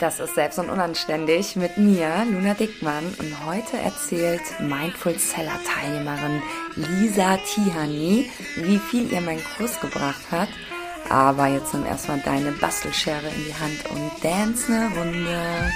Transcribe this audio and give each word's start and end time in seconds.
Das 0.00 0.18
ist 0.18 0.34
Selbst 0.34 0.58
und 0.58 0.70
Unanständig 0.70 1.54
mit 1.54 1.78
mir, 1.78 2.26
Luna 2.28 2.54
Dickmann. 2.54 3.14
Und 3.20 3.46
heute 3.46 3.78
erzählt 3.78 4.42
Mindful 4.58 5.16
Seller 5.20 5.60
Teilnehmerin 5.64 6.42
Lisa 6.74 7.36
Tihani, 7.36 8.28
wie 8.56 8.78
viel 8.78 9.12
ihr 9.12 9.20
mein 9.20 9.38
Kurs 9.56 9.78
gebracht 9.80 10.32
hat. 10.32 10.48
Aber 11.10 11.46
jetzt 11.46 11.72
nimm 11.74 11.86
erstmal 11.86 12.18
deine 12.20 12.50
Bastelschere 12.50 13.28
in 13.28 13.44
die 13.44 13.54
Hand 13.54 13.90
und 13.90 14.24
dance 14.24 14.72
eine 14.72 14.88
Runde. 14.96 15.72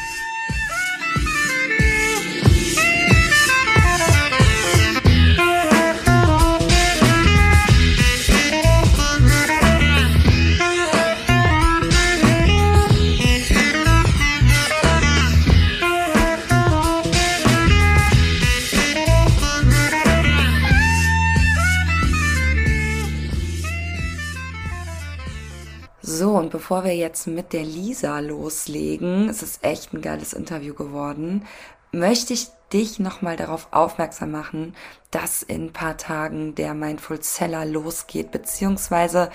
Bevor 26.69 26.85
wir 26.85 26.95
jetzt 26.95 27.27
mit 27.27 27.55
der 27.55 27.63
Lisa 27.63 28.19
loslegen, 28.19 29.31
es 29.31 29.43
ist 29.43 29.65
echt 29.65 29.95
ein 29.95 30.03
geiles 30.03 30.35
Interview 30.35 30.75
geworden, 30.75 31.47
möchte 31.93 32.35
ich 32.35 32.49
dich 32.75 32.99
nochmal 32.99 33.37
darauf 33.37 33.69
aufmerksam 33.71 34.33
machen, 34.33 34.77
dass 35.11 35.43
in 35.43 35.69
ein 35.69 35.73
paar 35.73 35.97
Tagen 35.97 36.55
der 36.55 36.75
Mindful 36.75 37.23
Seller 37.23 37.65
losgeht, 37.65 38.33
beziehungsweise 38.33 39.31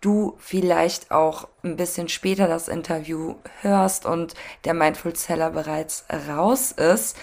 du 0.00 0.36
vielleicht 0.38 1.10
auch 1.10 1.48
ein 1.64 1.74
bisschen 1.74 2.08
später 2.08 2.46
das 2.46 2.68
Interview 2.68 3.34
hörst 3.62 4.06
und 4.06 4.34
der 4.64 4.74
Mindful 4.74 5.16
Seller 5.16 5.50
bereits 5.50 6.04
raus 6.28 6.70
ist. 6.70 7.16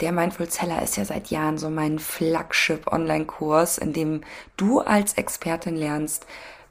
Der 0.00 0.10
Mindful 0.10 0.50
Seller 0.50 0.82
ist 0.82 0.96
ja 0.96 1.04
seit 1.04 1.28
Jahren 1.28 1.58
so 1.58 1.70
mein 1.70 2.00
Flagship-Online-Kurs, 2.00 3.78
in 3.78 3.92
dem 3.92 4.22
du 4.56 4.80
als 4.80 5.12
Expertin 5.12 5.76
lernst, 5.76 6.26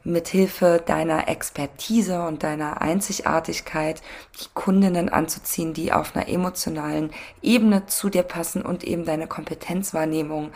mithilfe 0.10 0.82
deiner 0.86 1.28
Expertise 1.28 2.26
und 2.26 2.44
deiner 2.44 2.82
Einzigartigkeit 2.82 4.02
die 4.42 4.48
Kundinnen 4.54 5.10
anzuziehen, 5.10 5.74
die 5.74 5.94
auf 5.94 6.16
einer 6.16 6.28
emotionalen 6.28 7.12
Ebene 7.42 7.86
zu 7.86 8.10
dir 8.10 8.24
passen 8.24 8.62
und 8.62 8.84
eben 8.84 9.06
deine 9.06 9.28
Kompetenzwahrnehmung 9.28 10.52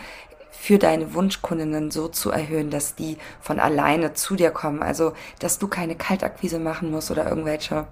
für 0.51 0.77
deine 0.77 1.13
Wunschkundinnen 1.13 1.91
so 1.91 2.07
zu 2.07 2.31
erhöhen, 2.31 2.69
dass 2.69 2.95
die 2.95 3.17
von 3.41 3.59
alleine 3.59 4.13
zu 4.13 4.35
dir 4.35 4.51
kommen. 4.51 4.81
Also, 4.81 5.13
dass 5.39 5.59
du 5.59 5.67
keine 5.67 5.95
Kaltakquise 5.95 6.59
machen 6.59 6.91
musst 6.91 7.11
oder 7.11 7.27
irgendwelche 7.27 7.87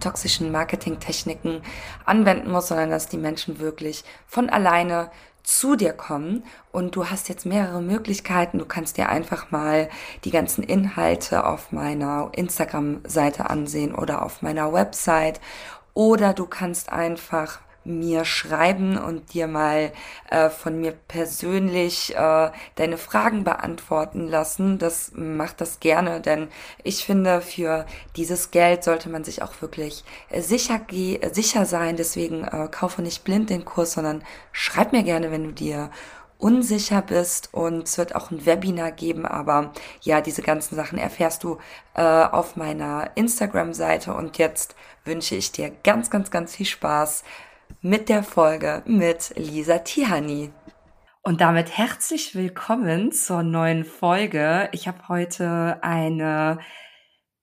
toxischen 0.00 0.50
Marketingtechniken 0.50 1.62
anwenden 2.04 2.50
musst, 2.50 2.68
sondern 2.68 2.90
dass 2.90 3.08
die 3.08 3.16
Menschen 3.16 3.60
wirklich 3.60 4.04
von 4.26 4.50
alleine 4.50 5.10
zu 5.44 5.76
dir 5.76 5.92
kommen 5.92 6.42
und 6.72 6.96
du 6.96 7.08
hast 7.08 7.28
jetzt 7.28 7.46
mehrere 7.46 7.82
Möglichkeiten. 7.82 8.58
Du 8.58 8.64
kannst 8.64 8.96
dir 8.96 9.10
einfach 9.10 9.50
mal 9.50 9.88
die 10.24 10.30
ganzen 10.30 10.64
Inhalte 10.64 11.46
auf 11.46 11.70
meiner 11.70 12.30
Instagram-Seite 12.32 13.48
ansehen 13.50 13.94
oder 13.94 14.22
auf 14.22 14.42
meiner 14.42 14.72
Website 14.72 15.40
oder 15.92 16.32
du 16.32 16.46
kannst 16.46 16.90
einfach 16.90 17.60
mir 17.84 18.24
schreiben 18.24 18.98
und 18.98 19.34
dir 19.34 19.46
mal 19.46 19.92
äh, 20.30 20.50
von 20.50 20.80
mir 20.80 20.92
persönlich 20.92 22.14
äh, 22.16 22.50
deine 22.76 22.98
Fragen 22.98 23.44
beantworten 23.44 24.28
lassen. 24.28 24.78
Das 24.78 25.12
macht 25.14 25.60
das 25.60 25.80
gerne, 25.80 26.20
denn 26.20 26.48
ich 26.82 27.04
finde, 27.04 27.40
für 27.40 27.86
dieses 28.16 28.50
Geld 28.50 28.84
sollte 28.84 29.08
man 29.08 29.24
sich 29.24 29.42
auch 29.42 29.60
wirklich 29.60 30.04
sicher, 30.36 30.80
sicher 31.32 31.66
sein. 31.66 31.96
Deswegen 31.96 32.44
äh, 32.44 32.68
kaufe 32.70 33.02
nicht 33.02 33.24
blind 33.24 33.50
den 33.50 33.64
Kurs, 33.64 33.92
sondern 33.92 34.22
schreib 34.52 34.92
mir 34.92 35.02
gerne, 35.02 35.30
wenn 35.30 35.44
du 35.44 35.52
dir 35.52 35.90
unsicher 36.38 37.00
bist 37.00 37.54
und 37.54 37.84
es 37.84 37.96
wird 37.96 38.14
auch 38.14 38.30
ein 38.30 38.44
Webinar 38.44 38.92
geben, 38.92 39.24
aber 39.24 39.72
ja, 40.02 40.20
diese 40.20 40.42
ganzen 40.42 40.74
Sachen 40.76 40.98
erfährst 40.98 41.42
du 41.42 41.58
äh, 41.94 42.02
auf 42.02 42.56
meiner 42.56 43.10
Instagram-Seite 43.14 44.12
und 44.12 44.36
jetzt 44.36 44.74
wünsche 45.04 45.36
ich 45.36 45.52
dir 45.52 45.72
ganz, 45.84 46.10
ganz, 46.10 46.30
ganz 46.30 46.56
viel 46.56 46.66
Spaß 46.66 47.24
mit 47.84 48.08
der 48.08 48.22
Folge 48.22 48.82
mit 48.86 49.34
Lisa 49.36 49.76
Tihani. 49.76 50.50
Und 51.22 51.42
damit 51.42 51.76
herzlich 51.76 52.34
willkommen 52.34 53.12
zur 53.12 53.42
neuen 53.42 53.84
Folge. 53.84 54.70
Ich 54.72 54.88
habe 54.88 55.06
heute 55.06 55.80
eine 55.82 56.60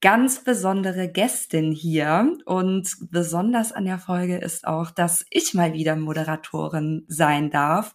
ganz 0.02 0.44
besondere 0.44 1.08
Gästin 1.08 1.72
hier. 1.72 2.36
Und 2.46 2.98
besonders 3.12 3.72
an 3.72 3.86
der 3.86 4.00
Folge 4.00 4.38
ist 4.38 4.66
auch, 4.66 4.90
dass 4.90 5.26
ich 5.30 5.54
mal 5.54 5.74
wieder 5.74 5.96
Moderatorin 5.96 7.06
sein 7.08 7.52
darf. 7.52 7.94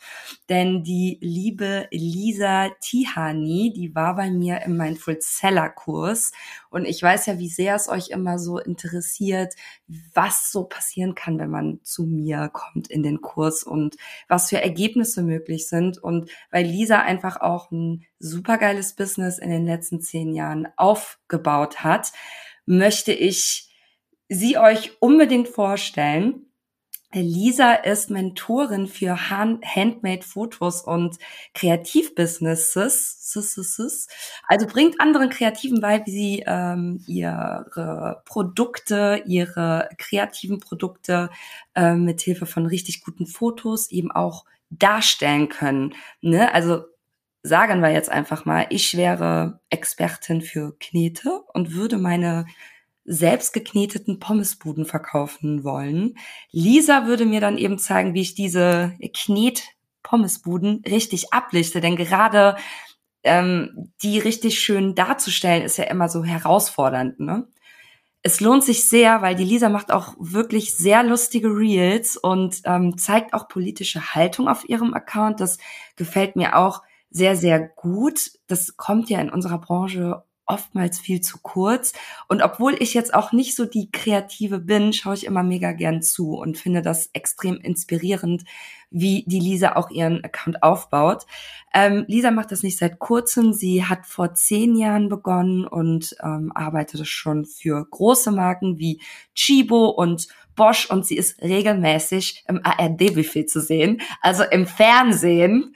Denn 0.48 0.84
die 0.84 1.18
liebe 1.20 1.88
Lisa 1.90 2.70
Tihani, 2.80 3.72
die 3.74 3.94
war 3.94 4.14
bei 4.14 4.30
mir 4.30 4.62
im 4.62 4.76
Mindful 4.76 5.18
Seller 5.20 5.68
Kurs. 5.68 6.30
Und 6.70 6.84
ich 6.84 7.02
weiß 7.02 7.26
ja, 7.26 7.38
wie 7.38 7.48
sehr 7.48 7.74
es 7.74 7.88
euch 7.88 8.10
immer 8.10 8.38
so 8.38 8.58
interessiert, 8.58 9.54
was 10.14 10.52
so 10.52 10.64
passieren 10.64 11.16
kann, 11.16 11.38
wenn 11.38 11.50
man 11.50 11.80
zu 11.82 12.04
mir 12.04 12.48
kommt 12.52 12.88
in 12.88 13.02
den 13.02 13.20
Kurs 13.20 13.64
und 13.64 13.96
was 14.28 14.48
für 14.50 14.62
Ergebnisse 14.62 15.22
möglich 15.22 15.68
sind. 15.68 15.98
Und 15.98 16.30
weil 16.52 16.66
Lisa 16.66 17.00
einfach 17.00 17.40
auch 17.40 17.72
ein 17.72 18.04
supergeiles 18.19 18.94
Business 18.94 19.38
in 19.38 19.50
den 19.50 19.66
letzten 19.66 20.00
zehn 20.00 20.34
Jahren 20.34 20.69
aufgebaut 20.77 21.84
hat, 21.84 22.12
möchte 22.65 23.12
ich 23.12 23.71
sie 24.28 24.59
euch 24.59 25.00
unbedingt 25.00 25.49
vorstellen. 25.49 26.47
Lisa 27.15 27.75
ist 27.75 28.10
Mentorin 28.10 28.88
für 28.88 29.31
Handmade 29.31 30.22
Fotos 30.22 30.82
und 30.82 31.16
Kreativbusinesses. 31.54 34.09
Also 34.47 34.66
bringt 34.66 35.00
anderen 35.00 35.31
Kreativen 35.31 35.81
bei, 35.81 36.04
wie 36.04 36.10
sie 36.10 36.44
ähm, 36.47 37.03
ihre 37.06 38.21
Produkte, 38.25 39.22
ihre 39.27 39.88
kreativen 39.98 40.60
Produkte 40.60 41.31
äh, 41.75 41.94
mit 41.94 42.21
Hilfe 42.21 42.44
von 42.44 42.66
richtig 42.66 43.03
guten 43.03 43.25
Fotos 43.27 43.91
eben 43.91 44.10
auch 44.10 44.44
darstellen 44.71 45.48
können. 45.48 45.94
Ne? 46.21 46.53
Also 46.53 46.84
sagen 47.46 47.80
wir 47.80 47.90
jetzt 47.90 48.10
einfach 48.10 48.44
mal, 48.44 48.66
ich 48.70 48.96
wäre 48.96 49.60
Expertin 49.70 50.42
für 50.42 50.76
Knete 50.78 51.42
und 51.52 51.74
würde 51.74 51.98
meine 51.98 52.46
selbst 53.04 53.52
gekneteten 53.52 54.18
Pommesbuden 54.18 54.84
verkaufen 54.84 55.62
wollen. 55.62 56.18
Lisa 56.50 57.06
würde 57.06 57.24
mir 57.24 57.40
dann 57.40 57.56
eben 57.56 57.78
zeigen, 57.78 58.14
wie 58.14 58.22
ich 58.22 58.34
diese 58.34 58.96
Knet-Pommesbuden 59.00 60.82
richtig 60.88 61.32
ablichte, 61.32 61.80
denn 61.80 61.94
gerade 61.94 62.56
ähm, 63.22 63.92
die 64.02 64.18
richtig 64.18 64.58
schön 64.58 64.96
darzustellen, 64.96 65.62
ist 65.62 65.78
ja 65.78 65.84
immer 65.84 66.08
so 66.08 66.24
herausfordernd. 66.24 67.20
Ne? 67.20 67.46
Es 68.22 68.40
lohnt 68.40 68.64
sich 68.64 68.88
sehr, 68.88 69.22
weil 69.22 69.36
die 69.36 69.44
Lisa 69.44 69.68
macht 69.68 69.92
auch 69.92 70.14
wirklich 70.18 70.76
sehr 70.76 71.04
lustige 71.04 71.48
Reels 71.48 72.16
und 72.16 72.60
ähm, 72.64 72.98
zeigt 72.98 73.34
auch 73.34 73.46
politische 73.46 74.14
Haltung 74.14 74.48
auf 74.48 74.68
ihrem 74.68 74.94
Account. 74.94 75.40
Das 75.40 75.58
gefällt 75.94 76.34
mir 76.34 76.56
auch 76.56 76.82
sehr, 77.10 77.36
sehr 77.36 77.60
gut. 77.60 78.30
Das 78.46 78.76
kommt 78.76 79.10
ja 79.10 79.20
in 79.20 79.30
unserer 79.30 79.58
Branche 79.58 80.22
oftmals 80.46 80.98
viel 80.98 81.20
zu 81.20 81.38
kurz. 81.42 81.92
Und 82.28 82.42
obwohl 82.42 82.76
ich 82.78 82.94
jetzt 82.94 83.12
auch 83.12 83.32
nicht 83.32 83.56
so 83.56 83.64
die 83.64 83.90
Kreative 83.90 84.60
bin, 84.60 84.92
schaue 84.92 85.14
ich 85.14 85.26
immer 85.26 85.42
mega 85.42 85.72
gern 85.72 86.02
zu 86.02 86.34
und 86.36 86.56
finde 86.56 86.82
das 86.82 87.10
extrem 87.12 87.56
inspirierend, 87.56 88.44
wie 88.90 89.24
die 89.26 89.40
Lisa 89.40 89.74
auch 89.74 89.90
ihren 89.90 90.24
Account 90.24 90.62
aufbaut. 90.62 91.26
Ähm, 91.74 92.04
Lisa 92.06 92.30
macht 92.30 92.52
das 92.52 92.62
nicht 92.62 92.78
seit 92.78 93.00
kurzem. 93.00 93.52
Sie 93.52 93.84
hat 93.84 94.06
vor 94.06 94.34
zehn 94.34 94.76
Jahren 94.76 95.08
begonnen 95.08 95.66
und 95.66 96.16
ähm, 96.22 96.52
arbeitet 96.54 97.06
schon 97.09 97.44
für 97.44 97.84
große 97.84 98.30
Marken 98.30 98.78
wie 98.78 99.00
Chibo 99.34 99.88
und 99.88 100.28
Bosch 100.54 100.88
und 100.88 101.04
sie 101.04 101.16
ist 101.16 101.42
regelmäßig 101.42 102.44
im 102.48 102.60
ARD-Buffet 102.64 103.47
zu 103.47 103.60
sehen, 103.60 104.00
also 104.22 104.42
im 104.44 104.66
Fernsehen. 104.66 105.74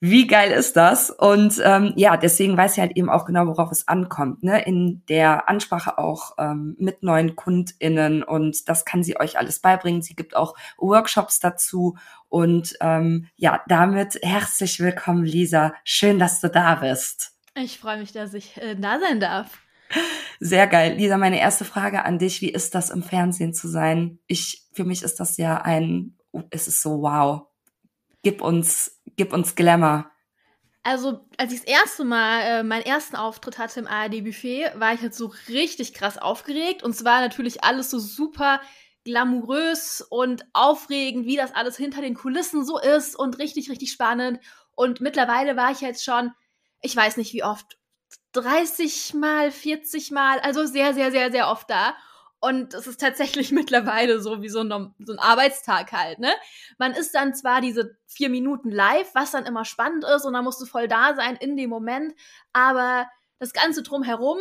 Wie 0.00 0.28
geil 0.28 0.52
ist 0.52 0.76
das? 0.76 1.10
Und 1.10 1.60
ähm, 1.64 1.92
ja, 1.96 2.16
deswegen 2.16 2.56
weiß 2.56 2.74
sie 2.74 2.80
halt 2.80 2.96
eben 2.96 3.10
auch 3.10 3.24
genau, 3.24 3.48
worauf 3.48 3.72
es 3.72 3.88
ankommt. 3.88 4.44
Ne? 4.44 4.62
In 4.62 5.02
der 5.08 5.48
Ansprache 5.48 5.98
auch 5.98 6.36
ähm, 6.38 6.76
mit 6.78 7.02
neuen 7.02 7.34
KundInnen 7.34 8.22
und 8.22 8.68
das 8.68 8.84
kann 8.84 9.02
sie 9.02 9.18
euch 9.18 9.38
alles 9.38 9.58
beibringen. 9.58 10.00
Sie 10.00 10.14
gibt 10.14 10.36
auch 10.36 10.54
Workshops 10.76 11.40
dazu. 11.40 11.98
Und 12.28 12.76
ähm, 12.80 13.26
ja, 13.34 13.60
damit 13.66 14.20
herzlich 14.22 14.78
willkommen, 14.78 15.24
Lisa. 15.24 15.74
Schön, 15.82 16.20
dass 16.20 16.40
du 16.40 16.48
da 16.48 16.76
bist. 16.76 17.32
Ich 17.56 17.80
freue 17.80 17.98
mich, 17.98 18.12
dass 18.12 18.34
ich 18.34 18.56
äh, 18.58 18.76
da 18.76 19.00
sein 19.00 19.18
darf. 19.18 19.58
Sehr 20.38 20.68
geil. 20.68 20.94
Lisa, 20.94 21.16
meine 21.16 21.40
erste 21.40 21.64
Frage 21.64 22.04
an 22.04 22.20
dich. 22.20 22.40
Wie 22.40 22.50
ist 22.50 22.76
das 22.76 22.90
im 22.90 23.02
Fernsehen 23.02 23.52
zu 23.52 23.66
sein? 23.66 24.20
Ich, 24.28 24.68
für 24.72 24.84
mich 24.84 25.02
ist 25.02 25.18
das 25.18 25.38
ja 25.38 25.60
ein, 25.60 26.16
es 26.50 26.68
ist 26.68 26.82
so 26.82 27.02
wow. 27.02 27.46
Gib 28.22 28.42
uns, 28.42 28.97
gib 29.18 29.34
uns 29.34 29.54
Glamour. 29.54 30.10
Also, 30.82 31.28
als 31.36 31.52
ich 31.52 31.60
das 31.60 31.68
erste 31.68 32.04
Mal 32.04 32.40
äh, 32.40 32.62
meinen 32.62 32.86
ersten 32.86 33.16
Auftritt 33.16 33.58
hatte 33.58 33.80
im 33.80 33.86
ARD-Buffet, 33.86 34.72
war 34.76 34.94
ich 34.94 35.02
halt 35.02 35.14
so 35.14 35.34
richtig 35.48 35.92
krass 35.92 36.16
aufgeregt. 36.16 36.82
Und 36.82 36.94
zwar 36.94 37.20
natürlich 37.20 37.62
alles 37.62 37.90
so 37.90 37.98
super 37.98 38.62
glamourös 39.04 40.00
und 40.00 40.46
aufregend, 40.54 41.26
wie 41.26 41.36
das 41.36 41.54
alles 41.54 41.76
hinter 41.76 42.00
den 42.00 42.14
Kulissen 42.14 42.64
so 42.64 42.78
ist 42.78 43.18
und 43.18 43.38
richtig, 43.38 43.68
richtig 43.68 43.92
spannend. 43.92 44.40
Und 44.74 45.00
mittlerweile 45.00 45.56
war 45.56 45.72
ich 45.72 45.80
jetzt 45.80 46.04
schon, 46.04 46.32
ich 46.80 46.96
weiß 46.96 47.16
nicht 47.18 47.34
wie 47.34 47.44
oft, 47.44 47.76
30 48.32 49.14
mal, 49.14 49.50
40 49.50 50.10
mal, 50.10 50.38
also 50.40 50.64
sehr, 50.64 50.94
sehr, 50.94 51.10
sehr, 51.10 51.30
sehr 51.30 51.50
oft 51.50 51.68
da. 51.68 51.96
Und 52.40 52.74
es 52.74 52.86
ist 52.86 53.00
tatsächlich 53.00 53.52
mittlerweile 53.52 54.20
so 54.20 54.42
wie 54.42 54.48
so 54.48 54.60
ein, 54.60 54.94
so 54.98 55.12
ein 55.12 55.18
Arbeitstag 55.18 55.92
halt, 55.92 56.18
ne? 56.18 56.32
Man 56.78 56.92
ist 56.92 57.14
dann 57.14 57.34
zwar 57.34 57.60
diese 57.60 57.96
vier 58.06 58.28
Minuten 58.28 58.70
live, 58.70 59.10
was 59.14 59.32
dann 59.32 59.46
immer 59.46 59.64
spannend 59.64 60.04
ist 60.04 60.24
und 60.24 60.32
dann 60.32 60.44
musst 60.44 60.60
du 60.60 60.66
voll 60.66 60.88
da 60.88 61.14
sein 61.16 61.36
in 61.36 61.56
dem 61.56 61.70
Moment, 61.70 62.14
aber 62.52 63.08
das 63.38 63.52
Ganze 63.52 63.82
drumherum 63.82 64.38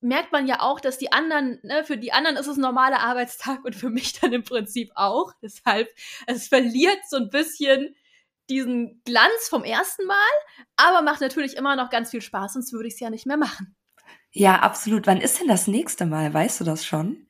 merkt 0.00 0.32
man 0.32 0.46
ja 0.46 0.60
auch, 0.60 0.80
dass 0.80 0.98
die 0.98 1.12
anderen, 1.12 1.58
ne, 1.62 1.84
für 1.84 1.96
die 1.96 2.12
anderen 2.12 2.36
ist 2.36 2.46
es 2.46 2.56
normaler 2.56 3.00
Arbeitstag 3.00 3.64
und 3.64 3.74
für 3.74 3.90
mich 3.90 4.18
dann 4.20 4.32
im 4.32 4.44
Prinzip 4.44 4.90
auch. 4.94 5.32
Deshalb, 5.42 5.88
es 6.26 6.48
verliert 6.48 7.00
so 7.08 7.16
ein 7.16 7.30
bisschen 7.30 7.94
diesen 8.48 9.02
Glanz 9.04 9.48
vom 9.48 9.64
ersten 9.64 10.06
Mal, 10.06 10.16
aber 10.76 11.02
macht 11.02 11.20
natürlich 11.20 11.56
immer 11.56 11.74
noch 11.74 11.90
ganz 11.90 12.10
viel 12.10 12.22
Spaß, 12.22 12.52
sonst 12.52 12.72
würde 12.72 12.86
ich 12.86 12.94
es 12.94 13.00
ja 13.00 13.10
nicht 13.10 13.26
mehr 13.26 13.36
machen. 13.36 13.74
Ja, 14.30 14.60
absolut. 14.60 15.06
Wann 15.06 15.20
ist 15.20 15.40
denn 15.40 15.48
das 15.48 15.66
nächste 15.66 16.06
Mal? 16.06 16.32
Weißt 16.32 16.60
du 16.60 16.64
das 16.64 16.84
schon? 16.84 17.25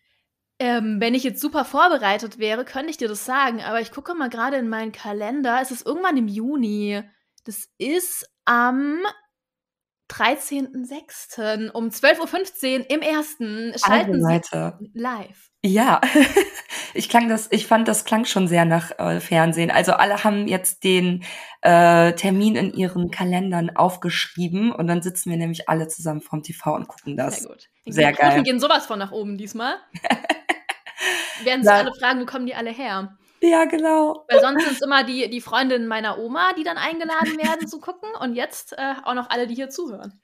Ähm, 0.58 1.00
wenn 1.00 1.14
ich 1.14 1.22
jetzt 1.22 1.40
super 1.40 1.64
vorbereitet 1.64 2.38
wäre, 2.38 2.64
könnte 2.64 2.90
ich 2.90 2.96
dir 2.96 3.08
das 3.08 3.26
sagen, 3.26 3.60
aber 3.60 3.80
ich 3.80 3.90
gucke 3.90 4.14
mal 4.14 4.30
gerade 4.30 4.56
in 4.56 4.68
meinen 4.68 4.92
Kalender. 4.92 5.58
Es 5.60 5.70
ist 5.70 5.86
irgendwann 5.86 6.16
im 6.16 6.28
Juni. 6.28 7.02
Das 7.44 7.68
ist 7.78 8.26
am 8.46 9.02
13.06. 10.10 11.70
um 11.72 11.88
12.15 11.88 12.80
Uhr 12.80 12.90
im 12.90 13.00
ersten 13.00 13.74
schalten 13.76 14.22
Seite. 14.22 14.78
Sie 14.80 14.90
live. 14.94 15.50
Ja, 15.64 16.00
ich 16.94 17.08
klang 17.08 17.28
das, 17.28 17.48
ich 17.50 17.66
fand, 17.66 17.88
das 17.88 18.04
klang 18.04 18.24
schon 18.24 18.46
sehr 18.46 18.64
nach 18.64 18.98
äh, 18.98 19.20
Fernsehen. 19.20 19.70
Also 19.70 19.92
alle 19.92 20.22
haben 20.22 20.46
jetzt 20.46 20.84
den 20.84 21.24
äh, 21.62 22.12
Termin 22.12 22.54
in 22.54 22.72
ihren 22.72 23.10
Kalendern 23.10 23.74
aufgeschrieben 23.74 24.70
und 24.70 24.86
dann 24.86 25.02
sitzen 25.02 25.30
wir 25.30 25.36
nämlich 25.36 25.68
alle 25.68 25.88
zusammen 25.88 26.20
vorm 26.20 26.42
TV 26.42 26.74
und 26.74 26.86
gucken 26.86 27.16
das. 27.16 27.40
Sehr 27.40 27.48
gut. 27.48 27.68
Die 27.84 27.92
sehr 27.92 28.12
geil. 28.12 28.42
gehen 28.42 28.60
sowas 28.60 28.86
von 28.86 28.98
nach 28.98 29.12
oben 29.12 29.36
diesmal. 29.36 29.74
Werden 31.44 31.62
sich 31.62 31.72
alle 31.72 31.92
fragen, 31.94 32.20
wo 32.20 32.26
kommen 32.26 32.46
die 32.46 32.54
alle 32.54 32.70
her? 32.70 33.16
Ja, 33.40 33.64
genau. 33.66 34.24
Weil 34.28 34.40
sonst 34.40 34.64
sind 34.64 34.72
es 34.72 34.82
immer 34.82 35.04
die, 35.04 35.28
die 35.28 35.40
Freundinnen 35.40 35.86
meiner 35.86 36.18
Oma, 36.18 36.52
die 36.54 36.64
dann 36.64 36.78
eingeladen 36.78 37.38
werden 37.42 37.68
zu 37.68 37.80
gucken 37.80 38.08
und 38.20 38.34
jetzt 38.34 38.72
äh, 38.72 38.94
auch 39.04 39.14
noch 39.14 39.30
alle, 39.30 39.46
die 39.46 39.54
hier 39.54 39.68
zuhören. 39.68 40.20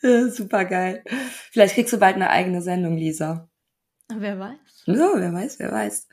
Super 0.30 0.64
geil. 0.64 1.02
Vielleicht 1.50 1.74
kriegst 1.74 1.92
du 1.92 1.98
bald 1.98 2.16
eine 2.16 2.30
eigene 2.30 2.62
Sendung, 2.62 2.96
Lisa. 2.96 3.48
Wer 4.08 4.38
weiß. 4.38 4.84
So, 4.86 4.92
wer 5.14 5.32
weiß, 5.32 5.58
wer 5.58 5.72
weiß. 5.72 6.08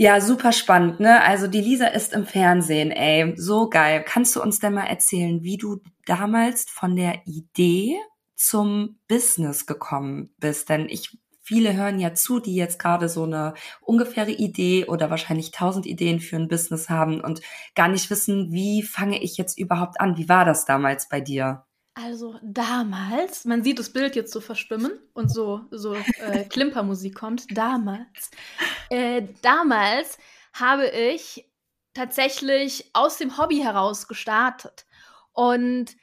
Ja, 0.00 0.20
super 0.20 0.52
spannend, 0.52 1.00
ne? 1.00 1.22
Also 1.22 1.48
die 1.48 1.60
Lisa 1.60 1.88
ist 1.88 2.12
im 2.12 2.24
Fernsehen, 2.24 2.92
ey. 2.92 3.34
So 3.36 3.68
geil. 3.68 4.04
Kannst 4.06 4.36
du 4.36 4.42
uns 4.42 4.60
denn 4.60 4.74
mal 4.74 4.86
erzählen, 4.86 5.42
wie 5.42 5.56
du 5.56 5.80
damals 6.06 6.66
von 6.68 6.94
der 6.94 7.26
Idee 7.26 7.96
zum 8.36 9.00
Business 9.08 9.66
gekommen 9.66 10.32
bist? 10.38 10.68
Denn 10.68 10.88
ich 10.88 11.18
viele 11.48 11.72
hören 11.74 11.98
ja 11.98 12.12
zu, 12.12 12.40
die 12.40 12.54
jetzt 12.54 12.78
gerade 12.78 13.08
so 13.08 13.24
eine 13.24 13.54
ungefähre 13.80 14.30
Idee 14.30 14.84
oder 14.84 15.08
wahrscheinlich 15.08 15.50
tausend 15.50 15.86
Ideen 15.86 16.20
für 16.20 16.36
ein 16.36 16.46
Business 16.46 16.90
haben 16.90 17.22
und 17.22 17.40
gar 17.74 17.88
nicht 17.88 18.10
wissen, 18.10 18.52
wie 18.52 18.82
fange 18.82 19.22
ich 19.22 19.38
jetzt 19.38 19.58
überhaupt 19.58 19.98
an? 19.98 20.18
Wie 20.18 20.28
war 20.28 20.44
das 20.44 20.66
damals 20.66 21.08
bei 21.08 21.22
dir? 21.22 21.64
Also 21.94 22.38
damals, 22.42 23.46
man 23.46 23.64
sieht 23.64 23.78
das 23.78 23.90
Bild 23.90 24.14
jetzt 24.14 24.30
so 24.30 24.42
verschwimmen 24.42 24.92
und 25.14 25.32
so, 25.32 25.62
so 25.70 25.94
äh, 25.94 26.44
Klimpermusik 26.50 27.14
kommt. 27.14 27.46
Damals, 27.50 28.30
äh, 28.90 29.22
damals 29.40 30.18
habe 30.52 30.86
ich 30.86 31.50
tatsächlich 31.94 32.90
aus 32.92 33.16
dem 33.16 33.38
Hobby 33.38 33.56
heraus 33.56 34.06
gestartet. 34.06 34.84
Und 35.32 35.96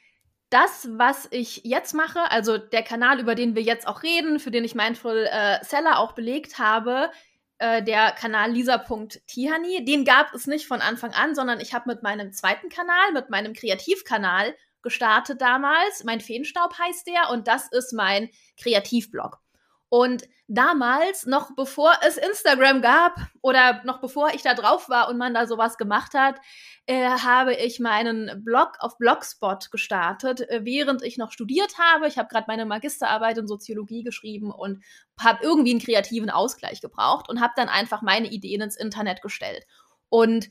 das, 0.50 0.88
was 0.92 1.28
ich 1.30 1.62
jetzt 1.64 1.92
mache, 1.94 2.30
also 2.30 2.56
der 2.58 2.82
Kanal, 2.82 3.20
über 3.20 3.34
den 3.34 3.54
wir 3.54 3.62
jetzt 3.62 3.86
auch 3.86 4.02
reden, 4.02 4.38
für 4.38 4.50
den 4.50 4.64
ich 4.64 4.74
Mindful 4.74 5.28
äh, 5.30 5.64
Seller 5.64 5.98
auch 5.98 6.12
belegt 6.12 6.58
habe, 6.58 7.10
äh, 7.58 7.82
der 7.82 8.12
Kanal 8.12 8.52
lisa.tihani, 8.52 9.84
den 9.84 10.04
gab 10.04 10.32
es 10.34 10.46
nicht 10.46 10.66
von 10.66 10.80
Anfang 10.80 11.12
an, 11.12 11.34
sondern 11.34 11.60
ich 11.60 11.74
habe 11.74 11.90
mit 11.90 12.02
meinem 12.02 12.32
zweiten 12.32 12.68
Kanal, 12.68 13.12
mit 13.12 13.30
meinem 13.30 13.54
Kreativkanal 13.54 14.54
gestartet 14.82 15.40
damals. 15.40 16.04
Mein 16.04 16.20
Feenstaub 16.20 16.78
heißt 16.78 17.06
der 17.06 17.30
und 17.30 17.48
das 17.48 17.68
ist 17.72 17.92
mein 17.92 18.30
Kreativblog. 18.56 19.40
Und 19.88 20.24
damals, 20.48 21.26
noch 21.26 21.54
bevor 21.54 21.92
es 22.06 22.16
Instagram 22.16 22.82
gab 22.82 23.16
oder 23.40 23.82
noch 23.84 24.00
bevor 24.00 24.34
ich 24.34 24.42
da 24.42 24.54
drauf 24.54 24.88
war 24.88 25.08
und 25.08 25.16
man 25.16 25.34
da 25.34 25.46
sowas 25.46 25.76
gemacht 25.76 26.14
hat, 26.14 26.40
äh, 26.86 27.08
habe 27.08 27.54
ich 27.54 27.80
meinen 27.80 28.44
Blog 28.44 28.74
auf 28.78 28.98
Blogspot 28.98 29.70
gestartet, 29.70 30.48
äh, 30.48 30.64
während 30.64 31.02
ich 31.02 31.18
noch 31.18 31.32
studiert 31.32 31.78
habe. 31.78 32.06
Ich 32.06 32.18
habe 32.18 32.28
gerade 32.28 32.46
meine 32.48 32.66
Magisterarbeit 32.66 33.38
in 33.38 33.48
Soziologie 33.48 34.02
geschrieben 34.02 34.52
und 34.52 34.84
habe 35.20 35.42
irgendwie 35.42 35.70
einen 35.70 35.80
kreativen 35.80 36.30
Ausgleich 36.30 36.80
gebraucht 36.80 37.28
und 37.28 37.40
habe 37.40 37.54
dann 37.56 37.68
einfach 37.68 38.02
meine 38.02 38.28
Ideen 38.28 38.60
ins 38.60 38.76
Internet 38.76 39.22
gestellt. 39.22 39.66
Und 40.08 40.48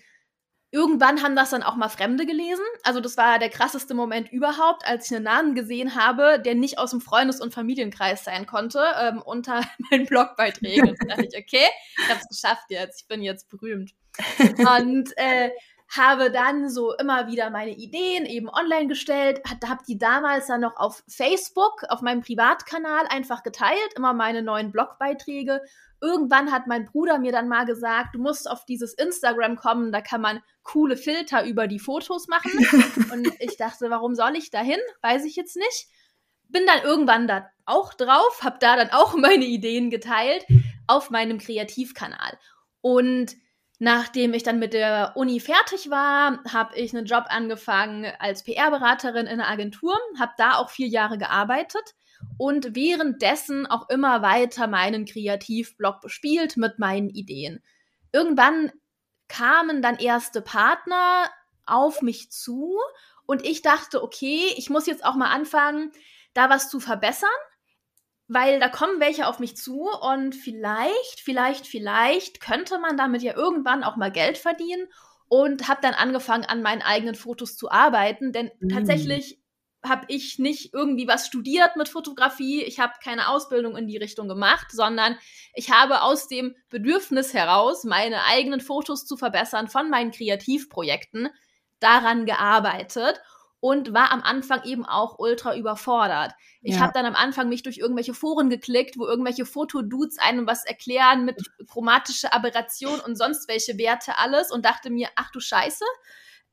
Irgendwann 0.75 1.23
haben 1.23 1.37
das 1.37 1.51
dann 1.51 1.63
auch 1.63 1.77
mal 1.77 1.87
Fremde 1.87 2.25
gelesen. 2.25 2.65
Also 2.83 2.99
das 2.99 3.15
war 3.15 3.39
der 3.39 3.49
krasseste 3.49 3.93
Moment 3.93 4.29
überhaupt, 4.33 4.85
als 4.85 5.09
ich 5.09 5.15
einen 5.15 5.23
Namen 5.23 5.55
gesehen 5.55 5.95
habe, 5.95 6.37
der 6.37 6.53
nicht 6.53 6.79
aus 6.79 6.91
dem 6.91 6.99
Freundes- 6.99 7.39
und 7.39 7.53
Familienkreis 7.53 8.25
sein 8.25 8.45
konnte, 8.45 8.83
ähm, 8.99 9.21
unter 9.21 9.61
meinen 9.89 10.05
Blogbeiträgen. 10.05 10.89
Und 10.89 10.97
da 10.99 11.15
dachte 11.15 11.29
ich, 11.31 11.37
okay, 11.37 11.65
ich 11.97 12.09
habe 12.09 12.19
es 12.19 12.27
geschafft 12.27 12.65
jetzt, 12.67 13.03
ich 13.03 13.07
bin 13.07 13.21
jetzt 13.21 13.49
berühmt. 13.49 13.91
Und 14.57 15.13
äh, 15.15 15.51
habe 15.95 16.29
dann 16.29 16.69
so 16.69 16.93
immer 16.95 17.27
wieder 17.27 17.49
meine 17.51 17.71
Ideen 17.71 18.25
eben 18.25 18.49
online 18.49 18.87
gestellt, 18.87 19.39
habe 19.65 19.83
die 19.87 19.97
damals 19.97 20.47
dann 20.47 20.59
noch 20.59 20.75
auf 20.75 21.03
Facebook, 21.07 21.83
auf 21.87 22.01
meinem 22.01 22.21
Privatkanal 22.21 23.05
einfach 23.07 23.43
geteilt, 23.43 23.93
immer 23.95 24.13
meine 24.13 24.41
neuen 24.41 24.73
Blogbeiträge. 24.73 25.61
Irgendwann 26.05 26.51
hat 26.51 26.67
mein 26.67 26.85
Bruder 26.85 27.17
mir 27.17 27.31
dann 27.31 27.47
mal 27.47 27.65
gesagt, 27.65 28.13
du 28.13 28.19
musst 28.19 28.47
auf 28.47 28.63
dieses 28.65 28.93
Instagram 28.93 29.55
kommen, 29.55 29.91
da 29.91 30.01
kann 30.01 30.21
man 30.21 30.39
coole 30.61 30.97
Filter 30.97 31.43
über 31.45 31.67
die 31.67 31.79
Fotos 31.79 32.27
machen. 32.27 32.51
Und 33.11 33.27
ich 33.39 33.57
dachte, 33.57 33.89
warum 33.89 34.13
soll 34.13 34.35
ich 34.35 34.51
dahin? 34.51 34.79
Weiß 35.01 35.25
ich 35.25 35.35
jetzt 35.35 35.55
nicht. 35.55 35.87
Bin 36.47 36.63
dann 36.67 36.83
irgendwann 36.83 37.27
da 37.27 37.49
auch 37.65 37.95
drauf, 37.95 38.41
habe 38.43 38.57
da 38.59 38.75
dann 38.75 38.91
auch 38.91 39.15
meine 39.17 39.45
Ideen 39.45 39.89
geteilt 39.89 40.45
auf 40.85 41.09
meinem 41.09 41.39
Kreativkanal. 41.39 42.37
Und 42.81 43.35
Nachdem 43.77 44.33
ich 44.33 44.43
dann 44.43 44.57
mit 44.57 44.71
der 44.73 45.11
Uni 45.15 45.41
fertig 45.41 45.89
war, 45.89 46.41
habe 46.49 46.77
ich 46.77 46.95
einen 46.95 47.05
Job 47.05 47.25
angefangen 47.27 48.09
als 48.19 48.41
PR-Beraterin 48.43 49.27
in 49.27 49.41
einer 49.41 49.49
Agentur, 49.49 49.93
habe 50.17 50.31
da 50.37 50.55
auch 50.55 50.69
vier 50.69 50.87
Jahre 50.87 51.17
gearbeitet 51.17 51.93
und 52.37 52.75
währenddessen 52.75 53.65
auch 53.65 53.89
immer 53.89 54.21
weiter 54.21 54.67
meinen 54.67 55.05
Kreativblog 55.05 56.01
bespielt 56.01 56.57
mit 56.57 56.79
meinen 56.79 57.09
Ideen. 57.09 57.63
Irgendwann 58.11 58.71
kamen 59.27 59.81
dann 59.81 59.97
erste 59.97 60.41
Partner 60.41 61.29
auf 61.65 62.01
mich 62.01 62.31
zu 62.31 62.77
und 63.25 63.43
ich 63.43 63.61
dachte, 63.61 64.03
okay, 64.03 64.41
ich 64.57 64.69
muss 64.69 64.85
jetzt 64.85 65.03
auch 65.03 65.15
mal 65.15 65.31
anfangen, 65.31 65.91
da 66.33 66.49
was 66.49 66.69
zu 66.69 66.79
verbessern 66.79 67.29
weil 68.27 68.59
da 68.59 68.69
kommen 68.69 68.99
welche 68.99 69.27
auf 69.27 69.39
mich 69.39 69.55
zu 69.55 69.87
und 69.87 70.33
vielleicht, 70.33 71.19
vielleicht, 71.19 71.67
vielleicht 71.67 72.41
könnte 72.41 72.79
man 72.79 72.97
damit 72.97 73.21
ja 73.21 73.35
irgendwann 73.35 73.83
auch 73.83 73.97
mal 73.97 74.11
Geld 74.11 74.37
verdienen 74.37 74.87
und 75.27 75.67
habe 75.67 75.81
dann 75.81 75.93
angefangen, 75.93 76.45
an 76.45 76.61
meinen 76.61 76.81
eigenen 76.81 77.15
Fotos 77.15 77.55
zu 77.55 77.69
arbeiten, 77.69 78.31
denn 78.31 78.51
mhm. 78.59 78.69
tatsächlich 78.69 79.39
habe 79.87 80.05
ich 80.07 80.39
nicht 80.39 80.73
irgendwie 80.73 81.07
was 81.07 81.27
studiert 81.27 81.75
mit 81.75 81.89
Fotografie, 81.89 82.63
ich 82.63 82.79
habe 82.79 82.93
keine 83.03 83.29
Ausbildung 83.29 83.75
in 83.77 83.87
die 83.87 83.97
Richtung 83.97 84.27
gemacht, 84.27 84.67
sondern 84.71 85.17
ich 85.53 85.71
habe 85.71 86.01
aus 86.01 86.27
dem 86.27 86.55
Bedürfnis 86.69 87.33
heraus, 87.33 87.83
meine 87.83 88.23
eigenen 88.25 88.61
Fotos 88.61 89.05
zu 89.05 89.17
verbessern 89.17 89.67
von 89.67 89.89
meinen 89.89 90.11
Kreativprojekten, 90.11 91.29
daran 91.79 92.25
gearbeitet 92.25 93.21
und 93.59 93.93
war 93.93 94.11
am 94.11 94.21
Anfang 94.21 94.63
eben 94.63 94.85
auch 94.85 95.17
ultra 95.17 95.55
überfordert. 95.55 96.33
Ich 96.61 96.75
ja. 96.75 96.81
habe 96.81 96.93
dann 96.93 97.05
am 97.05 97.15
Anfang 97.15 97.49
mich 97.49 97.63
durch 97.63 97.79
irgendwelche 97.79 98.13
Foren 98.13 98.49
geklickt, 98.49 98.97
wo 98.97 99.07
irgendwelche 99.07 99.45
Fotodudes 99.45 100.19
einem 100.19 100.45
was 100.45 100.65
erklären 100.65 101.25
mit 101.25 101.41
chromatischer 101.67 102.31
Aberration 102.33 102.99
und 102.99 103.15
sonst 103.15 103.47
welche 103.47 103.77
Werte 103.77 104.19
alles 104.19 104.51
und 104.51 104.65
dachte 104.65 104.89
mir, 104.89 105.09
ach 105.15 105.31
du 105.31 105.39
Scheiße. 105.39 105.83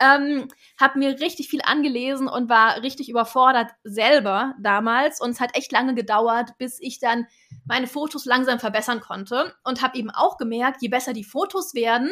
Ähm, 0.00 0.48
habe 0.80 0.98
mir 0.98 1.20
richtig 1.20 1.48
viel 1.48 1.60
angelesen 1.62 2.26
und 2.26 2.48
war 2.48 2.82
richtig 2.82 3.08
überfordert 3.08 3.70
selber 3.84 4.54
damals 4.60 5.20
und 5.20 5.30
es 5.30 5.40
hat 5.40 5.56
echt 5.56 5.70
lange 5.70 5.94
gedauert, 5.94 6.58
bis 6.58 6.80
ich 6.80 6.98
dann 6.98 7.26
meine 7.64 7.86
Fotos 7.86 8.24
langsam 8.24 8.58
verbessern 8.58 9.00
konnte 9.00 9.54
und 9.62 9.80
habe 9.80 9.96
eben 9.96 10.10
auch 10.10 10.38
gemerkt, 10.38 10.82
je 10.82 10.88
besser 10.88 11.12
die 11.12 11.22
Fotos 11.22 11.74
werden, 11.74 12.10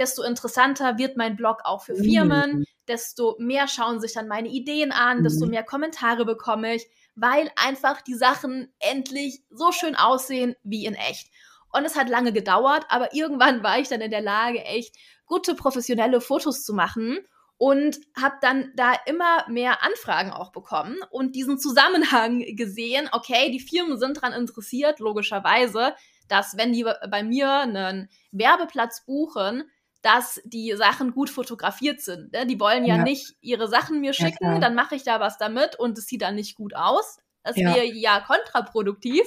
desto 0.00 0.22
interessanter 0.22 0.98
wird 0.98 1.16
mein 1.16 1.36
Blog 1.36 1.60
auch 1.64 1.82
für 1.82 1.94
Firmen, 1.94 2.60
mhm. 2.60 2.64
desto 2.88 3.36
mehr 3.38 3.68
schauen 3.68 4.00
sich 4.00 4.14
dann 4.14 4.28
meine 4.28 4.48
Ideen 4.48 4.92
an, 4.92 5.18
mhm. 5.18 5.24
desto 5.24 5.46
mehr 5.46 5.62
Kommentare 5.62 6.24
bekomme 6.24 6.74
ich, 6.74 6.86
weil 7.14 7.50
einfach 7.56 8.00
die 8.00 8.14
Sachen 8.14 8.72
endlich 8.78 9.42
so 9.50 9.72
schön 9.72 9.94
aussehen 9.94 10.56
wie 10.62 10.86
in 10.86 10.94
echt. 10.94 11.28
Und 11.72 11.84
es 11.84 11.96
hat 11.96 12.08
lange 12.08 12.32
gedauert, 12.32 12.84
aber 12.88 13.14
irgendwann 13.14 13.62
war 13.62 13.78
ich 13.78 13.88
dann 13.88 14.00
in 14.00 14.10
der 14.10 14.22
Lage, 14.22 14.64
echt 14.64 14.96
gute 15.30 15.54
professionelle 15.54 16.20
Fotos 16.20 16.62
zu 16.62 16.74
machen 16.74 17.20
und 17.56 17.98
habe 18.20 18.34
dann 18.40 18.72
da 18.74 18.94
immer 19.06 19.48
mehr 19.48 19.84
Anfragen 19.84 20.32
auch 20.32 20.50
bekommen 20.50 20.96
und 21.10 21.36
diesen 21.36 21.56
Zusammenhang 21.58 22.40
gesehen, 22.56 23.08
okay, 23.12 23.50
die 23.52 23.60
Firmen 23.60 23.96
sind 23.96 24.16
daran 24.16 24.32
interessiert, 24.32 24.98
logischerweise, 24.98 25.94
dass 26.26 26.56
wenn 26.56 26.72
die 26.72 26.84
bei 27.10 27.22
mir 27.22 27.52
einen 27.60 28.08
Werbeplatz 28.32 29.04
buchen, 29.06 29.70
dass 30.02 30.40
die 30.44 30.74
Sachen 30.76 31.12
gut 31.12 31.30
fotografiert 31.30 32.00
sind. 32.00 32.32
Ne? 32.32 32.46
Die 32.46 32.58
wollen 32.58 32.84
ja, 32.84 32.96
ja, 32.96 33.02
nicht 33.04 33.36
ihre 33.40 33.68
Sachen 33.68 34.00
mir 34.00 34.14
schicken, 34.14 34.54
ja, 34.54 34.58
dann 34.58 34.74
mache 34.74 34.96
ich 34.96 35.04
da 35.04 35.20
was 35.20 35.38
damit 35.38 35.78
und 35.78 35.96
es 35.96 36.06
sieht 36.06 36.22
dann 36.22 36.34
nicht 36.34 36.56
gut 36.56 36.74
aus. 36.74 37.18
Das 37.44 37.56
ja. 37.56 37.72
wäre 37.72 37.84
ja 37.84 38.20
kontraproduktiv. 38.20 39.22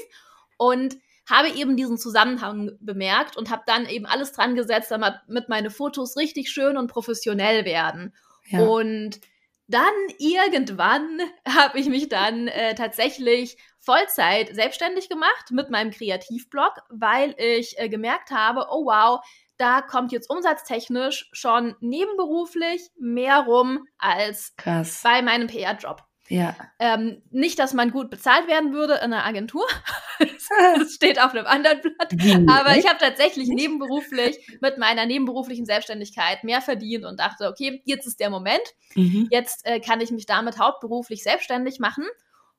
Und 0.58 0.98
habe 1.30 1.50
eben 1.50 1.78
diesen 1.78 1.98
Zusammenhang 1.98 2.72
bemerkt 2.80 3.38
und 3.38 3.50
habe 3.50 3.64
dann 3.66 3.88
eben 3.88 4.06
alles 4.06 4.34
dran 4.34 4.56
gesetzt, 4.56 4.92
damit 4.92 5.50
meine 5.50 5.72
Fotos 5.72 6.18
richtig 6.18 6.50
schön 6.50 6.78
und 6.78 6.88
professionell 6.88 7.66
werden. 7.66 8.14
Ja. 8.46 8.60
Und 8.62 9.22
dann 9.68 9.94
irgendwann 10.20 11.20
habe 11.48 11.80
ich 11.80 11.88
mich 11.88 12.10
dann 12.10 12.48
äh, 12.48 12.76
tatsächlich 12.76 13.58
Vollzeit 13.80 14.54
selbstständig 14.54 15.10
gemacht 15.10 15.52
mit 15.52 15.70
meinem 15.70 15.92
Kreativblog, 15.92 16.74
weil 16.90 17.36
ich 17.38 17.78
äh, 17.80 17.90
gemerkt 17.90 18.32
habe, 18.32 18.68
oh 18.70 18.86
wow, 18.86 19.22
da 19.58 19.82
kommt 19.82 20.12
jetzt 20.12 20.30
umsatztechnisch 20.30 21.30
schon 21.32 21.76
nebenberuflich 21.80 22.90
mehr 22.98 23.42
rum 23.42 23.86
als 23.98 24.56
Krass. 24.58 25.02
bei 25.04 25.22
meinem 25.22 25.48
PR-Job. 25.48 26.04
Ja. 26.30 26.56
Ähm, 26.80 27.22
nicht, 27.32 27.60
dass 27.60 27.74
man 27.74 27.92
gut 27.92 28.10
bezahlt 28.10 28.48
werden 28.48 28.74
würde 28.74 28.94
in 28.96 29.02
einer 29.02 29.26
Agentur. 29.26 29.66
das 30.20 30.94
steht 30.94 31.22
auf 31.22 31.34
einem 31.34 31.46
anderen 31.46 31.82
Blatt. 31.82 32.12
Wie? 32.14 32.48
Aber 32.50 32.78
ich 32.78 32.88
habe 32.88 32.98
tatsächlich 32.98 33.50
nebenberuflich 33.50 34.38
mit 34.62 34.78
meiner 34.78 35.06
nebenberuflichen 35.06 35.66
Selbstständigkeit 35.66 36.44
mehr 36.44 36.62
verdient 36.62 37.06
und 37.06 37.20
dachte, 37.20 37.50
okay, 37.50 37.82
jetzt 37.86 38.08
ist 38.08 38.20
der 38.20 38.30
Moment. 38.30 38.64
Mhm. 38.96 39.28
Jetzt 39.32 39.66
äh, 39.66 39.80
kann 39.80 40.02
ich 40.02 40.12
mich 40.12 40.26
damit 40.26 40.58
hauptberuflich 40.60 41.24
selbstständig 41.24 41.80
machen. 41.80 42.06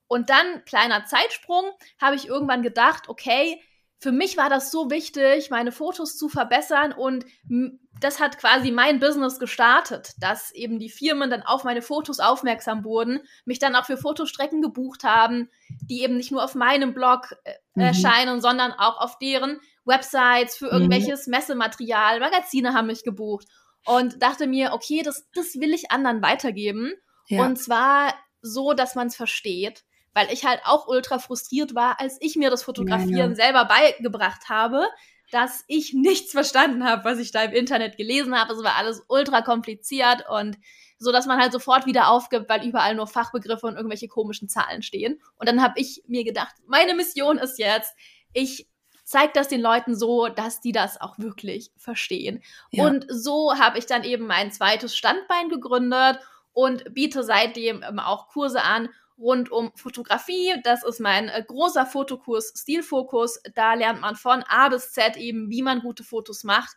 Und 0.06 0.28
dann, 0.28 0.64
kleiner 0.66 1.06
Zeitsprung, 1.06 1.64
habe 2.00 2.16
ich 2.16 2.28
irgendwann 2.28 2.62
gedacht, 2.62 3.09
okay, 3.09 3.61
für 4.04 4.12
mich 4.12 4.37
war 4.37 4.50
das 4.50 4.70
so 4.70 4.90
wichtig, 4.90 5.49
meine 5.49 5.73
Fotos 5.73 6.18
zu 6.18 6.28
verbessern 6.28 6.92
und 6.92 7.25
das 8.00 8.20
hat 8.20 8.37
quasi 8.37 8.70
mein 8.70 9.00
Business 9.00 9.38
gestartet, 9.38 10.12
dass 10.18 10.50
eben 10.52 10.78
die 10.78 10.90
Firmen 10.90 11.30
dann 11.30 11.40
auf 11.40 11.64
meine 11.64 11.80
Fotos 11.80 12.20
aufmerksam 12.20 12.84
wurden, 12.84 13.20
mich 13.46 13.61
dann 13.61 13.75
auch 13.75 13.87
für 13.87 13.96
Fotostrecken 13.96 14.61
gebucht 14.61 15.04
haben, 15.04 15.49
die 15.88 16.02
eben 16.02 16.18
nicht 16.18 16.32
nur 16.32 16.44
auf 16.44 16.54
meinem 16.54 16.92
Blog 16.92 17.34
äh, 17.44 17.54
mhm. 17.76 17.80
erscheinen, 17.84 18.42
sondern 18.42 18.73
auch 18.73 19.00
auf 19.00 19.18
deren 19.18 19.58
Websites 19.87 20.54
für 20.58 20.66
mhm. 20.66 20.73
irgendwelches 20.73 21.26
mhm. 21.26 21.30
Messematerial. 21.30 22.20
Magazine 22.20 22.75
haben 22.75 22.88
mich 22.88 23.04
gebucht 23.04 23.46
und 23.87 24.23
dachte 24.23 24.46
mir, 24.46 24.75
okay, 24.75 25.00
das, 25.02 25.30
das 25.34 25.54
will 25.54 25.73
ich 25.73 25.90
anderen 25.90 26.20
weitergeben. 26.20 26.92
Ja. 27.28 27.42
Und 27.42 27.56
zwar 27.56 28.12
so, 28.42 28.75
dass 28.75 28.96
man 28.96 29.06
es 29.06 29.16
versteht 29.16 29.82
weil 30.14 30.33
ich 30.33 30.44
halt 30.44 30.61
auch 30.64 30.87
ultra 30.87 31.18
frustriert 31.18 31.75
war, 31.75 32.00
als 32.00 32.16
ich 32.21 32.37
mir 32.37 32.50
das 32.50 32.62
Fotografieren 32.62 33.12
ja, 33.12 33.26
ja. 33.26 33.35
selber 33.35 33.64
beigebracht 33.66 34.49
habe, 34.49 34.87
dass 35.30 35.64
ich 35.66 35.92
nichts 35.92 36.33
verstanden 36.33 36.85
habe, 36.85 37.04
was 37.04 37.18
ich 37.18 37.33
da 37.33 37.42
im 37.42 37.52
Internet 37.52 37.97
gelesen 37.97 38.38
habe. 38.38 38.52
Es 38.52 38.62
war 38.62 38.76
alles 38.76 39.02
ultra 39.09 39.42
kompliziert 39.42 40.25
und 40.28 40.56
so, 40.99 41.11
dass 41.11 41.26
man 41.26 41.40
halt 41.40 41.52
sofort 41.52 41.87
wieder 41.87 42.09
aufgibt, 42.09 42.49
weil 42.49 42.66
überall 42.66 42.94
nur 42.94 43.06
Fachbegriffe 43.06 43.66
und 43.66 43.76
irgendwelche 43.76 44.09
komischen 44.09 44.49
Zahlen 44.49 44.83
stehen. 44.83 45.21
Und 45.37 45.49
dann 45.49 45.61
habe 45.61 45.75
ich 45.80 46.02
mir 46.06 46.25
gedacht, 46.25 46.54
meine 46.66 46.94
Mission 46.94 47.38
ist 47.38 47.59
jetzt, 47.59 47.94
ich 48.33 48.68
zeige 49.04 49.33
das 49.35 49.49
den 49.49 49.61
Leuten 49.61 49.97
so, 49.97 50.28
dass 50.28 50.61
die 50.61 50.73
das 50.73 51.00
auch 51.00 51.18
wirklich 51.18 51.73
verstehen. 51.76 52.42
Ja. 52.71 52.87
Und 52.87 53.06
so 53.09 53.59
habe 53.59 53.78
ich 53.78 53.87
dann 53.87 54.04
eben 54.04 54.26
mein 54.26 54.52
zweites 54.52 54.97
Standbein 54.97 55.49
gegründet 55.49 56.21
und 56.52 56.94
biete 56.94 57.23
seitdem 57.23 57.83
auch 57.99 58.28
Kurse 58.28 58.62
an 58.62 58.88
rund 59.18 59.50
um 59.50 59.73
Fotografie. 59.76 60.54
Das 60.64 60.85
ist 60.85 61.00
mein 61.00 61.28
äh, 61.28 61.42
großer 61.47 61.87
Fotokurs 61.87 62.52
Stilfokus. 62.56 63.40
Da 63.54 63.75
lernt 63.75 64.00
man 64.00 64.16
von 64.16 64.42
A 64.49 64.68
bis 64.68 64.92
Z 64.92 65.16
eben, 65.16 65.50
wie 65.50 65.62
man 65.62 65.80
gute 65.80 66.04
Fotos 66.04 66.44
macht. 66.44 66.76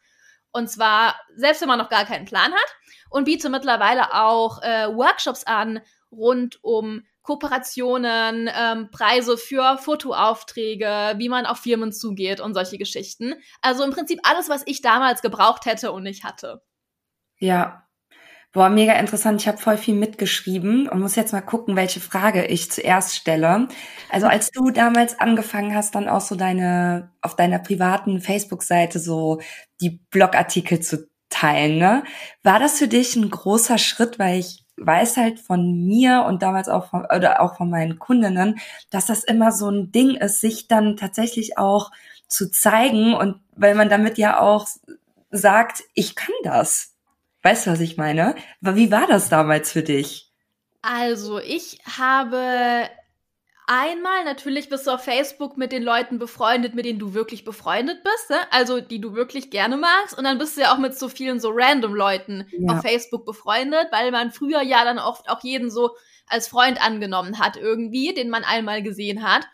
Und 0.52 0.70
zwar, 0.70 1.16
selbst 1.36 1.62
wenn 1.62 1.68
man 1.68 1.80
noch 1.80 1.90
gar 1.90 2.06
keinen 2.06 2.26
Plan 2.26 2.52
hat. 2.52 2.76
Und 3.10 3.26
biete 3.26 3.50
mittlerweile 3.50 4.14
auch 4.14 4.62
äh, 4.62 4.88
Workshops 4.88 5.44
an 5.46 5.82
rund 6.12 6.64
um 6.64 7.04
Kooperationen, 7.22 8.50
ähm, 8.54 8.90
Preise 8.90 9.38
für 9.38 9.78
Fotoaufträge, 9.78 11.16
wie 11.18 11.28
man 11.28 11.46
auf 11.46 11.60
Firmen 11.60 11.92
zugeht 11.92 12.40
und 12.40 12.54
solche 12.54 12.78
Geschichten. 12.78 13.36
Also 13.62 13.84
im 13.84 13.92
Prinzip 13.92 14.20
alles, 14.24 14.48
was 14.48 14.64
ich 14.66 14.82
damals 14.82 15.22
gebraucht 15.22 15.66
hätte 15.66 15.92
und 15.92 16.04
nicht 16.04 16.24
hatte. 16.24 16.62
Ja, 17.38 17.87
Boah, 18.54 18.70
mega 18.70 18.94
interessant. 18.94 19.42
Ich 19.42 19.48
habe 19.48 19.58
voll 19.58 19.78
viel 19.78 19.94
mitgeschrieben 19.96 20.88
und 20.88 21.00
muss 21.02 21.16
jetzt 21.16 21.34
mal 21.34 21.42
gucken, 21.42 21.76
welche 21.76 22.00
Frage 22.00 22.46
ich 22.46 22.72
zuerst 22.72 23.16
stelle. 23.16 23.68
Also 24.10 24.26
als 24.28 24.52
du 24.52 24.72
damals 24.72 25.20
angefangen 25.20 25.76
hast, 25.76 25.96
dann 25.96 26.08
auch 26.08 26.22
so 26.22 26.36
deine 26.36 27.12
auf 27.22 27.36
deiner 27.36 27.60
privaten 27.60 28.22
Facebook-Seite 28.22 29.00
so 29.00 29.42
die 29.82 30.00
Blogartikel 30.12 30.80
zu 30.80 31.08
teilen, 31.30 31.78
ne? 31.78 32.04
War 32.42 32.58
das 32.60 32.78
für 32.80 32.88
dich 32.88 33.16
ein 33.18 33.30
großer 33.30 33.78
Schritt, 33.78 34.18
weil 34.18 34.40
ich 34.40 34.64
weiß 34.78 35.18
halt 35.18 35.40
von 35.40 35.86
mir 35.86 36.24
und 36.28 36.42
damals 36.42 36.70
auch 36.70 36.90
von, 36.90 37.02
oder 37.14 37.42
auch 37.42 37.58
von 37.58 37.70
meinen 37.70 38.00
Kundinnen, 38.00 38.60
dass 38.92 39.08
das 39.08 39.24
immer 39.26 39.52
so 39.52 39.70
ein 39.70 39.92
Ding 39.92 40.12
ist, 40.16 40.40
sich 40.40 40.68
dann 40.68 40.96
tatsächlich 40.96 41.58
auch 41.58 41.92
zu 42.28 42.50
zeigen 42.50 43.14
und 43.14 43.42
weil 43.56 43.76
man 43.76 43.90
damit 43.90 44.18
ja 44.18 44.40
auch 44.40 44.68
sagt, 45.32 45.84
ich 45.96 46.16
kann 46.16 46.34
das. 46.44 46.94
Weißt 47.44 47.68
du, 47.68 47.72
was 47.72 47.80
ich 47.80 47.98
meine? 47.98 48.36
Wie 48.62 48.92
war 48.92 49.08
das 49.08 49.30
damals 49.30 49.72
für 49.72 49.84
dich? 49.84 50.32
Also, 50.82 51.40
ich 51.40 51.80
habe 51.86 52.90
einmal 53.68 54.24
natürlich 54.24 54.70
bist 54.70 54.88
du 54.88 54.92
auf 54.92 55.04
Facebook 55.04 55.58
mit 55.58 55.74
den 55.74 55.84
Leuten 55.84 56.20
befreundet, 56.20 56.74
mit 56.74 56.86
denen 56.86 57.00
du 57.00 57.14
wirklich 57.14 57.44
befreundet 57.44 58.02
bist, 58.04 58.30
ne? 58.30 58.38
also 58.52 58.80
die 58.80 59.02
du 59.02 59.14
wirklich 59.14 59.52
gerne 59.52 59.78
magst. 59.78 60.18
Und 60.18 60.24
dann 60.24 60.38
bist 60.38 60.56
du 60.56 60.62
ja 60.62 60.74
auch 60.74 60.78
mit 60.78 60.98
so 60.98 61.10
vielen 61.10 61.40
so 61.40 61.52
random 61.54 61.94
Leuten 61.94 62.48
ja. 62.52 62.74
auf 62.74 62.82
Facebook 62.82 63.26
befreundet, 63.26 63.88
weil 63.92 64.12
man 64.12 64.32
früher 64.32 64.62
ja 64.62 64.84
dann 64.86 65.00
oft 65.00 65.30
auch 65.30 65.44
jeden 65.44 65.70
so 65.70 65.92
als 66.28 66.48
Freund 66.48 66.84
angenommen 66.84 67.40
hat 67.40 67.58
irgendwie, 67.58 68.14
den 68.14 68.30
man 68.30 68.44
einmal 68.44 68.82
gesehen 68.82 69.24
hat. 69.24 69.46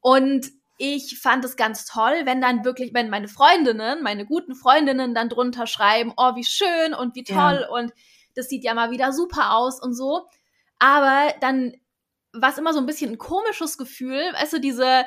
Und 0.00 0.50
ich 0.78 1.18
fand 1.20 1.44
es 1.44 1.56
ganz 1.56 1.84
toll, 1.84 2.22
wenn 2.24 2.40
dann 2.40 2.64
wirklich, 2.64 2.94
wenn 2.94 3.10
meine 3.10 3.28
Freundinnen, 3.28 4.02
meine 4.02 4.24
guten 4.24 4.54
Freundinnen 4.54 5.14
dann 5.14 5.28
drunter 5.28 5.66
schreiben, 5.66 6.12
oh, 6.16 6.36
wie 6.36 6.44
schön 6.44 6.94
und 6.94 7.14
wie 7.16 7.24
toll 7.24 7.60
ja. 7.62 7.68
und 7.68 7.92
das 8.34 8.48
sieht 8.48 8.64
ja 8.64 8.72
mal 8.72 8.92
wieder 8.92 9.12
super 9.12 9.56
aus 9.56 9.82
und 9.82 9.94
so. 9.94 10.26
Aber 10.78 11.34
dann 11.40 11.74
war 12.32 12.50
es 12.50 12.58
immer 12.58 12.72
so 12.72 12.78
ein 12.78 12.86
bisschen 12.86 13.10
ein 13.10 13.18
komisches 13.18 13.76
Gefühl, 13.76 14.20
weißt 14.34 14.52
du, 14.52 14.60
diese 14.60 15.04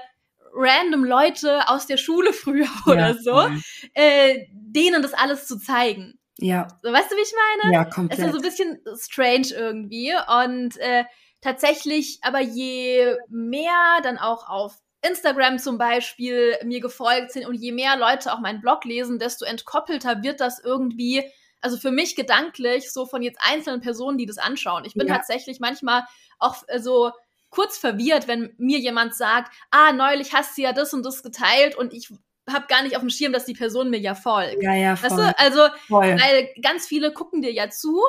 random 0.53 1.05
Leute 1.05 1.69
aus 1.69 1.87
der 1.87 1.97
Schule 1.97 2.33
früher 2.33 2.67
oder 2.85 3.15
so, 3.15 3.47
äh, 3.93 4.45
denen 4.51 5.01
das 5.01 5.13
alles 5.13 5.47
zu 5.47 5.57
zeigen. 5.57 6.19
Ja. 6.37 6.67
So, 6.81 6.91
weißt 6.91 7.11
du, 7.11 7.15
wie 7.15 7.21
ich 7.21 7.33
meine? 7.61 7.73
Ja, 7.73 7.85
komplett. 7.85 8.19
Es 8.19 8.25
ist 8.25 8.31
so 8.31 8.39
ein 8.39 8.43
bisschen 8.43 8.81
strange 8.99 9.47
irgendwie 9.51 10.11
und 10.43 10.75
äh, 10.77 11.05
tatsächlich, 11.39 12.19
aber 12.23 12.41
je 12.41 13.15
mehr 13.29 13.99
dann 14.03 14.17
auch 14.17 14.49
auf 14.49 14.75
Instagram 15.01 15.58
zum 15.58 15.77
Beispiel 15.77 16.58
mir 16.63 16.79
gefolgt 16.79 17.31
sind 17.31 17.48
und 17.48 17.55
je 17.55 17.72
mehr 17.72 17.98
Leute 17.98 18.31
auch 18.34 18.39
meinen 18.39 18.62
Blog 18.62 18.86
lesen, 18.86 19.20
desto 19.20 19.46
entkoppelter 19.46 20.22
wird 20.24 20.39
das 20.39 20.60
irgendwie, 20.63 21.24
also 21.60 21.77
für 21.77 21.91
mich 21.91 22.15
gedanklich, 22.15 22.91
so 22.91 23.05
von 23.05 23.22
jetzt 23.22 23.39
einzelnen 23.41 23.81
Personen, 23.81 24.17
die 24.17 24.25
das 24.25 24.38
anschauen. 24.38 24.86
Ich 24.86 24.93
bin 24.93 25.08
ja. 25.08 25.15
tatsächlich 25.15 25.60
manchmal 25.60 26.03
auch 26.39 26.55
so 26.77 27.12
kurz 27.50 27.77
verwirrt, 27.77 28.27
wenn 28.27 28.53
mir 28.58 28.79
jemand 28.79 29.15
sagt, 29.15 29.53
ah, 29.72 29.91
neulich 29.91 30.34
hast 30.34 30.58
du 30.58 30.62
ja 30.62 30.72
das 30.72 30.93
und 30.93 31.05
das 31.05 31.24
geteilt 31.24 31.75
und 31.75 31.93
ich 31.93 32.10
habe 32.50 32.67
gar 32.67 32.84
nicht 32.84 32.96
auf 32.96 33.01
dem 33.01 33.10
Schirm, 33.10 33.34
dass 33.34 33.46
die 33.46 33.53
Person 33.53 33.89
mir 33.89 34.00
ja 34.00 34.15
folgt. 34.15 34.62
Ja, 34.62 34.74
ja, 34.74 34.96
voll. 34.96 35.10
Weißt 35.10 35.20
du? 35.20 35.38
Also, 35.38 35.75
voll. 35.88 36.17
weil 36.20 36.50
ganz 36.62 36.88
viele 36.88 37.12
gucken 37.12 37.41
dir 37.41 37.51
ja 37.51 37.70
zu 37.70 38.01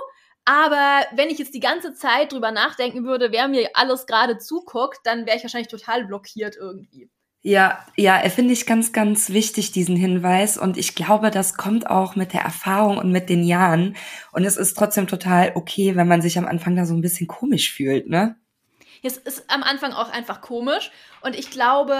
aber 0.44 1.04
wenn 1.14 1.30
ich 1.30 1.38
jetzt 1.38 1.54
die 1.54 1.60
ganze 1.60 1.94
Zeit 1.94 2.32
drüber 2.32 2.50
nachdenken 2.50 3.04
würde, 3.04 3.30
wer 3.30 3.48
mir 3.48 3.70
alles 3.74 4.06
gerade 4.06 4.38
zuguckt, 4.38 5.00
dann 5.04 5.26
wäre 5.26 5.36
ich 5.36 5.44
wahrscheinlich 5.44 5.70
total 5.70 6.04
blockiert 6.04 6.56
irgendwie. 6.56 7.08
Ja, 7.44 7.84
ja, 7.96 8.20
finde 8.28 8.52
ich 8.52 8.66
ganz, 8.66 8.92
ganz 8.92 9.30
wichtig, 9.30 9.72
diesen 9.72 9.96
Hinweis. 9.96 10.56
Und 10.56 10.76
ich 10.76 10.94
glaube, 10.94 11.30
das 11.32 11.56
kommt 11.56 11.88
auch 11.88 12.14
mit 12.14 12.32
der 12.32 12.42
Erfahrung 12.42 12.98
und 12.98 13.10
mit 13.10 13.28
den 13.28 13.42
Jahren. 13.42 13.96
Und 14.30 14.44
es 14.44 14.56
ist 14.56 14.74
trotzdem 14.74 15.08
total 15.08 15.52
okay, 15.56 15.96
wenn 15.96 16.06
man 16.06 16.22
sich 16.22 16.38
am 16.38 16.46
Anfang 16.46 16.76
da 16.76 16.86
so 16.86 16.94
ein 16.94 17.00
bisschen 17.00 17.26
komisch 17.26 17.72
fühlt, 17.72 18.08
ne? 18.08 18.36
Es 19.02 19.16
ist 19.16 19.50
am 19.50 19.64
Anfang 19.64 19.92
auch 19.92 20.10
einfach 20.12 20.40
komisch. 20.40 20.92
Und 21.22 21.36
ich 21.36 21.50
glaube, 21.50 21.96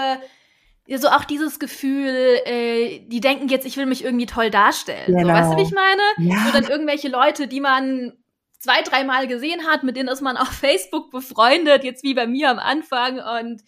so 0.87 1.09
auch 1.09 1.25
dieses 1.25 1.59
Gefühl, 1.59 2.39
äh, 2.45 2.99
die 3.07 3.19
denken 3.19 3.49
jetzt, 3.49 3.65
ich 3.65 3.75
will 3.75 3.85
mich 3.85 4.05
irgendwie 4.05 4.25
toll 4.25 4.49
darstellen. 4.49 5.07
Genau. 5.07 5.27
So, 5.27 5.27
weißt 5.27 5.51
du, 5.51 5.57
wie 5.57 5.61
ich 5.63 5.73
meine? 5.73 6.29
Ja. 6.29 6.45
So 6.45 6.51
dann 6.53 6.71
irgendwelche 6.71 7.09
Leute, 7.09 7.49
die 7.49 7.59
man 7.59 8.13
zwei, 8.63 8.81
dreimal 8.81 9.27
gesehen 9.27 9.67
hat, 9.67 9.83
mit 9.83 9.97
denen 9.97 10.09
ist 10.09 10.21
man 10.21 10.37
auf 10.37 10.47
Facebook 10.51 11.11
befreundet, 11.11 11.83
jetzt 11.83 12.03
wie 12.03 12.13
bei 12.13 12.25
mir 12.25 12.49
am 12.49 12.59
Anfang. 12.59 13.19
Und 13.19 13.61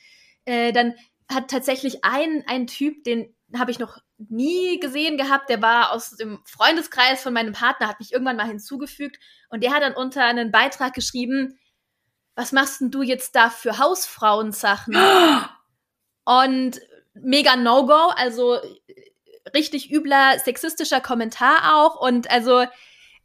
äh, 0.45 0.71
dann 0.71 0.95
hat 1.29 1.49
tatsächlich 1.49 2.03
ein, 2.03 2.43
ein 2.47 2.67
Typ, 2.67 3.03
den 3.03 3.35
habe 3.57 3.71
ich 3.71 3.79
noch 3.79 3.97
nie 4.17 4.79
gesehen 4.79 5.17
gehabt, 5.17 5.49
der 5.49 5.61
war 5.61 5.91
aus 5.91 6.11
dem 6.11 6.39
Freundeskreis 6.45 7.21
von 7.21 7.33
meinem 7.33 7.53
Partner, 7.53 7.87
hat 7.87 7.99
mich 7.99 8.13
irgendwann 8.13 8.37
mal 8.37 8.47
hinzugefügt 8.47 9.17
und 9.49 9.61
der 9.61 9.73
hat 9.73 9.83
dann 9.83 9.93
unter 9.93 10.23
einen 10.23 10.51
Beitrag 10.51 10.93
geschrieben, 10.93 11.59
was 12.35 12.53
machst 12.53 12.79
denn 12.79 12.91
du 12.91 13.01
jetzt 13.01 13.35
da 13.35 13.49
für 13.49 13.77
Hausfrauensachen? 13.77 14.95
und 16.25 16.79
mega 17.13 17.55
No-Go, 17.55 18.11
also 18.15 18.59
richtig 19.53 19.91
übler 19.91 20.39
sexistischer 20.39 21.01
Kommentar 21.01 21.75
auch 21.75 21.99
und 21.99 22.31
also 22.31 22.65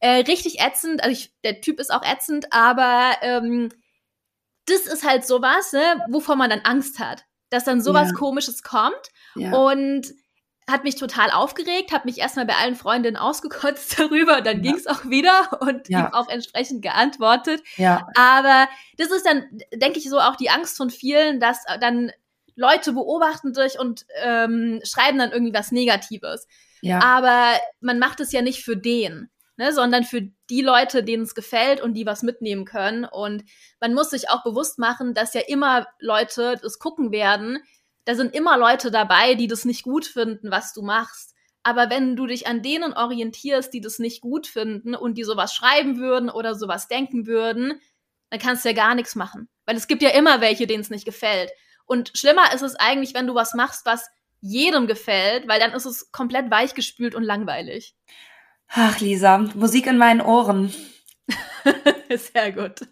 äh, 0.01 0.21
richtig 0.23 0.61
ätzend. 0.61 1.03
Also 1.03 1.13
ich, 1.13 1.33
der 1.45 1.61
Typ 1.61 1.79
ist 1.79 1.93
auch 1.93 2.03
ätzend, 2.03 2.53
aber 2.53 3.13
ähm, 3.23 3.71
das 4.67 4.87
ist 4.87 5.05
halt 5.05 5.27
sowas, 5.27 5.73
ne, 5.73 6.05
wovor 6.09 6.37
man 6.37 6.51
dann 6.51 6.61
Angst 6.61 6.99
hat, 6.99 7.25
dass 7.51 7.65
dann 7.65 7.81
sowas 7.81 8.09
ja. 8.11 8.15
Komisches 8.15 8.63
kommt 8.63 9.11
ja. 9.35 9.53
und 9.53 10.13
hat 10.71 10.85
mich 10.85 10.95
total 10.95 11.31
aufgeregt, 11.31 11.93
habe 11.93 12.07
mich 12.07 12.19
erstmal 12.19 12.47
bei 12.47 12.55
allen 12.55 12.77
Freundinnen 12.77 13.17
ausgekotzt 13.17 13.99
darüber, 13.99 14.41
dann 14.41 14.59
ja. 14.59 14.63
ging 14.63 14.77
es 14.77 14.87
auch 14.87 15.05
wieder 15.07 15.59
und 15.61 15.89
ja. 15.89 16.07
ihm 16.07 16.15
auch 16.15 16.29
entsprechend 16.29 16.83
geantwortet. 16.83 17.63
Ja. 17.77 18.07
Aber 18.15 18.69
das 18.97 19.11
ist 19.11 19.27
dann, 19.27 19.45
denke 19.75 19.99
ich, 19.99 20.09
so 20.09 20.21
auch 20.21 20.37
die 20.37 20.51
Angst 20.51 20.77
von 20.77 20.91
vielen, 20.91 21.41
dass 21.41 21.65
dann 21.81 22.13
Leute 22.55 22.93
beobachten 22.93 23.53
dich 23.53 23.79
und 23.79 24.07
ähm, 24.23 24.81
schreiben 24.85 25.19
dann 25.19 25.33
irgendwie 25.33 25.55
was 25.55 25.73
Negatives. 25.73 26.47
Ja. 26.83 27.01
Aber 27.03 27.59
man 27.81 27.99
macht 27.99 28.21
es 28.21 28.33
ja 28.33 28.43
nicht 28.43 28.65
für 28.65 28.77
den, 28.77 29.31
ne, 29.61 29.75
sondern 29.75 30.05
für 30.05 30.23
die 30.49 30.63
Leute, 30.63 31.05
denen 31.05 31.25
es 31.25 31.35
gefällt 31.35 31.83
und 31.83 31.93
die 31.93 32.07
was 32.07 32.23
mitnehmen 32.23 32.65
können. 32.65 33.05
Und 33.05 33.45
man 33.79 33.93
muss 33.93 34.09
sich 34.09 34.31
auch 34.31 34.43
bewusst 34.43 34.79
machen, 34.79 35.13
dass 35.13 35.35
ja 35.35 35.43
immer 35.47 35.87
Leute 35.99 36.59
das 36.63 36.79
gucken 36.79 37.13
werden. 37.13 37.59
Da 38.07 38.15
sind 38.15 38.35
immer 38.35 38.57
Leute 38.57 38.91
dabei, 38.91 39.35
die 39.35 39.49
das 39.49 39.67
nicht 39.67 39.83
gut 39.83 40.07
finden, 40.07 40.51
was 40.51 40.73
du 40.73 40.81
machst. 40.81 41.35
Aber 41.63 41.91
wenn 41.91 42.17
du 42.17 42.27
dich 42.27 42.47
an 42.47 42.63
denen 42.63 42.95
orientierst, 42.95 43.71
die 43.75 43.83
das 43.83 43.99
nicht 43.99 44.23
gut 44.23 44.47
finden 44.47 44.95
und 44.95 45.19
die 45.19 45.25
sowas 45.25 45.55
schreiben 45.55 45.99
würden 45.99 46.31
oder 46.31 46.55
sowas 46.55 46.89
denken 46.89 47.27
würden, 47.27 47.83
dann 48.31 48.41
kannst 48.41 48.65
du 48.65 48.71
ja 48.71 48.75
gar 48.75 48.95
nichts 48.95 49.15
machen. 49.15 49.47
Weil 49.67 49.77
es 49.77 49.89
gibt 49.89 50.01
ja 50.01 50.09
immer 50.09 50.41
welche, 50.41 50.67
denen 50.67 50.81
es 50.81 50.89
nicht 50.89 51.05
gefällt. 51.05 51.51
Und 51.85 52.13
schlimmer 52.15 52.55
ist 52.55 52.63
es 52.63 52.77
eigentlich, 52.77 53.13
wenn 53.13 53.27
du 53.27 53.35
was 53.35 53.53
machst, 53.53 53.85
was 53.85 54.09
jedem 54.41 54.87
gefällt, 54.87 55.49
weil 55.49 55.61
dann 55.61 55.73
ist 55.73 55.85
es 55.85 56.11
komplett 56.13 56.51
weichgespült 56.51 57.15
und 57.15 57.25
langweilig. 57.25 57.95
Ach, 58.73 59.01
Lisa, 59.01 59.39
Musik 59.55 59.87
in 59.87 59.99
meinen 59.99 60.21
Ohren. 60.21 60.73
Sehr 62.33 62.53
gut. 62.53 62.87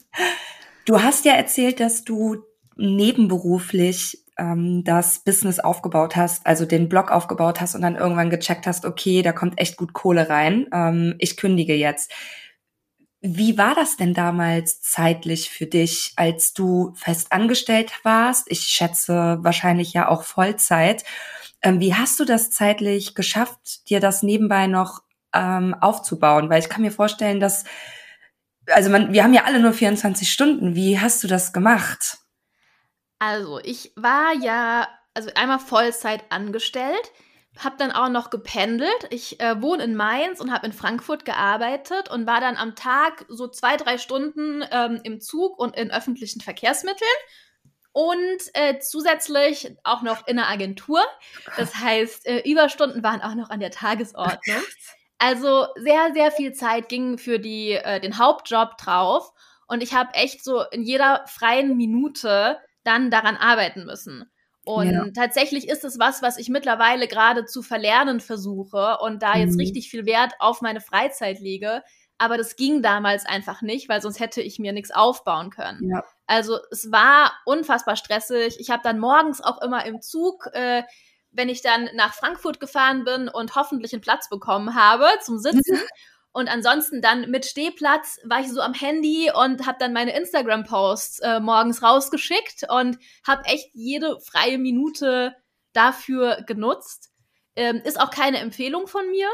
Du 0.85 1.03
hast 1.03 1.25
ja 1.25 1.35
erzählt, 1.35 1.81
dass 1.81 2.05
du 2.05 2.43
nebenberuflich 2.77 4.25
ähm, 4.39 4.83
das 4.85 5.21
Business 5.21 5.61
aufgebaut 5.61 6.17
hast, 6.17 6.47
also 6.47 6.65
den 6.65 6.89
Blog 6.89 7.11
aufgebaut 7.11 7.61
hast 7.61 7.75
und 7.75 7.83
dann 7.83 7.97
irgendwann 7.97 8.31
gecheckt 8.31 8.67
hast, 8.67 8.85
okay, 8.85 9.23
da 9.23 9.33
kommt 9.33 9.61
echt 9.61 9.77
gut 9.77 9.93
Kohle 9.93 10.29
rein, 10.29 10.67
ähm, 10.73 11.15
ich 11.19 11.37
kündige 11.37 11.75
jetzt. 11.75 12.13
Wie 13.21 13.59
war 13.59 13.75
das 13.75 13.97
denn 13.97 14.15
damals 14.15 14.81
zeitlich 14.81 15.51
für 15.51 15.67
dich, 15.67 16.13
als 16.15 16.55
du 16.55 16.93
fest 16.95 17.33
angestellt 17.33 17.93
warst? 18.05 18.51
Ich 18.51 18.61
schätze 18.61 19.39
wahrscheinlich 19.43 19.93
ja 19.93 20.09
auch 20.09 20.23
Vollzeit. 20.23 21.05
Ähm, 21.61 21.81
wie 21.81 21.95
hast 21.95 22.21
du 22.21 22.25
das 22.25 22.51
zeitlich 22.51 23.17
geschafft, 23.17 23.89
dir 23.91 23.99
das 23.99 24.23
nebenbei 24.23 24.69
noch 24.69 25.03
ähm, 25.35 25.75
aufzubauen? 25.81 26.51
Weil 26.51 26.61
ich 26.61 26.69
kann 26.69 26.83
mir 26.83 26.93
vorstellen, 26.93 27.41
dass, 27.41 27.65
also 28.67 28.91
man, 28.91 29.13
wir 29.13 29.25
haben 29.25 29.35
ja 29.35 29.45
alle 29.45 29.61
nur 29.61 29.73
24 29.73 30.31
Stunden. 30.31 30.75
Wie 30.75 30.99
hast 30.99 31.23
du 31.25 31.29
das 31.29 31.53
gemacht? 31.53 32.19
Also, 33.19 33.59
ich 33.61 33.93
war 33.97 34.33
ja, 34.41 34.89
also 35.15 35.31
einmal 35.35 35.59
Vollzeit 35.59 36.25
angestellt 36.31 37.13
habe 37.59 37.77
dann 37.77 37.91
auch 37.91 38.09
noch 38.09 38.31
gependelt. 38.31 39.09
Ich 39.11 39.41
äh, 39.41 39.61
wohne 39.61 39.85
in 39.85 39.97
Mainz 39.97 40.41
und 40.41 40.53
habe 40.53 40.67
in 40.67 40.73
Frankfurt 40.73 41.25
gearbeitet 41.25 42.09
und 42.09 42.27
war 42.27 42.41
dann 42.41 42.57
am 42.57 42.77
Tag 42.77 43.25
so 43.29 43.49
zwei, 43.49 43.77
drei 43.77 43.99
Stunden 43.99 44.65
ähm, 44.71 45.01
im 45.03 45.21
Zug 45.21 45.59
und 45.59 45.77
in 45.77 45.91
öffentlichen 45.91 46.41
Verkehrsmitteln. 46.41 47.11
Und 47.93 48.39
äh, 48.55 48.79
zusätzlich 48.79 49.77
auch 49.83 50.03
noch 50.03 50.27
in 50.29 50.37
der 50.37 50.49
Agentur. 50.49 51.01
Das 51.57 51.75
heißt, 51.75 52.27
äh, 52.27 52.49
Überstunden 52.49 53.03
waren 53.03 53.23
auch 53.23 53.35
noch 53.35 53.51
an 53.51 53.61
der 53.61 53.71
Tagesordnung. 53.71 54.63
Also 55.19 55.67
sehr, 55.77 56.13
sehr 56.15 56.31
viel 56.31 56.53
Zeit 56.53 56.89
ging 56.89 57.19
für 57.19 57.39
die, 57.39 57.73
äh, 57.73 58.01
den 58.01 58.19
Hauptjob 58.19 58.77
drauf. 58.79 59.33
Und 59.67 59.83
ich 59.83 59.95
habe 59.95 60.15
echt 60.15 60.45
so 60.45 60.63
in 60.71 60.83
jeder 60.83 61.25
freien 61.27 61.77
Minute 61.77 62.59
dann 62.85 63.11
daran 63.11 63.37
arbeiten 63.37 63.85
müssen. 63.85 64.31
Und 64.65 64.91
ja. 64.91 65.07
tatsächlich 65.15 65.67
ist 65.69 65.85
es 65.85 65.99
was, 65.99 66.21
was 66.21 66.37
ich 66.37 66.51
mittlerweile 66.51 67.09
gerade 67.09 67.47
zu 67.47 67.63
verlernen 67.63 68.21
versuche 68.21 68.99
und 69.01 69.23
da 69.23 69.37
jetzt 69.37 69.55
mhm. 69.55 69.61
richtig 69.61 69.89
viel 69.91 70.05
Wert 70.05 70.35
auf 70.41 70.61
meine 70.61 70.81
Freizeit 70.81 71.41
lege. 71.41 71.83
Aber 72.19 72.37
das 72.37 72.57
ging 72.57 72.83
damals 72.83 73.25
einfach 73.25 73.63
nicht, 73.63 73.89
weil 73.89 74.03
sonst 74.03 74.21
hätte 74.21 74.43
ich 74.43 74.59
mir 74.59 74.73
nichts 74.73 74.91
aufbauen 74.91 75.51
können. 75.51 75.89
Ja. 75.89 76.05
Also 76.27 76.59
es 76.71 76.93
war 76.93 77.33
unfassbar 77.47 77.97
stressig. 77.97 78.59
Ich 78.59 78.71
habe 78.71 78.83
dann 78.83 78.99
morgens 78.99 79.41
auch 79.41 79.63
immer 79.63 79.87
im 79.87 80.03
Zug, 80.03 80.51
äh, 80.53 80.83
wenn 81.39 81.49
ich 81.49 81.63
dann 81.63 81.89
nach 81.95 82.13
Frankfurt 82.13 82.61
gefahren 82.61 83.05
bin 83.05 83.29
und 83.29 83.55
hoffentlich 83.55 83.95
einen 83.95 84.03
Platz 84.03 84.29
bekommen 84.29 84.75
habe 84.75 85.07
zum 85.23 85.39
Sitzen, 85.39 85.81
Und 86.33 86.49
ansonsten 86.49 87.01
dann 87.01 87.31
mit 87.31 87.47
Stehplatz 87.47 88.19
war 88.25 88.41
ich 88.41 88.53
so 88.53 88.61
am 88.61 88.75
Handy 88.75 89.31
und 89.35 89.67
habe 89.67 89.79
dann 89.81 89.93
meine 89.93 90.17
Instagram-Posts 90.17 91.19
äh, 91.21 91.41
morgens 91.41 91.83
rausgeschickt 91.83 92.65
und 92.69 92.99
habe 93.27 93.45
echt 93.47 93.71
jede 93.73 94.21
freie 94.21 94.59
Minute 94.59 95.35
dafür 95.73 96.45
genutzt. 96.47 97.11
Ähm, 97.57 97.81
ist 97.83 98.01
auch 98.01 98.11
keine 98.11 98.39
Empfehlung 98.39 98.87
von 98.87 99.11
mir, 99.11 99.29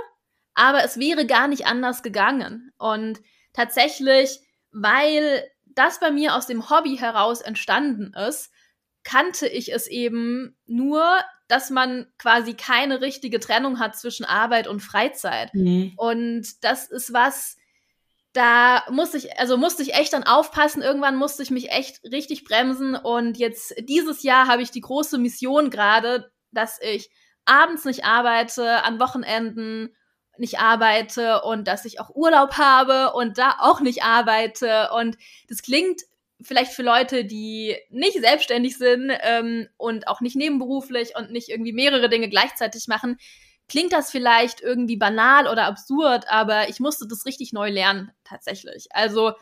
aber 0.55 0.85
es 0.85 0.99
wäre 0.99 1.27
gar 1.27 1.49
nicht 1.49 1.67
anders 1.67 2.03
gegangen. 2.03 2.73
Und 2.79 3.21
tatsächlich, 3.53 4.40
weil 4.71 5.45
das 5.67 6.01
bei 6.01 6.11
mir 6.11 6.35
aus 6.35 6.47
dem 6.47 6.71
Hobby 6.71 6.97
heraus 6.97 7.40
entstanden 7.43 8.14
ist, 8.14 8.51
kannte 9.05 9.47
ich 9.47 9.73
es 9.73 9.87
eben 9.87 10.57
nur, 10.67 11.05
dass 11.47 11.71
man 11.71 12.07
quasi 12.19 12.55
keine 12.55 13.01
richtige 13.01 13.38
Trennung 13.38 13.79
hat 13.79 13.97
zwischen 13.97 14.25
Arbeit 14.25 14.67
und 14.67 14.81
Freizeit. 14.81 15.55
Mhm. 15.55 15.93
Und 15.97 16.64
das 16.64 16.90
ist 16.90 17.12
was, 17.12 17.57
da 18.33 18.83
musste 18.90 19.19
ich, 19.19 19.38
also 19.38 19.57
musste 19.57 19.83
ich 19.83 19.95
echt 19.95 20.14
dann 20.14 20.25
aufpassen. 20.25 20.83
Irgendwann 20.83 21.17
musste 21.17 21.43
ich 21.43 21.51
mich 21.51 21.71
echt 21.71 22.03
richtig 22.11 22.45
bremsen. 22.45 22.97
Und 22.97 23.38
jetzt 23.38 23.75
dieses 23.88 24.23
Jahr 24.23 24.49
habe 24.49 24.62
ich 24.62 24.71
die 24.71 24.81
große 24.81 25.19
Mission 25.19 25.71
gerade, 25.71 26.33
dass 26.51 26.81
ich 26.83 27.11
abends 27.45 27.85
nicht 27.85 28.05
arbeite, 28.05 28.83
an 28.83 28.99
Wochenenden 28.99 29.95
nicht 30.38 30.59
arbeite 30.59 31.43
und 31.43 31.69
dass 31.69 31.85
ich 31.85 32.01
auch 32.01 32.11
Urlaub 32.14 32.55
habe 32.55 33.12
und 33.12 33.38
da 33.38 33.57
auch 33.61 33.81
nicht 33.81 34.03
arbeite. 34.03 34.90
Und 34.93 35.17
das 35.49 35.62
klingt 35.62 36.03
vielleicht 36.45 36.73
für 36.73 36.83
Leute, 36.83 37.25
die 37.25 37.77
nicht 37.91 38.19
selbstständig 38.21 38.79
sind 38.79 39.13
ähm, 39.23 39.69
und 39.77 40.09
auch 40.09 40.21
nicht 40.21 40.37
nebenberuflich 40.37 41.17
und 41.17 41.31
nicht 41.31 41.49
irgendwie 41.49 41.73
mehrere 41.73 42.09
Dinge 42.09 42.29
gleichzeitig 42.29 42.87
machen, 42.87 43.17
klingt 43.69 43.93
das 43.93 44.11
vielleicht 44.11 44.61
irgendwie 44.61 44.97
banal 44.97 45.49
oder 45.49 45.65
absurd, 45.65 46.27
aber 46.29 46.69
ich 46.69 46.81
musste 46.81 47.07
das 47.09 47.27
richtig 47.27 47.53
neu 47.53 47.71
lernen, 47.71 48.13
tatsächlich. 48.25 48.89
Also, 48.91 49.33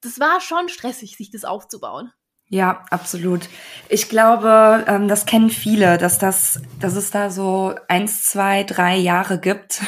das 0.00 0.20
war 0.20 0.40
schon 0.40 0.68
stressig, 0.68 1.16
sich 1.16 1.30
das 1.30 1.44
aufzubauen. 1.44 2.12
Ja, 2.48 2.84
absolut. 2.90 3.48
Ich 3.88 4.08
glaube, 4.08 4.84
ähm, 4.86 5.08
das 5.08 5.26
kennen 5.26 5.50
viele, 5.50 5.98
dass 5.98 6.18
das, 6.18 6.62
dass 6.80 6.94
es 6.94 7.10
da 7.10 7.30
so 7.30 7.74
eins, 7.88 8.24
zwei, 8.24 8.62
drei 8.62 8.96
Jahre 8.96 9.40
gibt, 9.40 9.80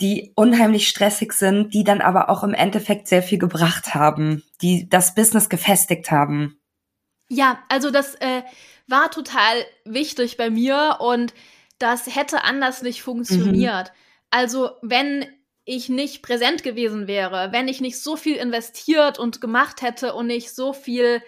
die 0.00 0.32
unheimlich 0.34 0.88
stressig 0.88 1.32
sind, 1.32 1.74
die 1.74 1.84
dann 1.84 2.00
aber 2.00 2.30
auch 2.30 2.42
im 2.42 2.54
Endeffekt 2.54 3.08
sehr 3.08 3.22
viel 3.22 3.38
gebracht 3.38 3.94
haben, 3.94 4.42
die 4.62 4.88
das 4.88 5.14
Business 5.14 5.48
gefestigt 5.48 6.10
haben. 6.10 6.58
Ja, 7.28 7.60
also 7.68 7.90
das 7.90 8.14
äh, 8.16 8.42
war 8.86 9.10
total 9.10 9.64
wichtig 9.84 10.36
bei 10.36 10.50
mir 10.50 10.96
und 11.00 11.34
das 11.78 12.14
hätte 12.14 12.44
anders 12.44 12.82
nicht 12.82 13.02
funktioniert. 13.02 13.88
Mhm. 13.88 13.94
Also 14.30 14.70
wenn 14.82 15.26
ich 15.64 15.88
nicht 15.88 16.22
präsent 16.22 16.62
gewesen 16.62 17.06
wäre, 17.06 17.52
wenn 17.52 17.68
ich 17.68 17.80
nicht 17.80 18.02
so 18.02 18.16
viel 18.16 18.36
investiert 18.36 19.18
und 19.18 19.40
gemacht 19.40 19.82
hätte 19.82 20.14
und 20.14 20.26
nicht 20.26 20.54
so 20.54 20.72
viel 20.72 21.22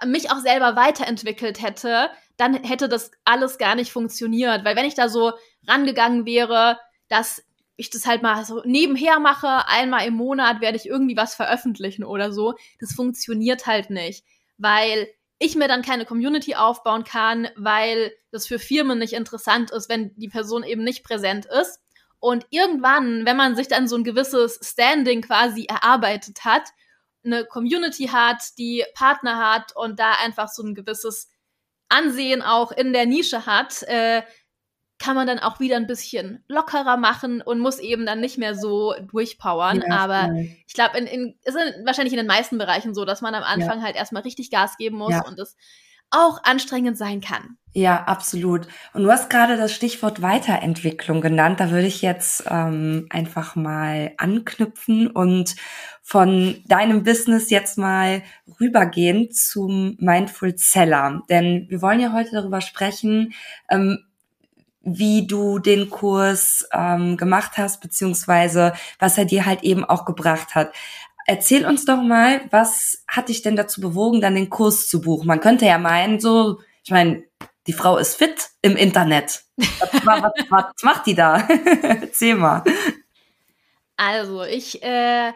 äh, 0.00 0.06
mich 0.06 0.30
auch 0.30 0.38
selber 0.38 0.76
weiterentwickelt 0.76 1.62
hätte, 1.62 2.10
dann 2.36 2.54
hätte 2.54 2.88
das 2.88 3.10
alles 3.24 3.58
gar 3.58 3.74
nicht 3.74 3.90
funktioniert. 3.90 4.64
Weil 4.64 4.76
wenn 4.76 4.86
ich 4.86 4.94
da 4.94 5.08
so 5.08 5.32
rangegangen 5.66 6.26
wäre, 6.26 6.78
dass 7.08 7.42
ich 7.76 7.90
das 7.90 8.06
halt 8.06 8.22
mal 8.22 8.44
so 8.44 8.62
nebenher 8.64 9.18
mache, 9.18 9.66
einmal 9.66 10.06
im 10.06 10.14
Monat 10.14 10.60
werde 10.60 10.76
ich 10.76 10.86
irgendwie 10.86 11.16
was 11.16 11.34
veröffentlichen 11.34 12.04
oder 12.04 12.32
so. 12.32 12.54
Das 12.80 12.92
funktioniert 12.92 13.66
halt 13.66 13.90
nicht, 13.90 14.24
weil 14.58 15.08
ich 15.38 15.56
mir 15.56 15.68
dann 15.68 15.82
keine 15.82 16.04
Community 16.04 16.54
aufbauen 16.54 17.04
kann, 17.04 17.48
weil 17.56 18.12
das 18.30 18.46
für 18.46 18.58
Firmen 18.58 18.98
nicht 18.98 19.14
interessant 19.14 19.70
ist, 19.72 19.88
wenn 19.88 20.14
die 20.16 20.28
Person 20.28 20.62
eben 20.62 20.84
nicht 20.84 21.02
präsent 21.02 21.46
ist. 21.46 21.80
Und 22.20 22.46
irgendwann, 22.50 23.26
wenn 23.26 23.36
man 23.36 23.56
sich 23.56 23.66
dann 23.66 23.88
so 23.88 23.96
ein 23.96 24.04
gewisses 24.04 24.60
Standing 24.62 25.22
quasi 25.22 25.64
erarbeitet 25.64 26.44
hat, 26.44 26.68
eine 27.24 27.44
Community 27.44 28.06
hat, 28.06 28.42
die 28.58 28.84
Partner 28.94 29.38
hat 29.38 29.74
und 29.74 29.98
da 29.98 30.12
einfach 30.22 30.48
so 30.48 30.62
ein 30.62 30.74
gewisses 30.74 31.30
Ansehen 31.88 32.42
auch 32.42 32.70
in 32.70 32.92
der 32.92 33.06
Nische 33.06 33.44
hat, 33.44 33.82
äh, 33.82 34.22
kann 35.02 35.16
man 35.16 35.26
dann 35.26 35.40
auch 35.40 35.58
wieder 35.58 35.76
ein 35.76 35.88
bisschen 35.88 36.44
lockerer 36.46 36.96
machen 36.96 37.42
und 37.42 37.58
muss 37.58 37.80
eben 37.80 38.06
dann 38.06 38.20
nicht 38.20 38.38
mehr 38.38 38.54
so 38.54 38.94
durchpowern. 39.10 39.82
Ja, 39.84 39.96
Aber 39.96 40.28
voll. 40.28 40.48
ich 40.66 40.74
glaube, 40.74 40.96
in, 40.96 41.06
in, 41.06 41.34
ist 41.42 41.56
wahrscheinlich 41.84 42.12
in 42.12 42.18
den 42.18 42.28
meisten 42.28 42.56
Bereichen 42.56 42.94
so, 42.94 43.04
dass 43.04 43.20
man 43.20 43.34
am 43.34 43.42
Anfang 43.42 43.80
ja. 43.80 43.84
halt 43.84 43.96
erstmal 43.96 44.22
richtig 44.22 44.52
Gas 44.52 44.76
geben 44.76 44.98
muss 44.98 45.10
ja. 45.10 45.26
und 45.26 45.40
es 45.40 45.56
auch 46.12 46.44
anstrengend 46.44 46.96
sein 46.96 47.20
kann. 47.20 47.56
Ja, 47.72 48.04
absolut. 48.04 48.68
Und 48.92 49.02
du 49.02 49.10
hast 49.10 49.28
gerade 49.28 49.56
das 49.56 49.74
Stichwort 49.74 50.22
Weiterentwicklung 50.22 51.20
genannt. 51.20 51.58
Da 51.58 51.70
würde 51.70 51.86
ich 51.86 52.02
jetzt 52.02 52.44
ähm, 52.48 53.06
einfach 53.10 53.56
mal 53.56 54.12
anknüpfen 54.18 55.08
und 55.08 55.56
von 56.02 56.62
deinem 56.66 57.02
Business 57.02 57.50
jetzt 57.50 57.76
mal 57.78 58.22
rübergehen 58.60 59.32
zum 59.32 59.96
Mindful 59.98 60.56
Seller. 60.58 61.22
Denn 61.28 61.66
wir 61.70 61.82
wollen 61.82 61.98
ja 61.98 62.12
heute 62.12 62.32
darüber 62.32 62.60
sprechen, 62.60 63.32
ähm, 63.70 63.98
wie 64.84 65.26
du 65.26 65.58
den 65.58 65.90
Kurs 65.90 66.66
ähm, 66.72 67.16
gemacht 67.16 67.52
hast, 67.56 67.80
beziehungsweise 67.80 68.72
was 68.98 69.18
er 69.18 69.24
dir 69.24 69.46
halt 69.46 69.62
eben 69.62 69.84
auch 69.84 70.04
gebracht 70.04 70.54
hat. 70.54 70.72
Erzähl 71.26 71.64
uns 71.66 71.84
doch 71.84 72.02
mal, 72.02 72.40
was 72.50 73.04
hat 73.06 73.28
dich 73.28 73.42
denn 73.42 73.54
dazu 73.54 73.80
bewogen, 73.80 74.20
dann 74.20 74.34
den 74.34 74.50
Kurs 74.50 74.88
zu 74.88 75.00
buchen? 75.00 75.28
Man 75.28 75.40
könnte 75.40 75.66
ja 75.66 75.78
meinen, 75.78 76.18
so, 76.18 76.60
ich 76.82 76.90
meine, 76.90 77.22
die 77.68 77.72
Frau 77.72 77.96
ist 77.96 78.16
fit 78.16 78.50
im 78.60 78.76
Internet. 78.76 79.44
Was, 79.56 80.04
was, 80.04 80.32
was 80.48 80.64
macht 80.82 81.06
die 81.06 81.14
da? 81.14 81.36
Erzähl 81.82 82.34
mal. 82.34 82.64
Also, 83.96 84.42
ich 84.42 84.82
äh, 84.82 85.32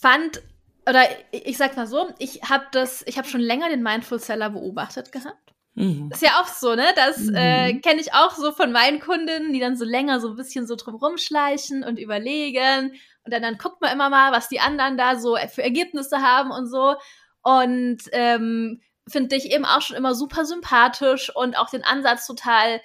fand, 0.00 0.42
oder 0.88 1.02
ich 1.32 1.56
sag 1.56 1.76
mal 1.76 1.88
so, 1.88 2.08
ich 2.18 2.42
habe 2.42 2.66
das, 2.70 3.02
ich 3.06 3.18
habe 3.18 3.26
schon 3.26 3.40
länger 3.40 3.68
den 3.68 3.82
Mindful 3.82 4.20
Seller 4.20 4.50
beobachtet 4.50 5.10
gehabt. 5.10 5.47
Mhm. 5.78 6.10
Ist 6.12 6.22
ja 6.22 6.40
auch 6.40 6.48
so, 6.48 6.74
ne? 6.74 6.86
Das 6.96 7.18
mhm. 7.18 7.34
äh, 7.34 7.74
kenne 7.74 8.00
ich 8.00 8.12
auch 8.12 8.32
so 8.32 8.52
von 8.52 8.72
meinen 8.72 8.98
Kundinnen, 9.00 9.52
die 9.52 9.60
dann 9.60 9.76
so 9.76 9.84
länger 9.84 10.20
so 10.20 10.30
ein 10.30 10.36
bisschen 10.36 10.66
so 10.66 10.74
drum 10.74 10.96
rumschleichen 10.96 11.84
und 11.84 11.98
überlegen. 11.98 12.92
Und 13.24 13.32
dann, 13.32 13.42
dann 13.42 13.58
guckt 13.58 13.80
man 13.80 13.92
immer 13.92 14.10
mal, 14.10 14.32
was 14.32 14.48
die 14.48 14.60
anderen 14.60 14.96
da 14.96 15.16
so 15.16 15.36
für 15.52 15.62
Ergebnisse 15.62 16.18
haben 16.20 16.50
und 16.50 16.66
so. 16.66 16.96
Und 17.42 17.98
ähm, 18.12 18.80
finde 19.08 19.36
ich 19.36 19.52
eben 19.52 19.64
auch 19.64 19.80
schon 19.80 19.96
immer 19.96 20.14
super 20.14 20.44
sympathisch 20.44 21.34
und 21.34 21.56
auch 21.56 21.70
den 21.70 21.84
Ansatz 21.84 22.26
total 22.26 22.80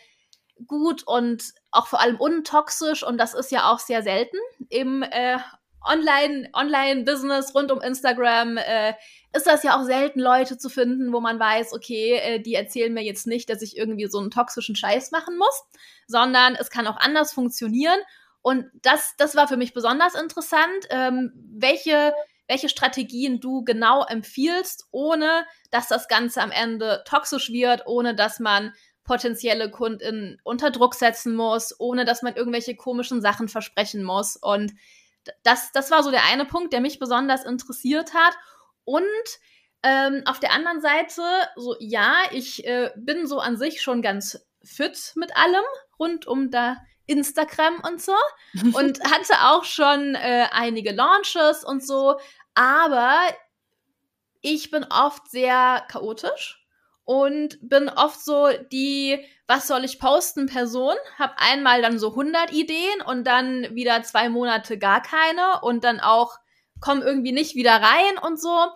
gut 0.67 1.03
und 1.05 1.43
auch 1.71 1.87
vor 1.87 1.99
allem 1.99 2.17
untoxisch. 2.17 3.03
Und 3.03 3.17
das 3.17 3.33
ist 3.33 3.51
ja 3.51 3.71
auch 3.71 3.79
sehr 3.79 4.03
selten 4.03 4.37
im 4.69 5.01
äh, 5.03 5.37
Online, 5.85 6.49
Online-Business 6.53 7.53
rund 7.55 7.71
um 7.71 7.81
Instagram 7.81 8.57
äh, 8.57 8.93
ist 9.35 9.47
das 9.47 9.63
ja 9.63 9.77
auch 9.77 9.83
selten, 9.83 10.19
Leute 10.19 10.57
zu 10.57 10.69
finden, 10.69 11.11
wo 11.11 11.19
man 11.19 11.39
weiß, 11.39 11.73
okay, 11.73 12.17
äh, 12.17 12.39
die 12.39 12.53
erzählen 12.53 12.93
mir 12.93 13.03
jetzt 13.03 13.27
nicht, 13.27 13.49
dass 13.49 13.61
ich 13.61 13.75
irgendwie 13.75 14.07
so 14.07 14.19
einen 14.19 14.31
toxischen 14.31 14.75
Scheiß 14.75 15.11
machen 15.11 15.37
muss, 15.37 15.63
sondern 16.07 16.55
es 16.55 16.69
kann 16.69 16.87
auch 16.87 16.97
anders 16.97 17.33
funktionieren. 17.33 17.97
Und 18.41 18.65
das, 18.81 19.15
das 19.17 19.35
war 19.35 19.47
für 19.47 19.57
mich 19.57 19.73
besonders 19.73 20.15
interessant, 20.15 20.87
ähm, 20.89 21.31
welche, 21.35 22.13
welche 22.47 22.69
Strategien 22.69 23.39
du 23.39 23.63
genau 23.63 24.05
empfiehlst, 24.05 24.87
ohne 24.91 25.45
dass 25.71 25.87
das 25.87 26.07
Ganze 26.07 26.41
am 26.41 26.51
Ende 26.51 27.03
toxisch 27.07 27.49
wird, 27.49 27.87
ohne 27.87 28.15
dass 28.15 28.39
man 28.39 28.73
potenzielle 29.03 29.71
Kunden 29.71 30.39
unter 30.43 30.71
Druck 30.71 30.95
setzen 30.95 31.35
muss, 31.35 31.77
ohne 31.79 32.05
dass 32.05 32.21
man 32.21 32.35
irgendwelche 32.35 32.75
komischen 32.75 33.21
Sachen 33.21 33.47
versprechen 33.47 34.03
muss. 34.03 34.37
Und 34.37 34.73
das, 35.43 35.71
das 35.71 35.91
war 35.91 36.03
so 36.03 36.11
der 36.11 36.25
eine 36.25 36.45
Punkt, 36.45 36.73
der 36.73 36.81
mich 36.81 36.99
besonders 36.99 37.43
interessiert 37.45 38.13
hat. 38.13 38.35
Und 38.85 39.03
ähm, 39.83 40.23
auf 40.25 40.39
der 40.39 40.53
anderen 40.53 40.81
Seite, 40.81 41.21
so 41.55 41.75
ja, 41.79 42.15
ich 42.31 42.65
äh, 42.65 42.91
bin 42.95 43.27
so 43.27 43.39
an 43.39 43.57
sich 43.57 43.81
schon 43.81 44.01
ganz 44.01 44.45
fit 44.63 45.13
mit 45.15 45.35
allem 45.35 45.63
rund 45.99 46.25
um 46.25 46.51
da 46.51 46.77
Instagram 47.05 47.81
und 47.81 48.01
so 48.01 48.15
und 48.73 49.03
hatte 49.03 49.33
auch 49.41 49.65
schon 49.65 50.15
äh, 50.15 50.47
einige 50.51 50.93
Launches 50.93 51.63
und 51.63 51.85
so, 51.85 52.17
aber 52.55 53.19
ich 54.41 54.71
bin 54.71 54.85
oft 54.85 55.29
sehr 55.29 55.83
chaotisch 55.89 56.65
und 57.05 57.57
bin 57.61 57.89
oft 57.89 58.23
so 58.23 58.49
die, 58.71 59.25
was 59.47 59.67
soll 59.67 59.83
ich 59.83 59.99
posten, 59.99 60.47
Person, 60.47 60.95
hab 61.17 61.35
einmal 61.37 61.81
dann 61.81 61.99
so 61.99 62.09
100 62.09 62.53
Ideen 62.53 63.01
und 63.05 63.25
dann 63.25 63.75
wieder 63.75 64.03
zwei 64.03 64.29
Monate 64.29 64.77
gar 64.77 65.01
keine 65.01 65.61
und 65.61 65.83
dann 65.83 65.99
auch 65.99 66.39
komm 66.83 67.01
irgendwie 67.01 67.31
nicht 67.31 67.55
wieder 67.55 67.71
rein 67.71 68.17
und 68.21 68.39
so 68.39 68.67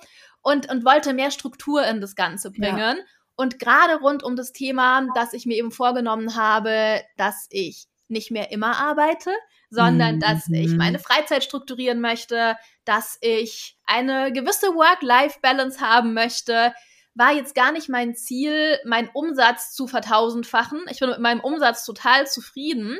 und, 0.42 0.72
und 0.72 0.86
wollte 0.86 1.14
mehr 1.14 1.30
Struktur 1.30 1.86
in 1.86 2.00
das 2.00 2.16
Ganze 2.16 2.52
bringen. 2.52 2.98
Ja. 2.98 3.04
Und 3.36 3.60
gerade 3.60 4.00
rund 4.00 4.24
um 4.24 4.38
das 4.38 4.54
Thema, 4.54 5.08
dass 5.14 5.34
ich 5.34 5.46
mir 5.46 5.58
eben 5.58 5.72
vorgenommen 5.72 6.36
habe, 6.36 7.02
dass 7.18 7.48
ich 7.50 7.88
nicht 8.08 8.32
mehr 8.32 8.50
immer 8.52 8.78
arbeite, 8.78 9.32
sondern 9.70 10.16
mhm. 10.16 10.20
dass 10.22 10.48
ich 10.50 10.72
meine 10.72 11.00
Freizeit 11.00 11.44
strukturieren 11.44 12.00
möchte, 12.00 12.56
dass 12.86 13.18
ich 13.20 13.78
eine 13.86 14.32
gewisse 14.32 14.68
Work-Life-Balance 14.68 15.82
haben 15.82 16.14
möchte, 16.14 16.74
war 17.14 17.34
jetzt 17.34 17.54
gar 17.54 17.74
nicht 17.74 17.90
mein 17.90 18.16
Ziel, 18.16 18.80
meinen 18.86 19.10
Umsatz 19.14 19.74
zu 19.74 19.88
vertausendfachen. 19.88 20.86
Ich 20.90 21.00
bin 21.00 21.10
mit 21.10 21.20
meinem 21.20 21.42
Umsatz 21.42 21.84
total 21.84 22.26
zufrieden, 22.26 22.98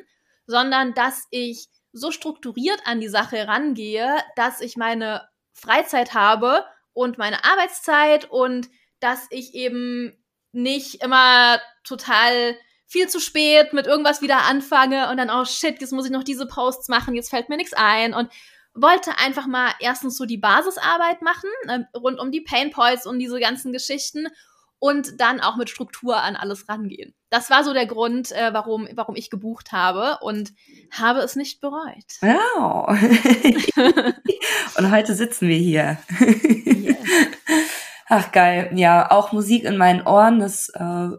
sondern 0.48 0.94
dass 0.94 1.28
ich 1.30 1.68
so 1.94 2.12
strukturiert 2.12 2.82
an 2.86 3.00
die 3.00 3.08
Sache 3.08 3.48
rangehe, 3.48 4.16
dass 4.36 4.62
ich 4.62 4.78
meine 4.78 5.28
Freizeit 5.54 6.14
habe 6.14 6.66
und 6.94 7.18
meine 7.18 7.44
Arbeitszeit 7.44 8.30
und 8.30 8.70
dass 9.00 9.28
ich 9.30 9.54
eben 9.54 10.18
nicht 10.52 11.04
immer 11.04 11.60
total 11.84 12.56
viel 12.88 13.08
zu 13.08 13.20
spät 13.20 13.74
mit 13.74 13.86
irgendwas 13.86 14.22
wieder 14.22 14.44
anfange 14.44 15.10
und 15.10 15.18
dann, 15.18 15.30
oh 15.30 15.46
shit, 15.46 15.82
jetzt 15.82 15.92
muss 15.92 16.06
ich 16.06 16.12
noch 16.12 16.24
diese 16.24 16.48
Posts 16.48 16.88
machen, 16.88 17.16
jetzt 17.16 17.30
fällt 17.30 17.50
mir 17.50 17.58
nichts 17.58 17.74
ein 17.74 18.14
und 18.14 18.30
wollte 18.74 19.18
einfach 19.18 19.48
mal 19.48 19.72
erstens 19.80 20.18
so 20.18 20.26
die 20.26 20.38
Basisarbeit 20.38 21.22
machen, 21.22 21.50
äh, 21.68 21.80
rund 21.98 22.20
um 22.20 22.32
die 22.32 22.42
Pain 22.42 22.72
Points 22.72 23.06
und 23.06 23.20
diese 23.20 23.40
ganzen 23.40 23.74
Geschichten 23.74 24.28
und 24.80 25.20
dann 25.20 25.42
auch 25.42 25.56
mit 25.56 25.70
Struktur 25.70 26.18
an 26.18 26.36
alles 26.36 26.70
rangehen. 26.70 27.14
Das 27.30 27.50
war 27.50 27.64
so 27.64 27.74
der 27.74 27.88
Grund, 27.88 28.32
äh, 28.32 28.54
warum, 28.54 28.88
warum 28.94 29.16
ich 29.16 29.30
gebucht 29.30 29.72
habe 29.72 30.20
und 30.22 30.54
habe 30.92 31.20
es 31.20 31.36
nicht 31.36 31.62
bereut. 31.62 32.06
Wow. 32.22 32.90
und 34.78 34.92
heute 34.92 35.16
sitzen 35.16 35.48
wir 35.48 35.58
hier. 35.58 35.98
yeah. 36.20 36.96
Ach 38.10 38.32
geil. 38.32 38.72
Ja, 38.76 39.12
auch 39.12 39.34
Musik 39.34 39.66
in 39.66 39.78
meinen 39.78 40.06
Ohren, 40.06 40.40
das, 40.40 40.70
äh, 40.70 41.10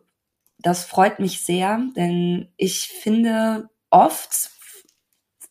das 0.59 0.85
freut 0.85 1.19
mich 1.19 1.45
sehr, 1.45 1.81
denn 1.97 2.53
ich 2.57 2.89
finde 2.89 3.69
oft, 3.91 4.51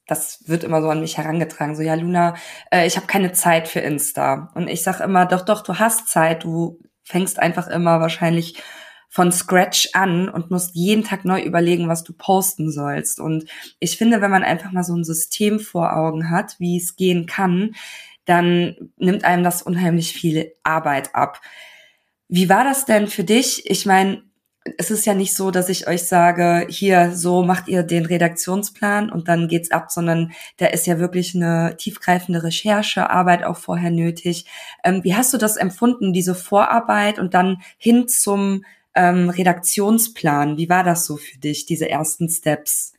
das 0.08 0.48
wird 0.48 0.63
immer 0.63 0.82
so 0.82 0.89
an 0.89 1.02
mich 1.02 1.17
herangetragen, 1.17 1.76
so 1.76 1.84
ja, 1.84 1.93
Luna, 1.93 2.36
äh, 2.72 2.88
ich 2.88 2.98
habe 2.98 3.08
keine 3.08 3.34
Zeit 3.34 3.67
für 3.67 3.82
Insta. 3.82 4.52
Und 4.56 4.67
ich 4.67 4.82
sag 4.82 5.00
immer, 5.00 5.26
doch, 5.26 5.43
doch, 5.43 5.62
du 5.62 5.78
hast 5.78 6.08
Zeit, 6.08 6.43
du 6.43 6.80
fängst 7.08 7.39
einfach 7.39 7.67
immer 7.67 8.00
wahrscheinlich 8.02 8.62
von 9.10 9.32
Scratch 9.32 9.89
an 9.93 10.28
und 10.28 10.52
musst 10.52 10.76
jeden 10.76 11.04
Tag 11.06 11.24
neu 11.24 11.41
überlegen, 11.41 11.88
was 11.88 12.04
du 12.04 12.12
posten 12.13 12.72
sollst. 12.72 13.20
Und 13.20 13.46
ich 13.80 13.98
finde, 13.98 14.22
wenn 14.22 14.32
man 14.32 14.43
einfach 14.43 14.72
mal 14.72 14.84
so 14.84 14.93
ein 14.93 15.06
System 15.06 15.60
vor 15.60 15.96
Augen 15.96 16.30
hat, 16.30 16.56
wie 16.60 16.78
es 16.78 16.98
gehen 16.98 17.26
kann, 17.26 17.76
dann 18.26 18.76
nimmt 18.98 19.24
einem 19.24 19.43
das 19.43 19.62
unheimlich 19.62 20.12
viel 20.12 20.52
Arbeit 20.63 21.15
ab. 21.15 21.39
Wie 22.28 22.50
war 22.50 22.65
das 22.65 22.84
denn 22.84 23.08
für 23.08 23.24
dich? 23.24 23.70
Ich 23.70 23.86
meine, 23.86 24.24
es 24.78 24.92
ist 24.92 25.06
ja 25.06 25.14
nicht 25.14 25.36
so, 25.36 25.52
dass 25.52 25.70
ich 25.70 25.88
euch 25.88 26.04
sage, 26.04 26.68
hier, 26.70 27.14
so 27.14 27.44
macht 27.44 27.68
ihr 27.68 27.84
den 27.84 28.06
Redaktionsplan 28.06 29.12
und 29.12 29.28
dann 29.28 29.48
geht's 29.48 29.72
ab, 29.72 29.92
sondern 29.92 30.32
da 30.58 30.68
ist 30.68 30.88
ja 30.88 31.00
wirklich 31.00 31.36
eine 31.36 31.76
tiefgreifende 31.78 32.44
Recherchearbeit 32.44 33.44
auch 33.44 33.58
vorher 33.58 33.92
nötig. 33.92 34.46
Ähm, 34.84 35.04
wie 35.04 35.16
hast 35.16 35.34
du 35.34 35.38
das 35.38 35.58
empfunden, 35.58 36.14
diese 36.14 36.36
Vorarbeit 36.36 37.20
und 37.20 37.34
dann 37.34 37.62
hin 37.78 38.08
zum 38.08 38.66
ähm, 38.96 39.30
Redaktionsplan? 39.30 40.58
Wie 40.58 40.70
war 40.70 40.84
das 40.84 41.06
so 41.06 41.18
für 41.18 41.38
dich, 41.38 41.66
diese 41.66 41.90
ersten 41.90 42.30
Steps? 42.30 42.94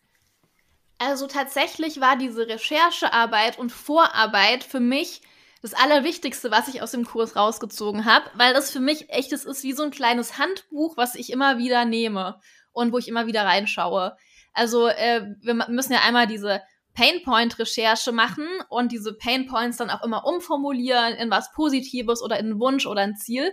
Also 0.98 1.26
tatsächlich 1.26 2.00
war 2.00 2.16
diese 2.16 2.48
Recherchearbeit 2.48 3.58
und 3.58 3.70
Vorarbeit 3.70 4.64
für 4.64 4.80
mich 4.80 5.20
das 5.62 5.74
Allerwichtigste, 5.74 6.50
was 6.50 6.68
ich 6.68 6.82
aus 6.82 6.92
dem 6.92 7.04
Kurs 7.04 7.36
rausgezogen 7.36 8.04
habe, 8.04 8.30
weil 8.34 8.54
das 8.54 8.70
für 8.70 8.80
mich 8.80 9.10
echt 9.10 9.32
das 9.32 9.44
ist 9.44 9.62
wie 9.64 9.72
so 9.72 9.82
ein 9.82 9.90
kleines 9.90 10.38
Handbuch, 10.38 10.96
was 10.96 11.14
ich 11.14 11.32
immer 11.32 11.58
wieder 11.58 11.84
nehme 11.84 12.40
und 12.72 12.92
wo 12.92 12.98
ich 12.98 13.08
immer 13.08 13.26
wieder 13.26 13.44
reinschaue. 13.44 14.16
Also 14.52 14.88
äh, 14.88 15.34
wir 15.40 15.54
müssen 15.54 15.92
ja 15.92 16.00
einmal 16.00 16.26
diese 16.26 16.62
Painpoint-Recherche 16.94 18.12
machen 18.12 18.46
und 18.68 18.90
diese 18.92 19.14
Painpoints 19.14 19.76
dann 19.76 19.90
auch 19.90 20.02
immer 20.02 20.26
umformulieren 20.26 21.14
in 21.14 21.30
was 21.30 21.52
Positives 21.52 22.22
oder 22.22 22.38
in 22.38 22.46
einen 22.46 22.60
Wunsch 22.60 22.86
oder 22.86 23.02
ein 23.02 23.16
Ziel. 23.16 23.52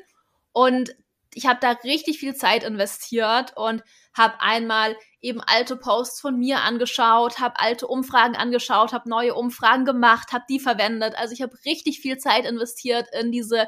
Und 0.51 0.95
ich 1.35 1.45
habe 1.45 1.59
da 1.61 1.71
richtig 1.83 2.17
viel 2.17 2.33
Zeit 2.33 2.63
investiert 2.63 3.55
und 3.57 3.83
habe 4.13 4.39
einmal 4.39 4.95
eben 5.19 5.41
alte 5.41 5.75
Posts 5.75 6.21
von 6.21 6.39
mir 6.39 6.61
angeschaut, 6.61 7.39
habe 7.39 7.59
alte 7.59 7.87
Umfragen 7.87 8.35
angeschaut, 8.35 8.93
habe 8.93 9.09
neue 9.09 9.35
Umfragen 9.35 9.83
gemacht, 9.83 10.31
habe 10.31 10.45
die 10.49 10.59
verwendet. 10.59 11.13
Also 11.17 11.33
ich 11.33 11.41
habe 11.41 11.57
richtig 11.65 11.99
viel 11.99 12.17
Zeit 12.17 12.45
investiert 12.45 13.07
in 13.19 13.33
diese 13.33 13.67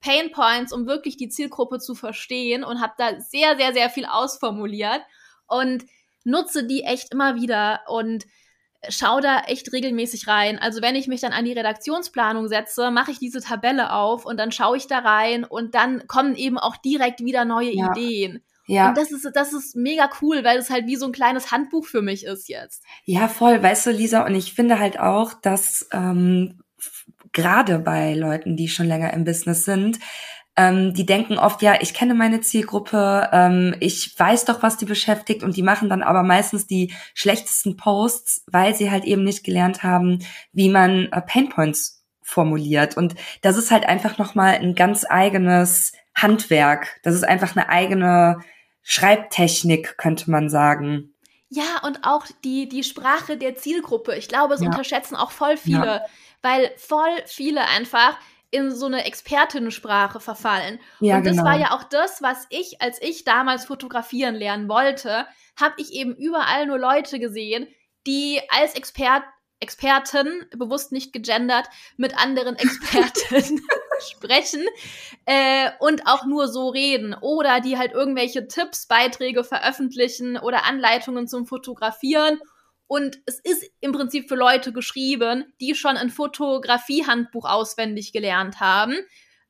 Pain 0.00 0.30
Points, 0.30 0.72
um 0.72 0.86
wirklich 0.86 1.16
die 1.16 1.28
Zielgruppe 1.28 1.80
zu 1.80 1.96
verstehen 1.96 2.62
und 2.62 2.80
habe 2.80 2.94
da 2.96 3.20
sehr, 3.20 3.56
sehr, 3.56 3.72
sehr 3.72 3.90
viel 3.90 4.06
ausformuliert 4.06 5.02
und 5.48 5.84
nutze 6.22 6.64
die 6.64 6.84
echt 6.84 7.12
immer 7.12 7.34
wieder 7.34 7.80
und 7.88 8.24
schau 8.88 9.20
da 9.20 9.40
echt 9.46 9.72
regelmäßig 9.72 10.26
rein. 10.26 10.58
Also 10.58 10.80
wenn 10.82 10.96
ich 10.96 11.06
mich 11.06 11.20
dann 11.20 11.32
an 11.32 11.44
die 11.44 11.52
Redaktionsplanung 11.52 12.48
setze, 12.48 12.90
mache 12.90 13.10
ich 13.10 13.18
diese 13.18 13.40
Tabelle 13.40 13.92
auf 13.92 14.24
und 14.24 14.38
dann 14.38 14.52
schaue 14.52 14.76
ich 14.76 14.86
da 14.86 14.98
rein 14.98 15.44
und 15.44 15.74
dann 15.74 16.06
kommen 16.06 16.34
eben 16.34 16.58
auch 16.58 16.76
direkt 16.76 17.20
wieder 17.20 17.44
neue 17.44 17.72
ja. 17.72 17.90
Ideen. 17.90 18.42
Ja. 18.66 18.88
Und 18.88 18.96
das 18.96 19.10
ist, 19.10 19.28
das 19.34 19.52
ist 19.52 19.74
mega 19.74 20.08
cool, 20.22 20.44
weil 20.44 20.58
es 20.58 20.70
halt 20.70 20.86
wie 20.86 20.96
so 20.96 21.06
ein 21.06 21.12
kleines 21.12 21.50
Handbuch 21.50 21.86
für 21.86 22.02
mich 22.02 22.24
ist 22.24 22.48
jetzt. 22.48 22.84
Ja, 23.04 23.26
voll, 23.26 23.60
weißt 23.62 23.86
du, 23.86 23.90
Lisa, 23.90 24.24
und 24.24 24.34
ich 24.34 24.54
finde 24.54 24.78
halt 24.78 24.98
auch, 25.00 25.34
dass 25.34 25.88
ähm, 25.92 26.60
gerade 27.32 27.80
bei 27.80 28.14
Leuten, 28.14 28.56
die 28.56 28.68
schon 28.68 28.86
länger 28.86 29.12
im 29.12 29.24
Business 29.24 29.64
sind, 29.64 29.98
ähm, 30.56 30.94
die 30.94 31.06
denken 31.06 31.38
oft, 31.38 31.62
ja, 31.62 31.74
ich 31.80 31.94
kenne 31.94 32.14
meine 32.14 32.40
Zielgruppe, 32.40 33.28
ähm, 33.32 33.74
ich 33.80 34.18
weiß 34.18 34.44
doch, 34.44 34.62
was 34.62 34.76
die 34.76 34.84
beschäftigt 34.84 35.42
und 35.42 35.56
die 35.56 35.62
machen 35.62 35.88
dann 35.88 36.02
aber 36.02 36.22
meistens 36.22 36.66
die 36.66 36.92
schlechtesten 37.14 37.76
Posts, 37.76 38.44
weil 38.46 38.74
sie 38.74 38.90
halt 38.90 39.04
eben 39.04 39.24
nicht 39.24 39.44
gelernt 39.44 39.82
haben, 39.82 40.18
wie 40.52 40.68
man 40.68 41.08
äh, 41.12 41.22
Painpoints 41.22 42.04
formuliert. 42.22 42.96
Und 42.96 43.14
das 43.42 43.56
ist 43.56 43.70
halt 43.70 43.86
einfach 43.86 44.18
nochmal 44.18 44.54
ein 44.54 44.74
ganz 44.74 45.04
eigenes 45.08 45.92
Handwerk. 46.14 47.00
Das 47.02 47.14
ist 47.14 47.24
einfach 47.24 47.56
eine 47.56 47.68
eigene 47.68 48.40
Schreibtechnik, 48.82 49.96
könnte 49.98 50.30
man 50.30 50.48
sagen. 50.48 51.14
Ja, 51.48 51.82
und 51.84 52.00
auch 52.04 52.26
die, 52.44 52.68
die 52.68 52.84
Sprache 52.84 53.36
der 53.36 53.56
Zielgruppe. 53.56 54.14
Ich 54.14 54.28
glaube, 54.28 54.54
es 54.54 54.60
ja. 54.60 54.68
unterschätzen 54.68 55.16
auch 55.16 55.32
voll 55.32 55.56
viele, 55.56 55.86
ja. 55.86 56.06
weil 56.42 56.70
voll 56.76 57.10
viele 57.26 57.66
einfach 57.66 58.16
in 58.50 58.74
so 58.74 58.86
eine 58.86 59.04
Expertinnensprache 59.04 60.20
verfallen. 60.20 60.80
Ja, 60.98 61.16
und 61.16 61.26
das 61.26 61.36
genau. 61.36 61.48
war 61.48 61.58
ja 61.58 61.72
auch 61.72 61.84
das, 61.84 62.20
was 62.20 62.46
ich, 62.50 62.80
als 62.82 63.00
ich 63.00 63.24
damals 63.24 63.64
fotografieren 63.64 64.34
lernen 64.34 64.68
wollte, 64.68 65.26
habe 65.58 65.74
ich 65.76 65.92
eben 65.92 66.14
überall 66.16 66.66
nur 66.66 66.78
Leute 66.78 67.18
gesehen, 67.20 67.68
die 68.06 68.40
als 68.48 68.74
Expert, 68.74 69.22
Experten, 69.60 70.46
bewusst 70.56 70.90
nicht 70.90 71.12
gegendert, 71.12 71.66
mit 71.96 72.18
anderen 72.18 72.56
Experten 72.56 73.60
sprechen 74.00 74.64
äh, 75.26 75.70
und 75.80 76.06
auch 76.06 76.24
nur 76.24 76.48
so 76.48 76.70
reden 76.70 77.14
oder 77.20 77.60
die 77.60 77.76
halt 77.76 77.92
irgendwelche 77.92 78.48
Tipps, 78.48 78.86
Beiträge 78.86 79.44
veröffentlichen 79.44 80.38
oder 80.38 80.64
Anleitungen 80.64 81.28
zum 81.28 81.46
Fotografieren 81.46 82.40
und 82.90 83.20
es 83.24 83.38
ist 83.38 83.64
im 83.78 83.92
Prinzip 83.92 84.28
für 84.28 84.34
Leute 84.34 84.72
geschrieben, 84.72 85.44
die 85.60 85.76
schon 85.76 85.96
ein 85.96 86.10
Fotografiehandbuch 86.10 87.44
auswendig 87.44 88.12
gelernt 88.12 88.58
haben, 88.58 88.96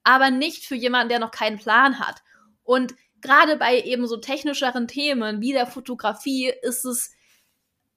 aber 0.04 0.30
nicht 0.30 0.66
für 0.66 0.74
jemanden, 0.74 1.08
der 1.08 1.20
noch 1.20 1.30
keinen 1.30 1.58
Plan 1.58 1.98
hat. 1.98 2.16
Und 2.64 2.94
gerade 3.22 3.56
bei 3.56 3.80
eben 3.80 4.06
so 4.06 4.18
technischeren 4.18 4.88
Themen 4.88 5.40
wie 5.40 5.52
der 5.52 5.66
Fotografie 5.66 6.52
ist 6.60 6.84
es 6.84 7.12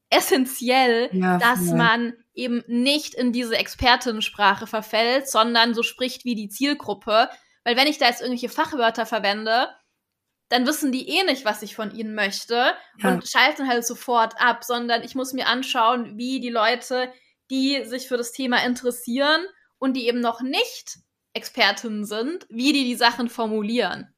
essentiell, 0.10 1.10
ja, 1.12 1.38
dass 1.40 1.68
ja. 1.68 1.76
man 1.76 2.14
eben 2.34 2.64
nicht 2.68 3.14
in 3.14 3.34
diese 3.34 3.58
Expertensprache 3.58 4.66
verfällt, 4.66 5.28
sondern 5.28 5.74
so 5.74 5.84
spricht 5.84 6.24
wie 6.24 6.36
die 6.36 6.48
Zielgruppe. 6.48 7.28
Weil 7.66 7.76
wenn 7.76 7.88
ich 7.88 7.98
da 7.98 8.08
jetzt 8.08 8.22
irgendwelche 8.22 8.48
Fachwörter 8.48 9.06
verwende, 9.06 9.68
dann 10.54 10.68
wissen 10.68 10.92
die 10.92 11.10
eh 11.10 11.24
nicht, 11.24 11.46
was 11.46 11.64
ich 11.64 11.76
von 11.76 11.96
ihnen 11.96 12.14
möchte 12.14 12.74
ja. 13.00 13.10
und 13.10 13.28
schalten 13.28 13.68
halt 13.68 13.84
sofort 13.84 14.40
ab, 14.40 14.64
sondern 14.64 15.02
ich 15.02 15.16
muss 15.16 15.34
mir 15.34 15.48
anschauen, 15.48 16.16
wie 16.16 16.40
die 16.40 16.52
Leute, 16.52 17.12
die 17.50 17.84
sich 17.86 18.08
für 18.08 18.18
das 18.18 18.34
Thema 18.34 18.64
interessieren 18.64 19.42
und 19.80 19.98
die 19.98 20.08
eben 20.08 20.20
noch 20.20 20.42
nicht 20.44 21.00
Expertinnen 21.34 22.06
sind, 22.06 22.46
wie 22.50 22.72
die 22.72 22.84
die 22.84 22.94
Sachen 22.94 23.30
formulieren. 23.30 24.14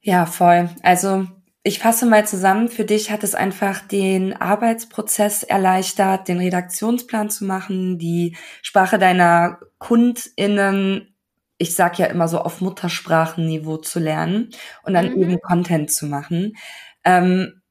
Ja, 0.00 0.24
voll. 0.24 0.70
Also 0.82 1.26
ich 1.62 1.78
fasse 1.78 2.06
mal 2.06 2.26
zusammen, 2.26 2.70
für 2.70 2.86
dich 2.86 3.10
hat 3.10 3.22
es 3.22 3.34
einfach 3.34 3.80
den 3.80 4.32
Arbeitsprozess 4.32 5.42
erleichtert, 5.42 6.28
den 6.28 6.38
Redaktionsplan 6.38 7.28
zu 7.28 7.44
machen, 7.44 7.98
die 7.98 8.34
Sprache 8.62 8.98
deiner 8.98 9.60
KundInnen 9.78 11.15
ich 11.58 11.74
sag 11.74 11.98
ja 11.98 12.06
immer 12.06 12.28
so 12.28 12.40
auf 12.40 12.60
Muttersprachenniveau 12.60 13.78
zu 13.78 13.98
lernen 13.98 14.50
und 14.82 14.94
dann 14.94 15.12
mhm. 15.12 15.22
eben 15.22 15.40
Content 15.40 15.90
zu 15.90 16.06
machen. 16.06 16.56
Ähm, 17.04 17.62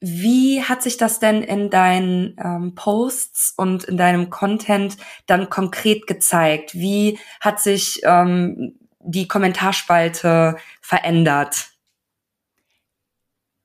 wie 0.00 0.62
hat 0.62 0.82
sich 0.82 0.96
das 0.96 1.20
denn 1.20 1.42
in 1.42 1.68
deinen 1.68 2.34
ähm, 2.42 2.74
Posts 2.74 3.54
und 3.56 3.84
in 3.84 3.98
deinem 3.98 4.30
Content 4.30 4.96
dann 5.26 5.50
konkret 5.50 6.06
gezeigt? 6.06 6.74
Wie 6.74 7.18
hat 7.40 7.60
sich 7.60 8.00
ähm, 8.04 8.78
die 9.00 9.28
Kommentarspalte 9.28 10.56
verändert? 10.80 11.68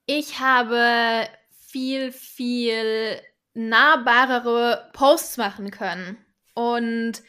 Ich 0.06 0.40
habe 0.40 1.28
viel, 1.58 2.12
viel 2.12 3.22
nahbarere 3.54 4.90
Posts 4.94 5.38
machen 5.38 5.72
können. 5.72 6.18
Und 6.54 7.24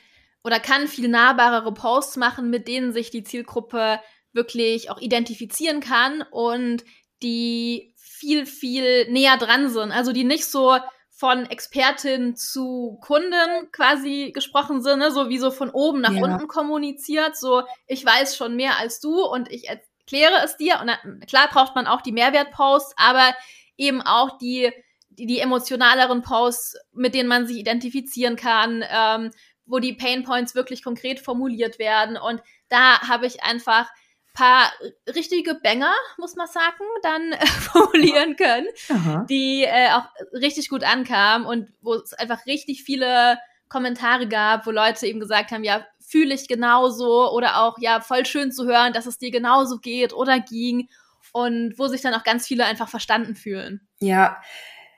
oder 0.47 0.61
kann 0.61 0.87
viel 0.87 1.09
nahbarere 1.09 1.75
Posts 1.75 2.19
machen, 2.19 2.51
mit 2.51 2.69
denen 2.69 2.93
sich 2.93 3.11
die 3.11 3.25
Zielgruppe 3.25 3.99
wirklich 4.33 4.91
auch 4.91 5.01
identifizieren 5.01 5.81
kann 5.81 6.23
und 6.31 6.85
die 7.21 7.93
viel, 7.97 8.47
viel 8.47 9.11
näher 9.11 9.39
dran 9.39 9.71
sind. 9.71 9.91
Also 9.91 10.13
die 10.13 10.23
nicht 10.23 10.45
so 10.47 10.77
von 11.11 11.47
Expertin 11.47 12.37
zu 12.37 12.97
Kunden 13.03 13.73
quasi 13.73 14.31
gesprochen 14.33 14.83
sind, 14.83 15.01
ne? 15.01 15.11
so 15.11 15.29
wie 15.31 15.39
so 15.39 15.51
von 15.51 15.69
oben 15.71 16.01
nach 16.01 16.13
ja. 16.13 16.23
unten 16.23 16.47
kommuniziert, 16.47 17.37
so 17.37 17.65
ich 17.89 18.07
weiß 18.07 18.37
schon 18.37 18.55
mehr 18.55 18.79
als 18.79 19.01
du 19.01 19.25
und 19.25 19.51
ich 19.51 19.69
erkläre 19.69 20.45
es 20.45 20.57
dir. 20.57 20.79
Und 20.81 20.87
dann, 20.87 21.21
klar 21.27 21.49
braucht 21.51 21.75
man 21.75 21.89
auch 21.89 22.03
die 22.03 22.13
Mehrwertposts, 22.13 22.95
aber 22.97 23.35
eben 23.77 24.01
auch 24.01 24.39
die, 24.39 24.71
die, 25.09 25.27
die 25.27 25.41
emotionaleren 25.41 26.23
Posts, 26.23 26.77
mit 26.93 27.17
denen 27.17 27.29
man 27.29 27.49
sich 27.49 27.57
identifizieren 27.57 28.37
kann, 28.37 28.85
ähm, 28.89 29.33
wo 29.67 29.79
die 29.79 29.93
Pain 29.93 30.25
Points 30.25 30.55
wirklich 30.55 30.83
konkret 30.83 31.21
formuliert 31.21 31.79
werden. 31.79 32.17
Und 32.17 32.41
da 32.69 33.01
habe 33.01 33.27
ich 33.27 33.43
einfach 33.43 33.89
paar 34.37 34.71
richtige 35.09 35.55
Banger, 35.55 35.95
muss 36.19 36.37
man 36.37 36.47
sagen, 36.47 36.85
dann 37.03 37.33
äh, 37.33 37.47
formulieren 37.47 38.37
können, 38.37 38.67
Aha. 38.91 39.27
die 39.29 39.65
äh, 39.65 39.91
auch 39.93 40.05
richtig 40.33 40.69
gut 40.69 40.85
ankamen 40.85 41.47
und 41.47 41.73
wo 41.81 41.95
es 41.95 42.13
einfach 42.13 42.47
richtig 42.47 42.85
viele 42.85 43.39
Kommentare 43.69 44.29
gab, 44.29 44.67
wo 44.67 44.71
Leute 44.71 45.07
eben 45.07 45.21
gesagt 45.21 45.51
haben, 45.51 45.65
ja, 45.65 45.85
fühle 46.07 46.35
ich 46.35 46.47
genauso 46.47 47.33
oder 47.33 47.63
auch, 47.63 47.79
ja, 47.81 48.01
voll 48.01 48.27
schön 48.27 48.53
zu 48.53 48.67
hören, 48.67 48.93
dass 48.93 49.07
es 49.07 49.19
dir 49.19 49.31
genauso 49.31 49.79
geht 49.79 50.13
oder 50.13 50.39
ging 50.39 50.89
und 51.33 51.75
wo 51.79 51.89
sich 51.89 52.03
dann 52.03 52.15
auch 52.15 52.23
ganz 52.23 52.47
viele 52.47 52.65
einfach 52.65 52.89
verstanden 52.89 53.35
fühlen. 53.35 53.89
Ja, 53.99 54.41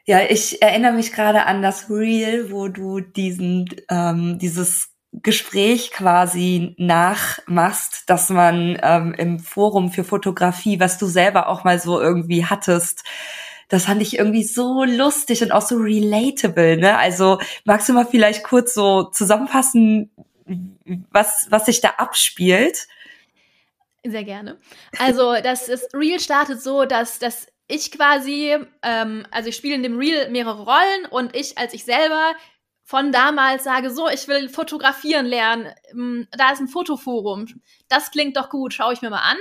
ja, 0.09 0.23
ich 0.23 0.63
erinnere 0.63 0.95
mich 0.95 1.13
gerade 1.13 1.45
an 1.45 1.61
das 1.61 1.91
Reel, 1.91 2.51
wo 2.51 2.69
du 2.69 3.01
diesen, 3.01 3.67
ähm, 3.91 4.39
dieses 4.39 4.95
Gespräch 5.13 5.91
quasi 5.91 6.75
nachmachst, 6.79 8.05
dass 8.07 8.31
man 8.31 8.79
ähm, 8.83 9.13
im 9.13 9.39
Forum 9.39 9.93
für 9.93 10.05
Fotografie, 10.05 10.81
was 10.81 10.97
du 10.97 11.05
selber 11.05 11.47
auch 11.51 11.63
mal 11.63 11.79
so 11.79 12.01
irgendwie 12.01 12.47
hattest, 12.47 13.05
das 13.69 13.85
fand 13.85 14.01
ich 14.01 14.19
irgendwie 14.19 14.45
so 14.45 14.83
lustig 14.83 15.43
und 15.43 15.53
auch 15.53 15.61
so 15.61 15.77
relatable, 15.77 16.79
ne? 16.79 16.97
Also 16.97 17.39
magst 17.67 17.87
du 17.91 17.93
mal 17.93 18.07
vielleicht 18.07 18.45
kurz 18.45 18.73
so 18.73 19.05
zusammenfassen, 19.11 20.11
was, 21.11 21.49
was 21.51 21.67
sich 21.67 21.83
da 21.83 21.91
abspielt? 21.99 22.89
Sehr 24.07 24.25
gerne. 24.25 24.57
Also 24.99 25.35
das, 25.43 25.67
das 25.67 25.87
Reel 25.93 26.19
startet 26.19 26.63
so, 26.63 26.87
dass, 26.87 27.19
dass 27.19 27.49
ich 27.69 27.93
quasi, 27.93 28.57
ähm, 28.83 29.27
also 29.31 29.51
ich 29.51 29.57
spiele 29.57 29.75
in 29.75 29.83
dem 29.83 29.99
Reel 29.99 30.31
mehrere 30.31 30.65
Rollen 30.65 31.07
und 31.11 31.37
ich 31.37 31.59
als 31.59 31.75
ich 31.75 31.85
selber 31.85 32.33
von 32.85 33.13
damals 33.13 33.65
sage, 33.65 33.91
so, 33.91 34.09
ich 34.09 34.27
will 34.29 34.49
fotografieren 34.49 35.27
lernen, 35.27 35.73
ähm, 35.93 36.27
da 36.33 36.51
ist 36.53 36.61
ein 36.61 36.69
Fotoforum, 36.69 37.47
das 37.89 38.11
klingt 38.11 38.39
doch 38.39 38.49
gut, 38.49 38.73
schaue 38.73 38.95
ich 38.95 39.03
mir 39.03 39.11
mal 39.11 39.19
an. 39.19 39.37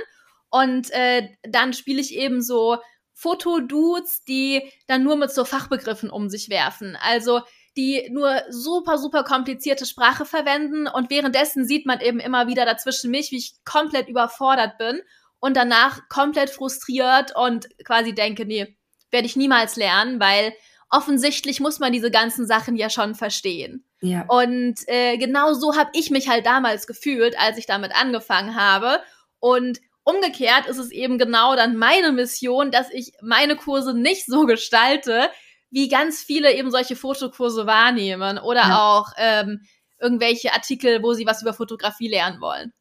Und 0.50 0.90
äh, 0.90 1.28
dann 1.42 1.72
spiele 1.72 2.00
ich 2.00 2.14
eben 2.14 2.42
so 2.42 2.78
Fotodudes, 3.14 4.24
die 4.24 4.62
dann 4.86 5.02
nur 5.02 5.16
mit 5.16 5.30
so 5.30 5.44
Fachbegriffen 5.44 6.10
um 6.10 6.28
sich 6.28 6.50
werfen. 6.50 6.96
Also 7.02 7.40
die 7.76 8.08
nur 8.10 8.42
super, 8.50 8.98
super 8.98 9.24
komplizierte 9.24 9.86
Sprache 9.86 10.24
verwenden 10.24 10.86
und 10.86 11.10
währenddessen 11.10 11.66
sieht 11.66 11.86
man 11.86 12.00
eben 12.00 12.20
immer 12.20 12.48
wieder 12.48 12.66
dazwischen 12.66 13.10
mich, 13.10 13.30
wie 13.30 13.38
ich 13.38 13.54
komplett 13.64 14.08
überfordert 14.08 14.78
bin 14.78 15.00
und 15.40 15.56
danach 15.56 16.08
komplett 16.08 16.50
frustriert 16.50 17.34
und 17.36 17.68
quasi 17.84 18.14
denke, 18.14 18.44
nee, 18.44 18.76
werde 19.10 19.26
ich 19.26 19.36
niemals 19.36 19.76
lernen, 19.76 20.20
weil 20.20 20.52
offensichtlich 20.90 21.60
muss 21.60 21.78
man 21.78 21.92
diese 21.92 22.10
ganzen 22.10 22.46
Sachen 22.46 22.76
ja 22.76 22.90
schon 22.90 23.14
verstehen. 23.14 23.84
Ja. 24.00 24.24
Und 24.28 24.76
äh, 24.86 25.16
genau 25.18 25.52
so 25.54 25.76
habe 25.76 25.90
ich 25.92 26.10
mich 26.10 26.28
halt 26.28 26.46
damals 26.46 26.86
gefühlt, 26.86 27.38
als 27.38 27.58
ich 27.58 27.66
damit 27.66 27.92
angefangen 27.94 28.54
habe. 28.54 29.00
Und 29.40 29.80
umgekehrt 30.04 30.66
ist 30.66 30.78
es 30.78 30.90
eben 30.90 31.18
genau 31.18 31.56
dann 31.56 31.76
meine 31.76 32.12
Mission, 32.12 32.70
dass 32.70 32.90
ich 32.90 33.12
meine 33.20 33.56
Kurse 33.56 33.94
nicht 33.94 34.26
so 34.26 34.46
gestalte, 34.46 35.30
wie 35.70 35.88
ganz 35.88 36.22
viele 36.22 36.54
eben 36.54 36.70
solche 36.70 36.96
Fotokurse 36.96 37.66
wahrnehmen 37.66 38.38
oder 38.38 38.60
ja. 38.60 38.78
auch 38.78 39.12
ähm, 39.18 39.60
irgendwelche 40.00 40.52
Artikel, 40.52 41.02
wo 41.02 41.12
sie 41.12 41.26
was 41.26 41.42
über 41.42 41.52
Fotografie 41.52 42.08
lernen 42.08 42.40
wollen. 42.40 42.72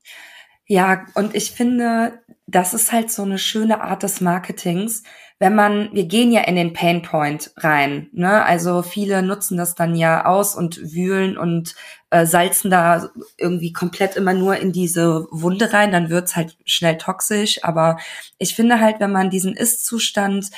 Ja, 0.68 1.06
und 1.16 1.34
ich 1.34 1.52
finde, 1.52 2.20
das 2.46 2.74
ist 2.74 2.92
halt 2.92 3.10
so 3.12 3.24
eine 3.24 3.38
schöne 3.40 3.82
Art 3.82 4.04
des 4.04 4.22
Marketings, 4.22 5.04
wenn 5.40 5.54
man, 5.56 5.90
wir 5.94 6.06
gehen 6.06 6.32
ja 6.32 6.42
in 6.42 6.56
den 6.56 6.74
Painpoint 6.74 7.52
rein, 7.58 8.10
ne? 8.12 8.44
Also 8.44 8.82
viele 8.82 9.22
nutzen 9.22 9.56
das 9.58 9.76
dann 9.76 9.96
ja 9.96 10.26
aus 10.26 10.56
und 10.56 10.78
wühlen 10.94 11.38
und 11.38 11.76
äh, 12.10 12.26
salzen 12.26 12.72
da 12.72 13.10
irgendwie 13.38 13.72
komplett 13.72 14.16
immer 14.16 14.34
nur 14.34 14.58
in 14.58 14.72
diese 14.72 15.28
Wunde 15.32 15.74
rein, 15.74 15.92
dann 15.92 16.10
wird's 16.10 16.36
halt 16.36 16.58
schnell 16.66 16.98
toxisch. 16.98 17.64
Aber 17.64 17.98
ich 18.40 18.56
finde 18.56 18.80
halt, 18.80 19.00
wenn 19.00 19.12
man 19.12 19.30
diesen 19.30 19.54
Ist-Zustand 19.56 20.50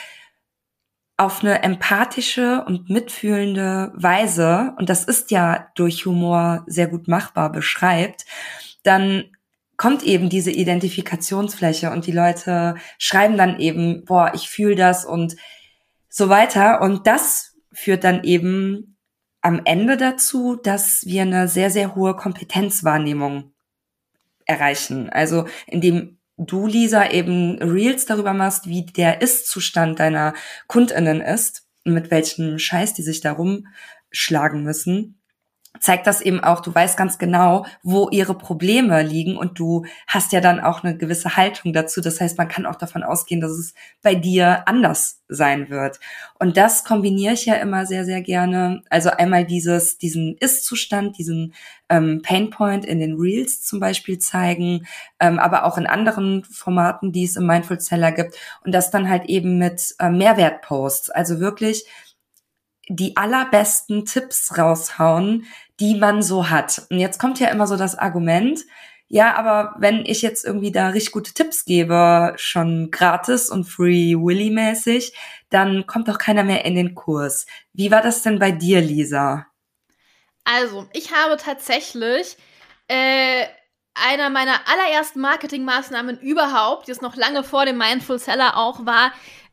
auf 1.17 1.41
eine 1.41 1.61
empathische 1.63 2.63
und 2.65 2.89
mitfühlende 2.89 3.91
Weise, 3.95 4.73
und 4.77 4.89
das 4.89 5.03
ist 5.03 5.31
ja 5.31 5.67
durch 5.75 6.05
Humor 6.05 6.63
sehr 6.67 6.87
gut 6.87 7.09
machbar, 7.09 7.51
beschreibt, 7.51 8.25
dann 8.83 9.25
kommt 9.79 10.03
eben 10.03 10.27
diese 10.27 10.51
Identifikationsfläche 10.51 11.89
und 11.89 12.05
die 12.05 12.11
Leute 12.11 12.75
schreiben 12.97 13.37
dann 13.37 13.61
eben, 13.61 14.03
boah, 14.03 14.33
ich 14.35 14.49
fühle 14.49 14.75
das 14.75 15.05
und 15.05 15.37
so 16.09 16.27
weiter. 16.27 16.81
Und 16.81 17.07
das 17.07 17.55
führt 17.71 18.03
dann 18.03 18.25
eben 18.25 18.97
am 19.39 19.61
Ende 19.63 19.95
dazu, 19.95 20.57
dass 20.57 21.05
wir 21.05 21.21
eine 21.21 21.47
sehr, 21.47 21.71
sehr 21.71 21.95
hohe 21.95 22.13
Kompetenzwahrnehmung 22.17 23.53
erreichen. 24.43 25.09
Also 25.09 25.45
indem 25.65 26.17
du, 26.35 26.67
Lisa, 26.67 27.09
eben 27.09 27.57
Reels 27.59 28.05
darüber 28.05 28.33
machst, 28.33 28.67
wie 28.67 28.85
der 28.85 29.21
Ist-Zustand 29.21 29.97
deiner 29.99 30.33
KundInnen 30.67 31.21
ist 31.21 31.65
und 31.85 31.93
mit 31.93 32.11
welchem 32.11 32.59
Scheiß 32.59 32.95
die 32.95 33.03
sich 33.03 33.21
darum 33.21 33.67
schlagen 34.11 34.61
müssen, 34.61 35.18
zeigt 35.79 36.07
das 36.07 36.21
eben 36.21 36.43
auch, 36.43 36.61
du 36.61 36.73
weißt 36.73 36.97
ganz 36.97 37.17
genau, 37.17 37.65
wo 37.83 38.09
ihre 38.09 38.35
Probleme 38.35 39.01
liegen 39.01 39.37
und 39.37 39.59
du 39.59 39.85
hast 40.07 40.31
ja 40.31 40.41
dann 40.41 40.59
auch 40.59 40.83
eine 40.83 40.97
gewisse 40.97 41.35
Haltung 41.35 41.73
dazu. 41.73 42.01
Das 42.01 42.19
heißt, 42.19 42.37
man 42.37 42.47
kann 42.47 42.65
auch 42.65 42.75
davon 42.75 43.03
ausgehen, 43.03 43.41
dass 43.41 43.51
es 43.51 43.73
bei 44.01 44.15
dir 44.15 44.67
anders 44.67 45.21
sein 45.27 45.69
wird. 45.69 45.99
Und 46.39 46.57
das 46.57 46.83
kombiniere 46.83 47.33
ich 47.33 47.45
ja 47.45 47.55
immer 47.55 47.85
sehr, 47.85 48.03
sehr 48.03 48.21
gerne. 48.21 48.81
Also 48.89 49.09
einmal 49.11 49.45
dieses, 49.45 49.97
diesen 49.97 50.35
Ist-Zustand, 50.39 51.17
diesen 51.17 51.53
ähm, 51.89 52.21
Painpoint 52.23 52.85
in 52.85 52.99
den 52.99 53.15
Reels 53.15 53.63
zum 53.63 53.79
Beispiel 53.79 54.17
zeigen, 54.17 54.87
ähm, 55.19 55.39
aber 55.39 55.65
auch 55.65 55.77
in 55.77 55.87
anderen 55.87 56.43
Formaten, 56.43 57.11
die 57.11 57.25
es 57.25 57.35
im 57.35 57.45
Mindful 57.45 57.79
Seller 57.79 58.11
gibt. 58.11 58.35
Und 58.63 58.73
das 58.73 58.91
dann 58.91 59.09
halt 59.09 59.25
eben 59.25 59.57
mit 59.57 59.95
äh, 59.99 60.09
Mehrwertposts. 60.09 61.09
Also 61.11 61.39
wirklich 61.39 61.85
die 62.89 63.15
allerbesten 63.15 64.05
Tipps 64.05 64.57
raushauen, 64.57 65.45
die 65.79 65.95
man 65.95 66.21
so 66.21 66.49
hat. 66.49 66.83
Und 66.89 66.99
jetzt 66.99 67.19
kommt 67.19 67.39
ja 67.39 67.49
immer 67.49 67.67
so 67.67 67.77
das 67.77 67.97
Argument, 67.97 68.59
ja, 69.11 69.35
aber 69.35 69.75
wenn 69.79 70.05
ich 70.05 70.21
jetzt 70.21 70.45
irgendwie 70.45 70.71
da 70.71 70.89
richtig 70.89 71.11
gute 71.11 71.33
Tipps 71.33 71.65
gebe, 71.65 72.33
schon 72.35 72.91
gratis 72.91 73.49
und 73.49 73.63
free 73.65 74.15
Willy 74.15 74.51
mäßig, 74.51 75.13
dann 75.49 75.87
kommt 75.87 76.07
doch 76.07 76.19
keiner 76.19 76.43
mehr 76.43 76.63
in 76.63 76.75
den 76.75 76.93
Kurs. 76.93 77.47
Wie 77.73 77.89
war 77.89 78.03
das 78.03 78.21
denn 78.21 78.37
bei 78.37 78.51
dir, 78.51 78.81
Lisa? 78.81 79.47
Also, 80.43 80.87
ich 80.93 81.11
habe 81.11 81.37
tatsächlich 81.37 82.37
äh, 82.87 83.45
einer 83.95 84.29
meiner 84.29 84.59
allerersten 84.67 85.21
Marketingmaßnahmen 85.21 86.19
überhaupt, 86.19 86.87
die 86.87 86.91
es 86.91 87.01
noch 87.01 87.15
lange 87.15 87.43
vor 87.43 87.65
dem 87.65 87.79
Mindful 87.79 88.19
Seller 88.19 88.57
auch 88.57 88.85
war, 88.85 89.11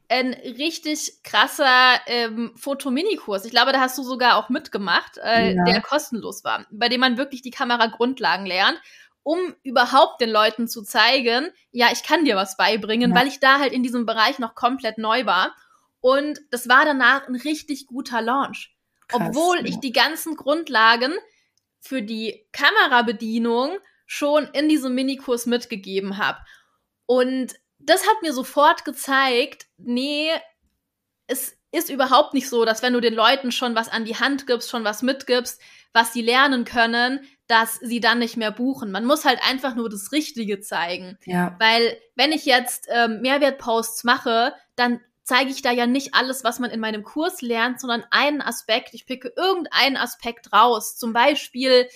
ein 0.08 0.32
richtig 0.34 1.22
krasser 1.24 2.00
ähm, 2.06 2.52
Fotominikurs. 2.56 3.44
Ich 3.44 3.50
glaube, 3.50 3.72
da 3.72 3.80
hast 3.80 3.98
du 3.98 4.02
sogar 4.02 4.36
auch 4.36 4.48
mitgemacht, 4.48 5.18
äh, 5.18 5.54
ja. 5.54 5.64
der 5.64 5.80
kostenlos 5.80 6.44
war, 6.44 6.66
bei 6.70 6.88
dem 6.88 7.00
man 7.00 7.16
wirklich 7.16 7.42
die 7.42 7.50
Kameragrundlagen 7.50 8.46
lernt, 8.46 8.80
um 9.22 9.54
überhaupt 9.64 10.20
den 10.20 10.30
Leuten 10.30 10.68
zu 10.68 10.82
zeigen, 10.82 11.50
ja, 11.72 11.88
ich 11.92 12.04
kann 12.04 12.24
dir 12.24 12.36
was 12.36 12.56
beibringen, 12.56 13.10
ja. 13.10 13.16
weil 13.16 13.26
ich 13.26 13.40
da 13.40 13.58
halt 13.58 13.72
in 13.72 13.82
diesem 13.82 14.06
Bereich 14.06 14.38
noch 14.38 14.54
komplett 14.54 14.98
neu 14.98 15.26
war. 15.26 15.54
Und 16.00 16.40
das 16.50 16.68
war 16.68 16.84
danach 16.84 17.26
ein 17.26 17.34
richtig 17.34 17.88
guter 17.88 18.22
Launch. 18.22 18.76
Krass, 19.08 19.20
Obwohl 19.28 19.58
ja. 19.58 19.64
ich 19.64 19.80
die 19.80 19.92
ganzen 19.92 20.36
Grundlagen 20.36 21.12
für 21.80 22.02
die 22.02 22.46
Kamerabedienung 22.52 23.78
schon 24.06 24.44
in 24.52 24.68
diesem 24.68 24.94
Minikurs 24.94 25.46
mitgegeben 25.46 26.18
habe. 26.18 26.38
Und 27.06 27.54
das 27.86 28.06
hat 28.06 28.22
mir 28.22 28.32
sofort 28.32 28.84
gezeigt, 28.84 29.66
nee, 29.78 30.30
es 31.26 31.56
ist 31.72 31.90
überhaupt 31.90 32.34
nicht 32.34 32.48
so, 32.48 32.64
dass 32.64 32.82
wenn 32.82 32.92
du 32.92 33.00
den 33.00 33.14
Leuten 33.14 33.52
schon 33.52 33.74
was 33.74 33.88
an 33.88 34.04
die 34.04 34.16
Hand 34.16 34.46
gibst, 34.46 34.70
schon 34.70 34.84
was 34.84 35.02
mitgibst, 35.02 35.60
was 35.92 36.12
sie 36.12 36.22
lernen 36.22 36.64
können, 36.64 37.20
dass 37.46 37.76
sie 37.76 38.00
dann 38.00 38.18
nicht 38.18 38.36
mehr 38.36 38.50
buchen. 38.50 38.90
Man 38.90 39.04
muss 39.04 39.24
halt 39.24 39.40
einfach 39.48 39.74
nur 39.74 39.88
das 39.88 40.12
Richtige 40.12 40.60
zeigen. 40.60 41.18
Ja. 41.24 41.56
Weil 41.58 41.96
wenn 42.14 42.32
ich 42.32 42.44
jetzt 42.44 42.86
ähm, 42.90 43.20
Mehrwertposts 43.22 44.04
mache, 44.04 44.54
dann 44.74 45.00
zeige 45.22 45.50
ich 45.50 45.62
da 45.62 45.70
ja 45.72 45.86
nicht 45.86 46.14
alles, 46.14 46.44
was 46.44 46.58
man 46.58 46.70
in 46.70 46.80
meinem 46.80 47.02
Kurs 47.02 47.42
lernt, 47.42 47.80
sondern 47.80 48.04
einen 48.10 48.40
Aspekt. 48.40 48.94
Ich 48.94 49.06
picke 49.06 49.32
irgendeinen 49.36 49.96
Aspekt 49.96 50.52
raus. 50.52 50.96
Zum 50.96 51.12
Beispiel 51.12 51.88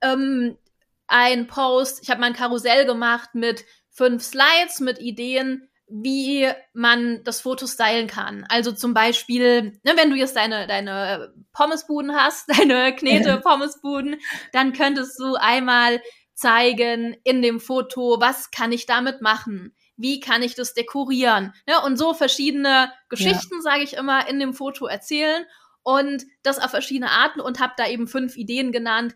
ähm, 0.00 0.58
ein 1.06 1.46
Post, 1.46 2.02
ich 2.02 2.10
habe 2.10 2.20
mal 2.20 2.28
ein 2.28 2.34
Karussell 2.34 2.86
gemacht 2.86 3.30
mit 3.34 3.64
fünf 3.94 4.22
Slides 4.22 4.80
mit 4.80 4.98
Ideen, 4.98 5.68
wie 5.88 6.48
man 6.72 7.22
das 7.24 7.40
Foto 7.40 7.66
stylen 7.66 8.08
kann. 8.08 8.44
Also 8.48 8.72
zum 8.72 8.94
Beispiel, 8.94 9.78
ne, 9.84 9.92
wenn 9.96 10.10
du 10.10 10.16
jetzt 10.16 10.36
deine, 10.36 10.66
deine 10.66 11.32
Pommesbuden 11.52 12.14
hast, 12.14 12.48
deine 12.58 12.94
Knete-Pommesbuden, 12.94 14.16
dann 14.52 14.72
könntest 14.72 15.18
du 15.18 15.36
einmal 15.36 16.02
zeigen 16.34 17.16
in 17.22 17.42
dem 17.42 17.60
Foto, 17.60 18.16
was 18.18 18.50
kann 18.50 18.72
ich 18.72 18.86
damit 18.86 19.22
machen? 19.22 19.74
Wie 19.96 20.18
kann 20.18 20.42
ich 20.42 20.56
das 20.56 20.74
dekorieren? 20.74 21.54
Ne, 21.66 21.80
und 21.84 21.96
so 21.96 22.14
verschiedene 22.14 22.92
Geschichten, 23.08 23.56
ja. 23.56 23.60
sage 23.60 23.84
ich 23.84 23.94
immer, 23.94 24.28
in 24.28 24.40
dem 24.40 24.54
Foto 24.54 24.86
erzählen 24.86 25.44
und 25.84 26.24
das 26.42 26.58
auf 26.58 26.70
verschiedene 26.70 27.10
Arten 27.10 27.40
und 27.40 27.60
habe 27.60 27.74
da 27.76 27.86
eben 27.86 28.08
fünf 28.08 28.36
Ideen 28.36 28.72
genannt, 28.72 29.14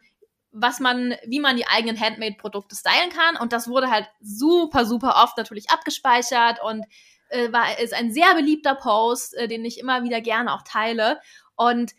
was 0.52 0.80
man, 0.80 1.14
wie 1.26 1.40
man 1.40 1.56
die 1.56 1.66
eigenen 1.66 2.00
Handmade-Produkte 2.00 2.74
stylen 2.74 3.10
kann. 3.10 3.36
Und 3.36 3.52
das 3.52 3.68
wurde 3.68 3.90
halt 3.90 4.08
super, 4.20 4.84
super 4.84 5.22
oft 5.22 5.36
natürlich 5.36 5.70
abgespeichert 5.70 6.58
und 6.62 6.84
äh, 7.28 7.52
war, 7.52 7.78
ist 7.78 7.94
ein 7.94 8.12
sehr 8.12 8.34
beliebter 8.34 8.74
Post, 8.74 9.36
äh, 9.36 9.48
den 9.48 9.64
ich 9.64 9.78
immer 9.78 10.02
wieder 10.02 10.20
gerne 10.20 10.52
auch 10.54 10.62
teile. 10.62 11.20
Und 11.56 11.92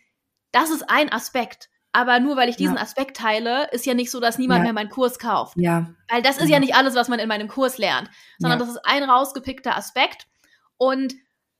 das 0.52 0.70
ist 0.70 0.88
ein 0.88 1.12
Aspekt. 1.12 1.68
Aber 1.92 2.20
nur 2.20 2.36
weil 2.36 2.48
ich 2.48 2.56
diesen 2.56 2.76
ja. 2.76 2.82
Aspekt 2.82 3.16
teile, 3.16 3.68
ist 3.72 3.84
ja 3.84 3.94
nicht 3.94 4.12
so, 4.12 4.20
dass 4.20 4.38
niemand 4.38 4.60
ja. 4.60 4.64
mehr 4.64 4.72
meinen 4.72 4.90
Kurs 4.90 5.18
kauft. 5.18 5.56
Ja. 5.56 5.90
Weil 6.08 6.22
das 6.22 6.38
ist 6.38 6.48
ja. 6.48 6.54
ja 6.54 6.60
nicht 6.60 6.74
alles, 6.74 6.94
was 6.94 7.08
man 7.08 7.18
in 7.18 7.28
meinem 7.28 7.48
Kurs 7.48 7.78
lernt, 7.78 8.08
sondern 8.38 8.60
das 8.60 8.68
ist 8.68 8.80
ein 8.84 9.02
rausgepickter 9.02 9.76
Aspekt. 9.76 10.28
Und 10.76 11.14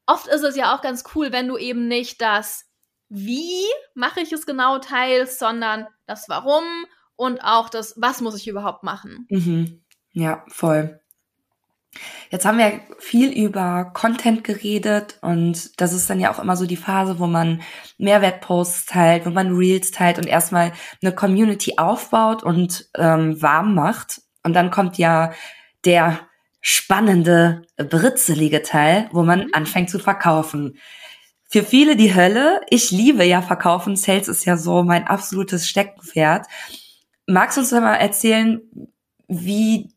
oft 0.06 0.28
ist 0.28 0.42
es 0.42 0.54
ja 0.54 0.74
auch 0.74 0.82
ganz 0.82 1.04
cool, 1.14 1.32
wenn 1.32 1.48
du 1.48 1.56
eben 1.56 1.88
nicht 1.88 2.20
das 2.22 2.69
wie 3.10 3.64
mache 3.94 4.20
ich 4.20 4.32
es 4.32 4.46
genau 4.46 4.78
teilst, 4.78 5.38
sondern 5.38 5.86
das 6.06 6.28
Warum 6.28 6.64
und 7.16 7.40
auch 7.44 7.68
das, 7.68 7.94
was 7.98 8.20
muss 8.20 8.36
ich 8.36 8.48
überhaupt 8.48 8.82
machen. 8.82 9.26
Mhm. 9.28 9.82
Ja, 10.12 10.44
voll. 10.48 11.00
Jetzt 12.30 12.44
haben 12.44 12.58
wir 12.58 12.80
viel 12.98 13.32
über 13.32 13.90
Content 13.92 14.44
geredet 14.44 15.18
und 15.20 15.80
das 15.80 15.92
ist 15.92 16.08
dann 16.08 16.20
ja 16.20 16.32
auch 16.32 16.38
immer 16.38 16.56
so 16.56 16.64
die 16.64 16.76
Phase, 16.76 17.18
wo 17.18 17.26
man 17.26 17.62
Mehrwertposts 17.98 18.86
teilt, 18.86 19.26
wo 19.26 19.30
man 19.30 19.56
Reels 19.56 19.90
teilt 19.90 20.18
und 20.18 20.26
erstmal 20.26 20.72
eine 21.02 21.12
Community 21.12 21.74
aufbaut 21.78 22.44
und 22.44 22.88
ähm, 22.96 23.42
warm 23.42 23.74
macht. 23.74 24.22
Und 24.44 24.54
dann 24.54 24.70
kommt 24.70 24.98
ja 24.98 25.32
der 25.84 26.20
spannende, 26.60 27.62
britzelige 27.76 28.62
Teil, 28.62 29.08
wo 29.12 29.24
man 29.24 29.46
mhm. 29.46 29.50
anfängt 29.52 29.90
zu 29.90 29.98
verkaufen 29.98 30.78
für 31.50 31.64
viele 31.64 31.96
die 31.96 32.14
Hölle. 32.14 32.60
Ich 32.70 32.90
liebe 32.92 33.24
ja 33.24 33.42
Verkaufen. 33.42 33.96
Sales 33.96 34.28
ist 34.28 34.44
ja 34.44 34.56
so 34.56 34.84
mein 34.84 35.06
absolutes 35.06 35.68
Steckenpferd. 35.68 36.46
Magst 37.26 37.56
du 37.56 37.62
uns 37.62 37.72
mal 37.72 37.96
erzählen, 37.96 38.60
wie, 39.26 39.92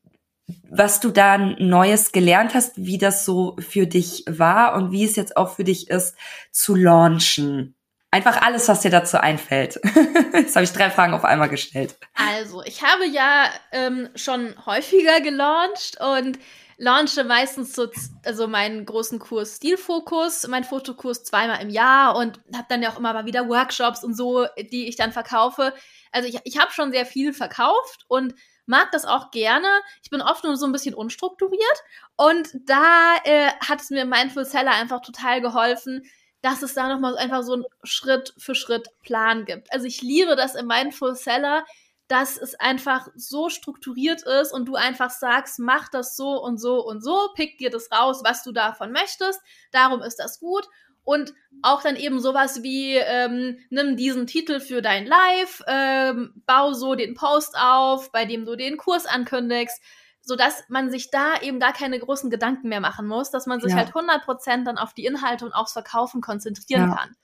was 0.69 0.99
du 0.99 1.11
da 1.11 1.38
Neues 1.38 2.11
gelernt 2.11 2.55
hast, 2.55 2.73
wie 2.75 2.97
das 2.97 3.23
so 3.23 3.55
für 3.59 3.86
dich 3.86 4.25
war 4.27 4.75
und 4.75 4.91
wie 4.91 5.05
es 5.05 5.15
jetzt 5.15 5.38
auch 5.38 5.55
für 5.55 5.63
dich 5.63 5.89
ist, 5.89 6.15
zu 6.51 6.75
launchen? 6.75 7.75
Einfach 8.09 8.41
alles, 8.41 8.67
was 8.67 8.82
dir 8.82 8.91
dazu 8.91 9.17
einfällt. 9.17 9.80
Jetzt 10.34 10.55
habe 10.55 10.65
ich 10.65 10.71
drei 10.71 10.91
Fragen 10.91 11.15
auf 11.15 11.25
einmal 11.25 11.49
gestellt. 11.49 11.97
Also, 12.13 12.61
ich 12.61 12.84
habe 12.84 13.07
ja 13.07 13.45
ähm, 13.71 14.07
schon 14.13 14.53
häufiger 14.67 15.19
gelauncht 15.21 15.99
und 15.99 16.38
launche 16.78 17.24
meistens 17.24 17.74
so 17.74 17.88
also 18.26 18.47
meinen 18.47 18.86
großen 18.86 19.19
Kurs 19.19 19.57
Stilfokus, 19.57 20.47
meinen 20.47 20.63
Fotokurs 20.63 21.24
zweimal 21.24 21.61
im 21.61 21.69
Jahr 21.69 22.15
und 22.15 22.39
habe 22.55 22.65
dann 22.69 22.82
ja 22.82 22.91
auch 22.91 22.97
immer 22.97 23.13
mal 23.13 23.26
wieder 23.26 23.47
Workshops 23.49 24.03
und 24.03 24.15
so, 24.15 24.45
die 24.71 24.88
ich 24.88 24.95
dann 24.95 25.11
verkaufe. 25.11 25.74
Also 26.11 26.28
ich, 26.28 26.39
ich 26.43 26.57
habe 26.57 26.71
schon 26.71 26.91
sehr 26.91 27.05
viel 27.05 27.34
verkauft 27.34 28.05
und 28.07 28.36
mag 28.65 28.91
das 28.91 29.05
auch 29.05 29.32
gerne. 29.32 29.67
Ich 30.01 30.09
bin 30.09 30.21
oft 30.21 30.43
nur 30.43 30.55
so 30.57 30.65
ein 30.65 30.71
bisschen 30.71 30.95
unstrukturiert. 30.95 31.84
Und 32.15 32.49
da 32.65 33.15
äh, 33.24 33.51
hat 33.67 33.82
es 33.82 33.89
mir 33.89 34.05
Mindful 34.05 34.45
Seller 34.45 34.71
einfach 34.71 35.01
total 35.01 35.41
geholfen, 35.41 36.03
dass 36.41 36.61
es 36.61 36.74
da 36.74 36.89
nochmal 36.89 37.17
einfach 37.17 37.43
so 37.43 37.53
einen 37.53 37.65
Schritt 37.84 38.34
für 38.38 38.55
Schritt 38.55 38.89
Plan 39.01 39.45
gibt. 39.45 39.71
Also 39.71 39.86
ich 39.86 40.01
liebe 40.01 40.36
das 40.36 40.55
im 40.55 40.67
Mindful 40.67 41.15
Seller, 41.15 41.65
dass 42.07 42.37
es 42.37 42.55
einfach 42.55 43.07
so 43.15 43.49
strukturiert 43.49 44.23
ist 44.23 44.53
und 44.53 44.65
du 44.65 44.75
einfach 44.75 45.09
sagst, 45.09 45.59
mach 45.59 45.89
das 45.89 46.15
so 46.15 46.41
und 46.43 46.59
so 46.59 46.85
und 46.85 47.01
so, 47.01 47.29
pick 47.35 47.57
dir 47.57 47.69
das 47.69 47.91
raus, 47.91 48.21
was 48.23 48.43
du 48.43 48.51
davon 48.51 48.91
möchtest, 48.91 49.41
darum 49.71 50.01
ist 50.01 50.17
das 50.17 50.39
gut. 50.39 50.67
Und 51.05 51.33
auch 51.61 51.81
dann 51.81 51.97
eben 51.97 52.21
sowas 52.21 52.63
wie, 52.63 52.95
ähm, 52.95 53.59
nimm 53.69 53.97
diesen 53.97 54.25
Titel 54.25 54.61
für 54.61 54.81
dein 54.81 55.05
Live, 55.05 55.61
ähm, 55.67 56.41
bau 56.45 56.71
so 56.71 56.95
den 56.95 57.13
Post 57.13 57.55
auf, 57.57 58.11
bei 58.11 58.25
dem 58.25 58.45
du 58.45 58.55
den 58.55 58.77
Kurs 58.77 59.05
ankündigst, 59.05 59.81
sodass 60.21 60.63
man 60.69 60.89
sich 60.89 61.11
da 61.11 61.41
eben 61.41 61.59
gar 61.59 61.73
keine 61.73 61.99
großen 61.99 62.29
Gedanken 62.29 62.69
mehr 62.69 62.79
machen 62.79 63.05
muss, 63.05 63.31
dass 63.31 63.47
man 63.47 63.59
sich 63.59 63.71
ja. 63.71 63.77
halt 63.77 63.91
100% 63.91 64.63
dann 64.63 64.77
auf 64.77 64.93
die 64.93 65.05
Inhalte 65.05 65.45
und 65.45 65.51
aufs 65.51 65.73
Verkaufen 65.73 66.21
konzentrieren 66.21 66.89
ja. 66.89 66.95
kann. 66.95 67.15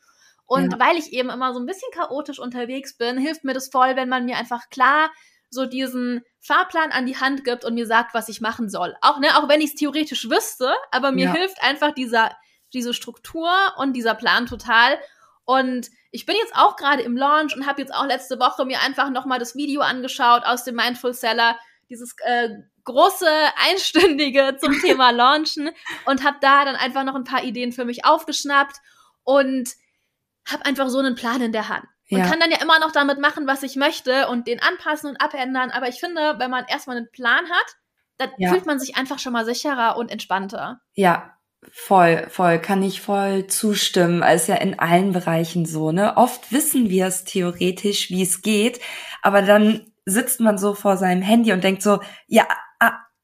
Und 0.49 0.73
ja. 0.73 0.79
weil 0.79 0.97
ich 0.97 1.13
eben 1.13 1.29
immer 1.29 1.53
so 1.53 1.59
ein 1.59 1.67
bisschen 1.67 1.91
chaotisch 1.93 2.39
unterwegs 2.39 2.97
bin, 2.97 3.19
hilft 3.19 3.43
mir 3.43 3.53
das 3.53 3.69
voll, 3.69 3.95
wenn 3.95 4.09
man 4.09 4.25
mir 4.25 4.35
einfach 4.35 4.67
klar 4.71 5.11
so 5.51 5.67
diesen 5.67 6.23
Fahrplan 6.39 6.91
an 6.91 7.05
die 7.05 7.17
Hand 7.17 7.43
gibt 7.43 7.63
und 7.63 7.75
mir 7.75 7.85
sagt, 7.85 8.15
was 8.15 8.29
ich 8.29 8.41
machen 8.41 8.67
soll. 8.67 8.95
Auch, 9.01 9.19
ne, 9.19 9.37
auch 9.37 9.47
wenn 9.47 9.61
ich 9.61 9.69
es 9.69 9.75
theoretisch 9.75 10.27
wüsste, 10.27 10.73
aber 10.89 11.11
mir 11.11 11.25
ja. 11.25 11.33
hilft 11.33 11.61
einfach 11.61 11.91
dieser, 11.91 12.35
diese 12.73 12.95
Struktur 12.95 13.51
und 13.77 13.93
dieser 13.93 14.15
Plan 14.15 14.47
total. 14.47 14.97
Und 15.45 15.91
ich 16.09 16.25
bin 16.25 16.35
jetzt 16.35 16.55
auch 16.55 16.77
gerade 16.77 17.03
im 17.03 17.15
Launch 17.15 17.55
und 17.55 17.67
habe 17.67 17.81
jetzt 17.81 17.93
auch 17.93 18.07
letzte 18.07 18.39
Woche 18.39 18.65
mir 18.65 18.81
einfach 18.81 19.11
nochmal 19.11 19.37
das 19.37 19.55
Video 19.55 19.81
angeschaut 19.81 20.41
aus 20.45 20.63
dem 20.63 20.75
Mindful 20.75 21.13
Seller, 21.13 21.59
dieses 21.91 22.15
äh, 22.25 22.49
große 22.85 23.29
Einstündige 23.69 24.57
zum 24.59 24.73
Thema 24.81 25.11
Launchen 25.11 25.69
und 26.05 26.23
habe 26.23 26.37
da 26.41 26.65
dann 26.65 26.75
einfach 26.75 27.03
noch 27.03 27.13
ein 27.13 27.23
paar 27.23 27.43
Ideen 27.43 27.71
für 27.71 27.85
mich 27.85 28.03
aufgeschnappt 28.03 28.77
und 29.23 29.75
habe 30.51 30.65
einfach 30.65 30.89
so 30.89 30.99
einen 30.99 31.15
Plan 31.15 31.41
in 31.41 31.51
der 31.51 31.69
Hand. 31.69 31.85
Und 32.11 32.19
ja. 32.19 32.25
kann 32.25 32.39
dann 32.39 32.51
ja 32.51 32.61
immer 32.61 32.79
noch 32.79 32.91
damit 32.91 33.19
machen, 33.19 33.45
was 33.45 33.61
ich 33.61 33.75
möchte 33.75 34.27
und 34.27 34.47
den 34.47 34.59
anpassen 34.61 35.11
und 35.11 35.21
abändern. 35.21 35.69
Aber 35.69 35.87
ich 35.87 35.99
finde, 35.99 36.35
wenn 36.39 36.49
man 36.49 36.65
erstmal 36.67 36.97
einen 36.97 37.11
Plan 37.11 37.45
hat, 37.45 37.75
dann 38.17 38.31
ja. 38.37 38.51
fühlt 38.51 38.65
man 38.65 38.79
sich 38.79 38.97
einfach 38.97 39.19
schon 39.19 39.33
mal 39.33 39.45
sicherer 39.45 39.95
und 39.95 40.11
entspannter. 40.11 40.81
Ja, 40.93 41.33
voll, 41.71 42.27
voll, 42.29 42.59
kann 42.59 42.81
ich 42.81 43.01
voll 43.01 43.47
zustimmen. 43.47 44.23
Ist 44.23 44.47
ja 44.47 44.55
in 44.55 44.79
allen 44.79 45.13
Bereichen 45.13 45.65
so, 45.65 45.91
ne? 45.91 46.17
Oft 46.17 46.51
wissen 46.51 46.89
wir 46.89 47.05
es 47.05 47.25
theoretisch, 47.25 48.09
wie 48.09 48.23
es 48.23 48.41
geht, 48.41 48.79
aber 49.21 49.43
dann 49.43 49.93
sitzt 50.05 50.39
man 50.39 50.57
so 50.57 50.73
vor 50.73 50.97
seinem 50.97 51.21
Handy 51.21 51.53
und 51.53 51.63
denkt 51.63 51.83
so, 51.83 51.99
ja, 52.27 52.47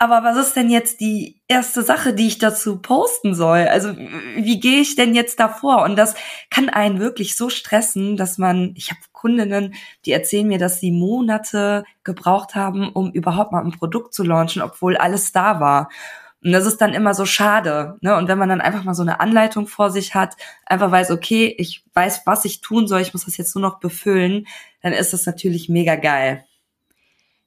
aber 0.05 0.23
was 0.23 0.37
ist 0.37 0.55
denn 0.55 0.69
jetzt 0.69 0.99
die 0.99 1.41
erste 1.47 1.81
Sache, 1.81 2.13
die 2.13 2.27
ich 2.27 2.37
dazu 2.37 2.77
posten 2.77 3.33
soll? 3.33 3.67
Also 3.67 3.95
wie 4.35 4.59
gehe 4.59 4.81
ich 4.81 4.95
denn 4.95 5.15
jetzt 5.15 5.39
davor? 5.39 5.83
Und 5.83 5.95
das 5.95 6.15
kann 6.49 6.69
einen 6.69 6.99
wirklich 6.99 7.35
so 7.35 7.49
stressen, 7.49 8.15
dass 8.15 8.37
man, 8.37 8.73
ich 8.75 8.91
habe 8.91 8.99
Kundinnen, 9.11 9.73
die 10.05 10.11
erzählen 10.11 10.47
mir, 10.47 10.59
dass 10.59 10.79
sie 10.79 10.91
Monate 10.91 11.83
gebraucht 12.03 12.53
haben, 12.53 12.89
um 12.89 13.11
überhaupt 13.11 13.51
mal 13.51 13.63
ein 13.63 13.71
Produkt 13.71 14.13
zu 14.13 14.23
launchen, 14.23 14.61
obwohl 14.61 14.95
alles 14.95 15.31
da 15.31 15.59
war. 15.59 15.89
Und 16.43 16.51
das 16.51 16.67
ist 16.67 16.79
dann 16.79 16.93
immer 16.93 17.15
so 17.15 17.25
schade. 17.25 17.97
Ne? 18.01 18.15
Und 18.15 18.27
wenn 18.27 18.37
man 18.37 18.49
dann 18.49 18.61
einfach 18.61 18.83
mal 18.83 18.93
so 18.93 19.01
eine 19.01 19.19
Anleitung 19.19 19.65
vor 19.65 19.89
sich 19.89 20.13
hat, 20.13 20.35
einfach 20.65 20.91
weiß, 20.91 21.09
okay, 21.09 21.55
ich 21.57 21.83
weiß, 21.95 22.21
was 22.25 22.45
ich 22.45 22.61
tun 22.61 22.87
soll, 22.87 23.01
ich 23.01 23.13
muss 23.13 23.25
das 23.25 23.37
jetzt 23.37 23.55
nur 23.55 23.63
noch 23.63 23.79
befüllen, 23.79 24.45
dann 24.83 24.93
ist 24.93 25.11
das 25.11 25.25
natürlich 25.25 25.69
mega 25.69 25.95
geil. 25.95 26.45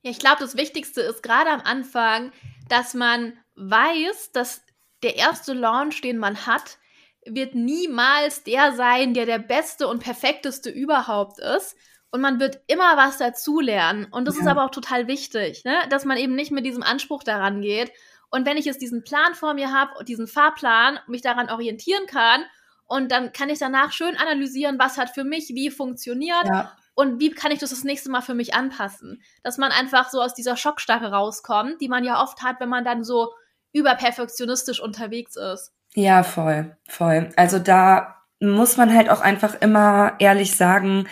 Ja, 0.03 0.11
ich 0.11 0.19
glaube, 0.19 0.39
das 0.41 0.57
Wichtigste 0.57 1.01
ist 1.01 1.23
gerade 1.23 1.51
am 1.51 1.61
Anfang, 1.63 2.33
dass 2.69 2.95
man 2.95 3.39
weiß, 3.57 4.33
dass 4.33 4.65
der 5.03 5.17
erste 5.17 5.53
Launch, 5.53 6.01
den 6.01 6.19
man 6.19 6.47
hat, 6.47 6.79
wird 7.25 7.55
niemals 7.55 8.45
der 8.45 8.73
sein, 8.73 9.15
der 9.15 9.27
der 9.27 9.39
beste 9.39 9.87
und 9.89 10.03
perfekteste 10.03 10.71
überhaupt 10.71 11.39
ist. 11.41 11.77
Und 12.11 12.21
man 12.21 12.41
wird 12.41 12.61
immer 12.69 12.97
was 12.97 13.19
dazulernen. 13.19 14.07
Und 14.11 14.27
das 14.27 14.37
ja. 14.37 14.43
ist 14.43 14.47
aber 14.47 14.65
auch 14.65 14.71
total 14.71 15.09
wichtig, 15.09 15.65
ne? 15.65 15.77
dass 15.91 16.05
man 16.05 16.17
eben 16.17 16.35
nicht 16.35 16.51
mit 16.51 16.65
diesem 16.65 16.83
Anspruch 16.83 17.23
daran 17.23 17.61
geht. 17.61 17.93
Und 18.31 18.47
wenn 18.47 18.57
ich 18.57 18.65
jetzt 18.65 18.81
diesen 18.81 19.05
Plan 19.05 19.35
vor 19.35 19.55
mir 19.55 19.73
habe, 19.73 20.05
diesen 20.05 20.27
Fahrplan, 20.27 21.01
mich 21.07 21.23
daran 21.23 21.51
orientieren 21.51 22.07
kann, 22.07 22.45
und 22.87 23.13
dann 23.13 23.33
kann 23.33 23.51
ich 23.51 23.59
danach 23.59 23.93
schön 23.93 24.17
analysieren, 24.17 24.79
was 24.79 24.97
hat 24.97 25.11
für 25.11 25.25
mich 25.25 25.51
wie 25.51 25.71
funktioniert. 25.71 26.47
Ja 26.47 26.75
und 26.99 27.21
wie 27.21 27.31
kann 27.31 27.53
ich 27.53 27.61
das 27.61 27.71
das 27.71 27.85
nächste 27.85 28.11
Mal 28.11 28.23
für 28.23 28.35
mich 28.35 28.55
anpassen? 28.55 29.23
Dass 29.45 29.57
man 29.57 29.71
einfach 29.71 30.11
so 30.11 30.21
aus 30.21 30.35
dieser 30.35 30.57
Schockstarre 30.57 31.13
rauskommt, 31.13 31.81
die 31.81 31.89
man 31.89 32.03
ja 32.03 32.21
oft 32.21 32.43
hat, 32.43 32.59
wenn 32.59 32.69
man 32.69 32.85
dann 32.85 33.05
so 33.05 33.33
überperfektionistisch 33.73 34.81
unterwegs 34.81 35.37
ist. 35.37 35.71
Ja, 35.95 36.25
voll, 36.25 36.77
voll. 36.89 37.31
Also 37.37 37.61
da 37.61 38.17
muss 38.41 38.77
man 38.77 38.93
halt 38.93 39.11
auch 39.11 39.21
einfach 39.21 39.55
immer 39.61 40.15
ehrlich 40.19 40.57
sagen, 40.57 41.07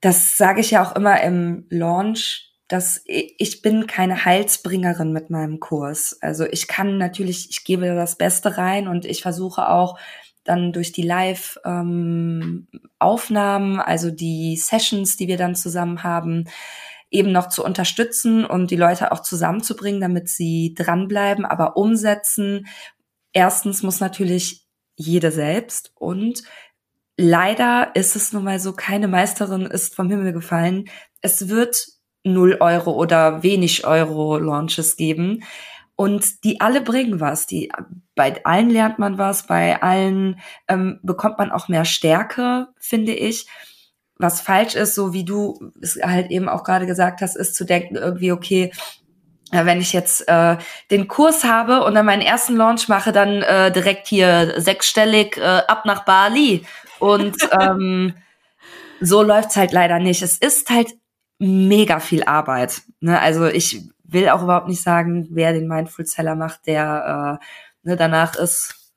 das 0.00 0.38
sage 0.38 0.62
ich 0.62 0.70
ja 0.70 0.82
auch 0.82 0.96
immer 0.96 1.20
im 1.20 1.66
Launch, 1.68 2.54
dass 2.66 3.02
ich 3.04 3.60
bin 3.60 3.86
keine 3.86 4.24
Heilsbringerin 4.24 5.12
mit 5.12 5.28
meinem 5.28 5.60
Kurs. 5.60 6.16
Also 6.22 6.46
ich 6.46 6.68
kann 6.68 6.96
natürlich, 6.96 7.50
ich 7.50 7.64
gebe 7.64 7.94
das 7.94 8.16
Beste 8.16 8.56
rein 8.56 8.88
und 8.88 9.04
ich 9.04 9.20
versuche 9.20 9.68
auch 9.68 9.98
dann 10.48 10.72
durch 10.72 10.92
die 10.92 11.02
Live-Aufnahmen, 11.02 13.74
ähm, 13.74 13.80
also 13.80 14.10
die 14.10 14.56
Sessions, 14.56 15.16
die 15.16 15.28
wir 15.28 15.36
dann 15.36 15.54
zusammen 15.54 16.02
haben, 16.02 16.46
eben 17.10 17.32
noch 17.32 17.48
zu 17.48 17.64
unterstützen 17.64 18.44
und 18.44 18.70
die 18.70 18.76
Leute 18.76 19.12
auch 19.12 19.20
zusammenzubringen, 19.20 20.00
damit 20.00 20.28
sie 20.28 20.74
dranbleiben, 20.76 21.44
aber 21.44 21.76
umsetzen. 21.76 22.66
Erstens 23.32 23.82
muss 23.82 24.00
natürlich 24.00 24.66
jede 24.96 25.30
selbst 25.30 25.92
und 25.94 26.42
leider 27.16 27.92
ist 27.94 28.16
es 28.16 28.32
nun 28.32 28.44
mal 28.44 28.58
so, 28.58 28.72
keine 28.72 29.08
Meisterin 29.08 29.66
ist 29.66 29.94
vom 29.94 30.10
Himmel 30.10 30.32
gefallen. 30.32 30.88
Es 31.20 31.48
wird 31.48 31.86
null 32.24 32.58
Euro 32.60 32.92
oder 32.92 33.42
wenig 33.42 33.86
Euro 33.86 34.38
Launches 34.38 34.96
geben. 34.96 35.44
Und 36.00 36.44
die 36.44 36.60
alle 36.60 36.80
bringen 36.80 37.18
was. 37.18 37.48
Die, 37.48 37.72
bei 38.14 38.44
allen 38.44 38.70
lernt 38.70 39.00
man 39.00 39.18
was, 39.18 39.48
bei 39.48 39.82
allen 39.82 40.38
ähm, 40.68 41.00
bekommt 41.02 41.38
man 41.38 41.50
auch 41.50 41.66
mehr 41.66 41.84
Stärke, 41.84 42.68
finde 42.78 43.12
ich. 43.12 43.48
Was 44.14 44.40
falsch 44.40 44.76
ist, 44.76 44.94
so 44.94 45.12
wie 45.12 45.24
du 45.24 45.72
es 45.82 45.98
halt 46.00 46.30
eben 46.30 46.48
auch 46.48 46.62
gerade 46.62 46.86
gesagt 46.86 47.20
hast, 47.20 47.34
ist 47.34 47.56
zu 47.56 47.64
denken, 47.64 47.96
irgendwie, 47.96 48.30
okay, 48.30 48.70
wenn 49.50 49.80
ich 49.80 49.92
jetzt 49.92 50.28
äh, 50.28 50.56
den 50.92 51.08
Kurs 51.08 51.42
habe 51.42 51.82
und 51.82 51.96
dann 51.96 52.06
meinen 52.06 52.22
ersten 52.22 52.54
Launch 52.54 52.86
mache, 52.86 53.10
dann 53.10 53.42
äh, 53.42 53.72
direkt 53.72 54.06
hier 54.06 54.54
sechsstellig 54.60 55.36
äh, 55.36 55.62
ab 55.66 55.84
nach 55.84 56.04
Bali. 56.04 56.64
Und 57.00 57.34
ähm, 57.60 58.14
so 59.00 59.24
läuft's 59.24 59.56
halt 59.56 59.72
leider 59.72 59.98
nicht. 59.98 60.22
Es 60.22 60.38
ist 60.38 60.70
halt 60.70 60.94
mega 61.40 61.98
viel 61.98 62.22
Arbeit. 62.22 62.82
Ne? 63.00 63.20
Also 63.20 63.46
ich 63.46 63.82
will 64.08 64.28
auch 64.28 64.42
überhaupt 64.42 64.68
nicht 64.68 64.82
sagen, 64.82 65.28
wer 65.30 65.52
den 65.52 65.68
Mindful 65.68 66.06
Seller 66.06 66.34
macht, 66.34 66.66
der 66.66 67.40
äh, 67.40 67.88
ne, 67.88 67.96
danach 67.96 68.34
ist, 68.36 68.92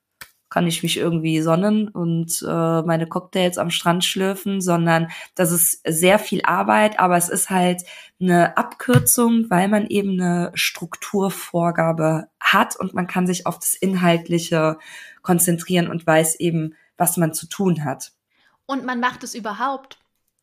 kann 0.50 0.68
ich 0.68 0.84
mich 0.84 0.98
irgendwie 0.98 1.42
sonnen 1.42 1.88
und 1.88 2.42
äh, 2.42 2.82
meine 2.82 3.08
Cocktails 3.08 3.58
am 3.58 3.70
Strand 3.70 4.04
schlürfen, 4.04 4.60
sondern 4.60 5.08
das 5.34 5.52
ist 5.52 5.82
sehr 5.88 6.20
viel 6.20 6.42
Arbeit, 6.44 7.00
aber 7.00 7.16
es 7.16 7.30
ist 7.30 7.50
halt 7.50 7.84
eine 8.20 8.58
Abkürzung, 8.58 9.50
weil 9.50 9.70
man 9.70 9.88
eben 9.88 10.20
eine 10.20 10.52
Strukturvorgabe 10.54 12.28
hat 12.40 12.76
und 12.76 12.94
man 12.94 13.08
kann 13.08 13.28
sich 13.28 13.46
auf 13.48 13.60
das 13.60 13.76
Inhaltliche 13.76 14.78
konzentrieren 15.22 15.88
und 15.88 16.06
weiß 16.06 16.36
eben, 16.42 16.76
was 16.98 17.16
man 17.16 17.34
zu 17.34 17.48
tun 17.48 17.86
hat. 17.86 18.12
Und 18.66 18.86
man 18.86 19.00
macht 19.00 19.24
es 19.24 19.34
überhaupt. 19.36 20.00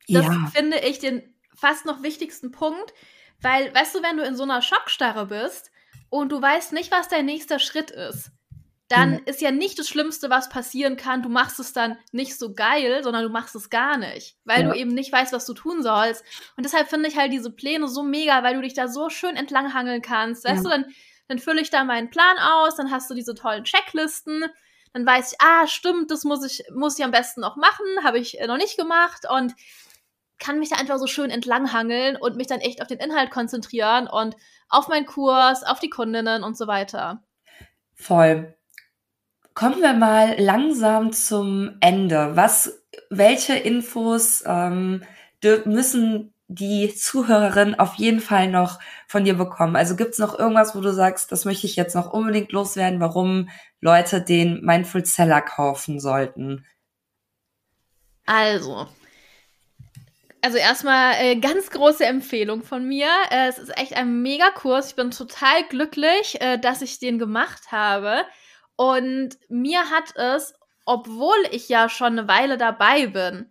Das 0.09 0.25
ja. 0.25 0.51
finde 0.55 0.79
ich 0.79 0.99
den 0.99 1.23
fast 1.55 1.85
noch 1.85 2.03
wichtigsten 2.03 2.51
Punkt, 2.51 2.95
weil, 3.41 3.75
weißt 3.75 3.95
du, 3.95 4.03
wenn 4.03 4.17
du 4.17 4.25
in 4.25 4.37
so 4.37 4.43
einer 4.43 4.63
Schockstarre 4.63 5.27
bist 5.27 5.71
und 6.11 6.31
du 6.31 6.41
weißt 6.41 6.73
nicht, 6.73 6.91
was 6.91 7.09
dein 7.09 7.27
nächster 7.27 7.59
Schritt 7.59 7.91
ist, 7.91 8.33
dann 8.89 9.13
mhm. 9.13 9.21
ist 9.27 9.41
ja 9.41 9.51
nicht 9.51 9.79
das 9.79 9.89
Schlimmste, 9.89 10.31
was 10.31 10.49
passieren 10.49 10.97
kann. 10.97 11.23
Du 11.23 11.29
machst 11.29 11.61
es 11.61 11.73
dann 11.75 11.99
nicht 12.11 12.39
so 12.39 12.55
geil, 12.55 13.03
sondern 13.03 13.23
du 13.23 13.29
machst 13.29 13.55
es 13.55 13.69
gar 13.69 13.99
nicht, 13.99 14.37
weil 14.45 14.63
ja. 14.63 14.69
du 14.69 14.79
eben 14.79 14.95
nicht 14.95 15.13
weißt, 15.13 15.33
was 15.33 15.45
du 15.45 15.53
tun 15.53 15.83
sollst. 15.83 16.25
Und 16.57 16.65
deshalb 16.65 16.89
finde 16.89 17.09
ich 17.09 17.17
halt 17.19 17.33
diese 17.33 17.51
Pläne 17.51 17.87
so 17.87 18.03
mega, 18.03 18.43
weil 18.43 18.55
du 18.55 18.63
dich 18.63 18.75
da 18.75 18.89
so 18.89 19.11
schön 19.11 19.37
entlanghangeln 19.37 20.01
kannst. 20.01 20.45
Weißt 20.45 20.65
ja. 20.65 20.71
du, 20.71 20.71
dann, 20.71 20.93
dann 21.29 21.39
fülle 21.39 21.61
ich 21.61 21.71
da 21.71 21.85
meinen 21.85 22.09
Plan 22.09 22.39
aus, 22.39 22.77
dann 22.77 22.91
hast 22.91 23.11
du 23.11 23.15
diese 23.15 23.35
tollen 23.35 23.65
Checklisten, 23.65 24.45
dann 24.95 25.05
weiß 25.05 25.33
ich, 25.33 25.41
ah, 25.41 25.67
stimmt, 25.67 26.11
das 26.11 26.25
muss 26.25 26.43
ich, 26.45 26.65
muss 26.75 26.99
ich 26.99 27.05
am 27.05 27.11
besten 27.11 27.43
noch 27.43 27.57
machen, 27.57 27.87
habe 28.03 28.19
ich 28.19 28.39
noch 28.47 28.57
nicht 28.57 28.79
gemacht 28.79 29.27
und 29.29 29.55
kann 30.39 30.59
mich 30.59 30.71
da 30.71 30.77
einfach 30.77 30.99
so 30.99 31.07
schön 31.07 31.31
entlanghangeln 31.31 32.17
und 32.17 32.37
mich 32.37 32.47
dann 32.47 32.61
echt 32.61 32.81
auf 32.81 32.89
den 32.89 32.99
Inhalt 32.99 33.31
konzentrieren 33.31 34.07
und 34.09 34.37
auf 34.69 34.89
meinen 34.89 35.07
Kurs, 35.07 35.65
auf 35.65 35.81
die 35.81 35.91
Kundinnen 35.91 36.45
und 36.45 36.57
so 36.57 36.67
weiter. 36.67 37.23
Voll. 37.95 38.55
Kommen 39.55 39.81
wir 39.81 39.93
mal 39.93 40.37
langsam 40.39 41.13
zum 41.13 41.77
Ende. 41.81 42.37
Was, 42.37 42.81
welche 43.11 43.57
Infos 43.57 44.45
ähm, 44.47 45.03
müssen 45.65 46.33
die 46.47 46.95
Zuhörerin 46.95 47.79
auf 47.79 47.95
jeden 47.95 48.21
Fall 48.21 48.49
noch 48.49 48.79
von 49.07 49.25
dir 49.25 49.35
bekommen? 49.35 49.75
Also 49.75 49.97
gibt's 49.97 50.19
noch 50.19 50.39
irgendwas, 50.39 50.77
wo 50.77 50.81
du 50.81 50.93
sagst, 50.93 51.33
das 51.33 51.45
möchte 51.45 51.67
ich 51.67 51.77
jetzt 51.77 51.95
noch 51.95 52.13
unbedingt 52.13 52.53
loswerden, 52.53 53.01
warum 53.01 53.49
Leute 53.81 54.23
den 54.23 54.65
Mindful 54.65 55.05
Seller 55.05 55.43
kaufen 55.43 55.99
sollten? 55.99 56.65
Also, 58.27 58.87
also 60.43 60.59
erstmal 60.59 61.15
äh, 61.19 61.37
ganz 61.37 61.71
große 61.71 62.05
Empfehlung 62.05 62.63
von 62.63 62.87
mir. 62.87 63.09
Äh, 63.31 63.49
es 63.49 63.59
ist 63.59 63.77
echt 63.79 63.97
ein 63.97 64.23
Mega-Kurs. 64.23 64.91
Ich 64.91 64.97
bin 64.97 65.11
total 65.11 65.65
glücklich, 65.65 66.41
äh, 66.41 66.59
dass 66.59 66.83
ich 66.83 66.99
den 66.99 67.19
gemacht 67.19 67.73
habe. 67.73 68.25
Und 68.77 69.37
mir 69.49 69.91
hat 69.91 70.17
es, 70.17 70.55
obwohl 70.85 71.37
ich 71.51 71.69
ja 71.69 71.89
schon 71.89 72.19
eine 72.19 72.29
Weile 72.29 72.57
dabei 72.57 73.09
bin, 73.09 73.51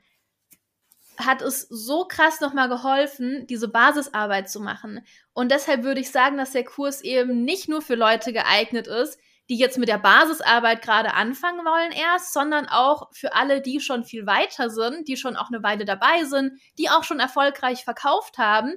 hat 1.18 1.42
es 1.42 1.62
so 1.70 2.06
krass 2.06 2.42
nochmal 2.42 2.70
geholfen, 2.70 3.48
diese 3.48 3.68
Basisarbeit 3.68 4.50
zu 4.50 4.60
machen. 4.60 5.06
Und 5.34 5.52
deshalb 5.52 5.84
würde 5.84 6.00
ich 6.00 6.12
sagen, 6.12 6.38
dass 6.38 6.52
der 6.52 6.64
Kurs 6.64 7.02
eben 7.02 7.44
nicht 7.44 7.68
nur 7.68 7.82
für 7.82 7.96
Leute 7.96 8.34
geeignet 8.34 8.88
ist, 8.88 9.20
die 9.50 9.58
jetzt 9.58 9.78
mit 9.78 9.88
der 9.88 9.98
Basisarbeit 9.98 10.82
gerade 10.82 11.14
anfangen 11.14 11.66
wollen 11.66 11.92
erst, 11.92 12.34
sondern 12.34 12.68
auch 12.68 13.10
für 13.14 13.34
alle, 13.34 13.62
die 13.62 13.80
schon 13.80 14.04
viel 14.04 14.26
weiter 14.26 14.70
sind, 14.70 15.08
die 15.08 15.18
schon 15.18 15.38
auch 15.38 15.48
eine 15.50 15.64
Weile 15.64 15.86
dabei 15.86 16.26
sind, 16.26 16.60
die 16.78 16.90
auch 16.90 17.04
schon 17.04 17.20
erfolgreich 17.20 17.84
verkauft 17.84 18.38
haben, 18.38 18.74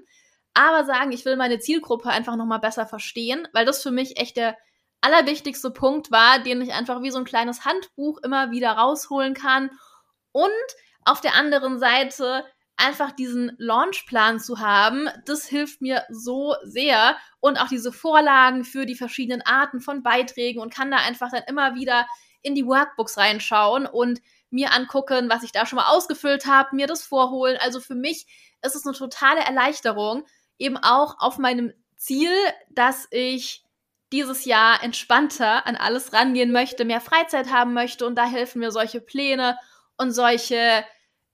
aber 0.54 0.84
sagen, 0.84 1.12
ich 1.12 1.24
will 1.24 1.36
meine 1.36 1.58
Zielgruppe 1.58 2.08
einfach 2.08 2.36
nochmal 2.36 2.60
besser 2.60 2.86
verstehen, 2.86 3.48
weil 3.52 3.64
das 3.64 3.82
für 3.82 3.90
mich 3.90 4.18
echt 4.18 4.36
der 4.36 4.56
allerwichtigste 5.00 5.70
Punkt 5.70 6.10
war, 6.10 6.40
den 6.40 6.60
ich 6.62 6.72
einfach 6.72 7.02
wie 7.02 7.10
so 7.10 7.18
ein 7.18 7.24
kleines 7.24 7.64
Handbuch 7.64 8.18
immer 8.22 8.50
wieder 8.50 8.72
rausholen 8.72 9.34
kann. 9.34 9.70
Und 10.32 10.50
auf 11.04 11.20
der 11.20 11.34
anderen 11.34 11.78
Seite 11.78 12.44
einfach 12.80 13.12
diesen 13.12 13.52
Launchplan 13.58 14.40
zu 14.40 14.58
haben, 14.58 15.08
das 15.24 15.46
hilft 15.46 15.80
mir 15.80 16.04
so 16.08 16.54
sehr 16.64 17.16
und 17.40 17.60
auch 17.60 17.68
diese 17.68 17.92
Vorlagen 17.92 18.64
für 18.64 18.86
die 18.86 18.94
verschiedenen 18.94 19.42
Arten 19.42 19.80
von 19.80 20.02
Beiträgen 20.02 20.60
und 20.60 20.72
kann 20.72 20.90
da 20.90 20.98
einfach 20.98 21.30
dann 21.30 21.42
immer 21.46 21.74
wieder 21.74 22.06
in 22.42 22.54
die 22.54 22.66
Workbooks 22.66 23.18
reinschauen 23.18 23.86
und 23.86 24.20
mir 24.50 24.72
angucken, 24.72 25.30
was 25.30 25.42
ich 25.42 25.52
da 25.52 25.66
schon 25.66 25.76
mal 25.76 25.90
ausgefüllt 25.90 26.46
habe, 26.46 26.74
mir 26.74 26.86
das 26.86 27.02
vorholen. 27.02 27.56
Also 27.60 27.80
für 27.80 27.94
mich 27.94 28.26
ist 28.62 28.74
es 28.74 28.86
eine 28.86 28.96
totale 28.96 29.40
Erleichterung, 29.40 30.24
eben 30.58 30.76
auch 30.76 31.16
auf 31.20 31.38
meinem 31.38 31.72
Ziel, 31.96 32.32
dass 32.70 33.06
ich 33.10 33.64
dieses 34.12 34.44
Jahr 34.44 34.82
entspannter 34.82 35.66
an 35.66 35.76
alles 35.76 36.12
rangehen 36.12 36.50
möchte, 36.50 36.84
mehr 36.84 37.00
Freizeit 37.00 37.52
haben 37.52 37.74
möchte 37.74 38.06
und 38.06 38.16
da 38.16 38.24
helfen 38.24 38.58
mir 38.58 38.72
solche 38.72 39.00
Pläne 39.00 39.56
und 39.96 40.10
solche 40.12 40.84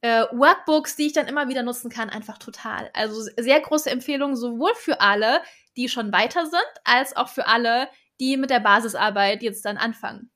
äh, 0.01 0.25
Workbooks, 0.33 0.97
die 0.97 1.07
ich 1.07 1.13
dann 1.13 1.27
immer 1.27 1.49
wieder 1.49 1.63
nutzen 1.63 1.91
kann, 1.91 2.11
einfach 2.11 2.39
total. 2.39 2.91
Also 2.93 3.21
sehr 3.37 3.61
große 3.61 3.91
Empfehlung 3.91 4.37
sowohl 4.37 4.75
für 4.75 5.01
alle, 5.01 5.41
die 5.77 5.89
schon 5.89 6.13
weiter 6.13 6.47
sind, 6.47 6.63
als 6.85 7.17
auch 7.17 7.29
für 7.29 7.47
alle, 7.47 7.89
die 8.21 8.37
mit 8.37 8.51
der 8.51 8.61
Basisarbeit 8.61 9.43
jetzt 9.43 9.65
dann 9.65 9.77
anfangen. 9.77 10.31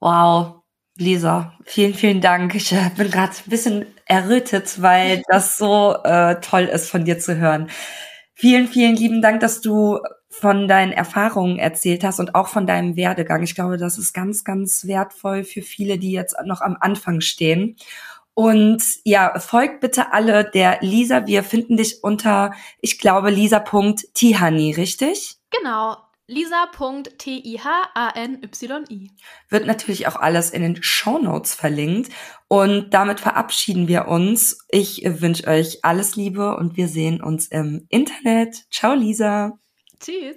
Wow, 0.00 0.62
Lisa, 0.98 1.52
vielen, 1.64 1.94
vielen 1.94 2.20
Dank. 2.20 2.54
Ich 2.54 2.72
äh, 2.72 2.90
bin 2.96 3.10
gerade 3.10 3.32
ein 3.32 3.50
bisschen 3.50 3.86
errötet, 4.06 4.80
weil 4.80 5.22
das 5.28 5.58
so 5.58 5.96
äh, 6.04 6.40
toll 6.40 6.64
ist 6.64 6.90
von 6.90 7.04
dir 7.04 7.18
zu 7.18 7.36
hören. 7.36 7.70
Vielen, 8.34 8.68
vielen 8.68 8.96
lieben 8.96 9.22
Dank, 9.22 9.40
dass 9.40 9.60
du 9.62 9.98
von 10.28 10.68
deinen 10.68 10.92
Erfahrungen 10.92 11.58
erzählt 11.58 12.04
hast 12.04 12.20
und 12.20 12.34
auch 12.34 12.48
von 12.48 12.66
deinem 12.66 12.96
Werdegang. 12.96 13.42
Ich 13.42 13.54
glaube, 13.54 13.78
das 13.78 13.96
ist 13.96 14.12
ganz, 14.12 14.44
ganz 14.44 14.86
wertvoll 14.86 15.44
für 15.44 15.62
viele, 15.62 15.98
die 15.98 16.12
jetzt 16.12 16.36
noch 16.44 16.60
am 16.60 16.76
Anfang 16.78 17.22
stehen. 17.22 17.76
Und 18.38 18.82
ja, 19.04 19.38
folgt 19.40 19.80
bitte 19.80 20.12
alle 20.12 20.44
der 20.44 20.76
Lisa. 20.82 21.26
Wir 21.26 21.42
finden 21.42 21.78
dich 21.78 22.04
unter, 22.04 22.52
ich 22.82 22.98
glaube, 22.98 23.30
lisa.tihani, 23.30 24.74
richtig? 24.74 25.36
Genau. 25.50 25.96
Lisa.T-I-H-A-N-Y-I. 26.26 26.70
Wird 29.48 29.66
natürlich 29.66 30.06
auch 30.06 30.16
alles 30.16 30.50
in 30.50 30.60
den 30.60 30.82
Show 30.82 31.18
Notes 31.18 31.54
verlinkt. 31.54 32.12
Und 32.48 32.92
damit 32.92 33.20
verabschieden 33.20 33.88
wir 33.88 34.06
uns. 34.06 34.58
Ich 34.68 35.00
wünsche 35.02 35.46
euch 35.46 35.82
alles 35.82 36.16
Liebe 36.16 36.58
und 36.58 36.76
wir 36.76 36.88
sehen 36.88 37.22
uns 37.22 37.46
im 37.48 37.86
Internet. 37.88 38.66
Ciao, 38.70 38.92
Lisa. 38.92 39.52
Tschüss. 39.98 40.36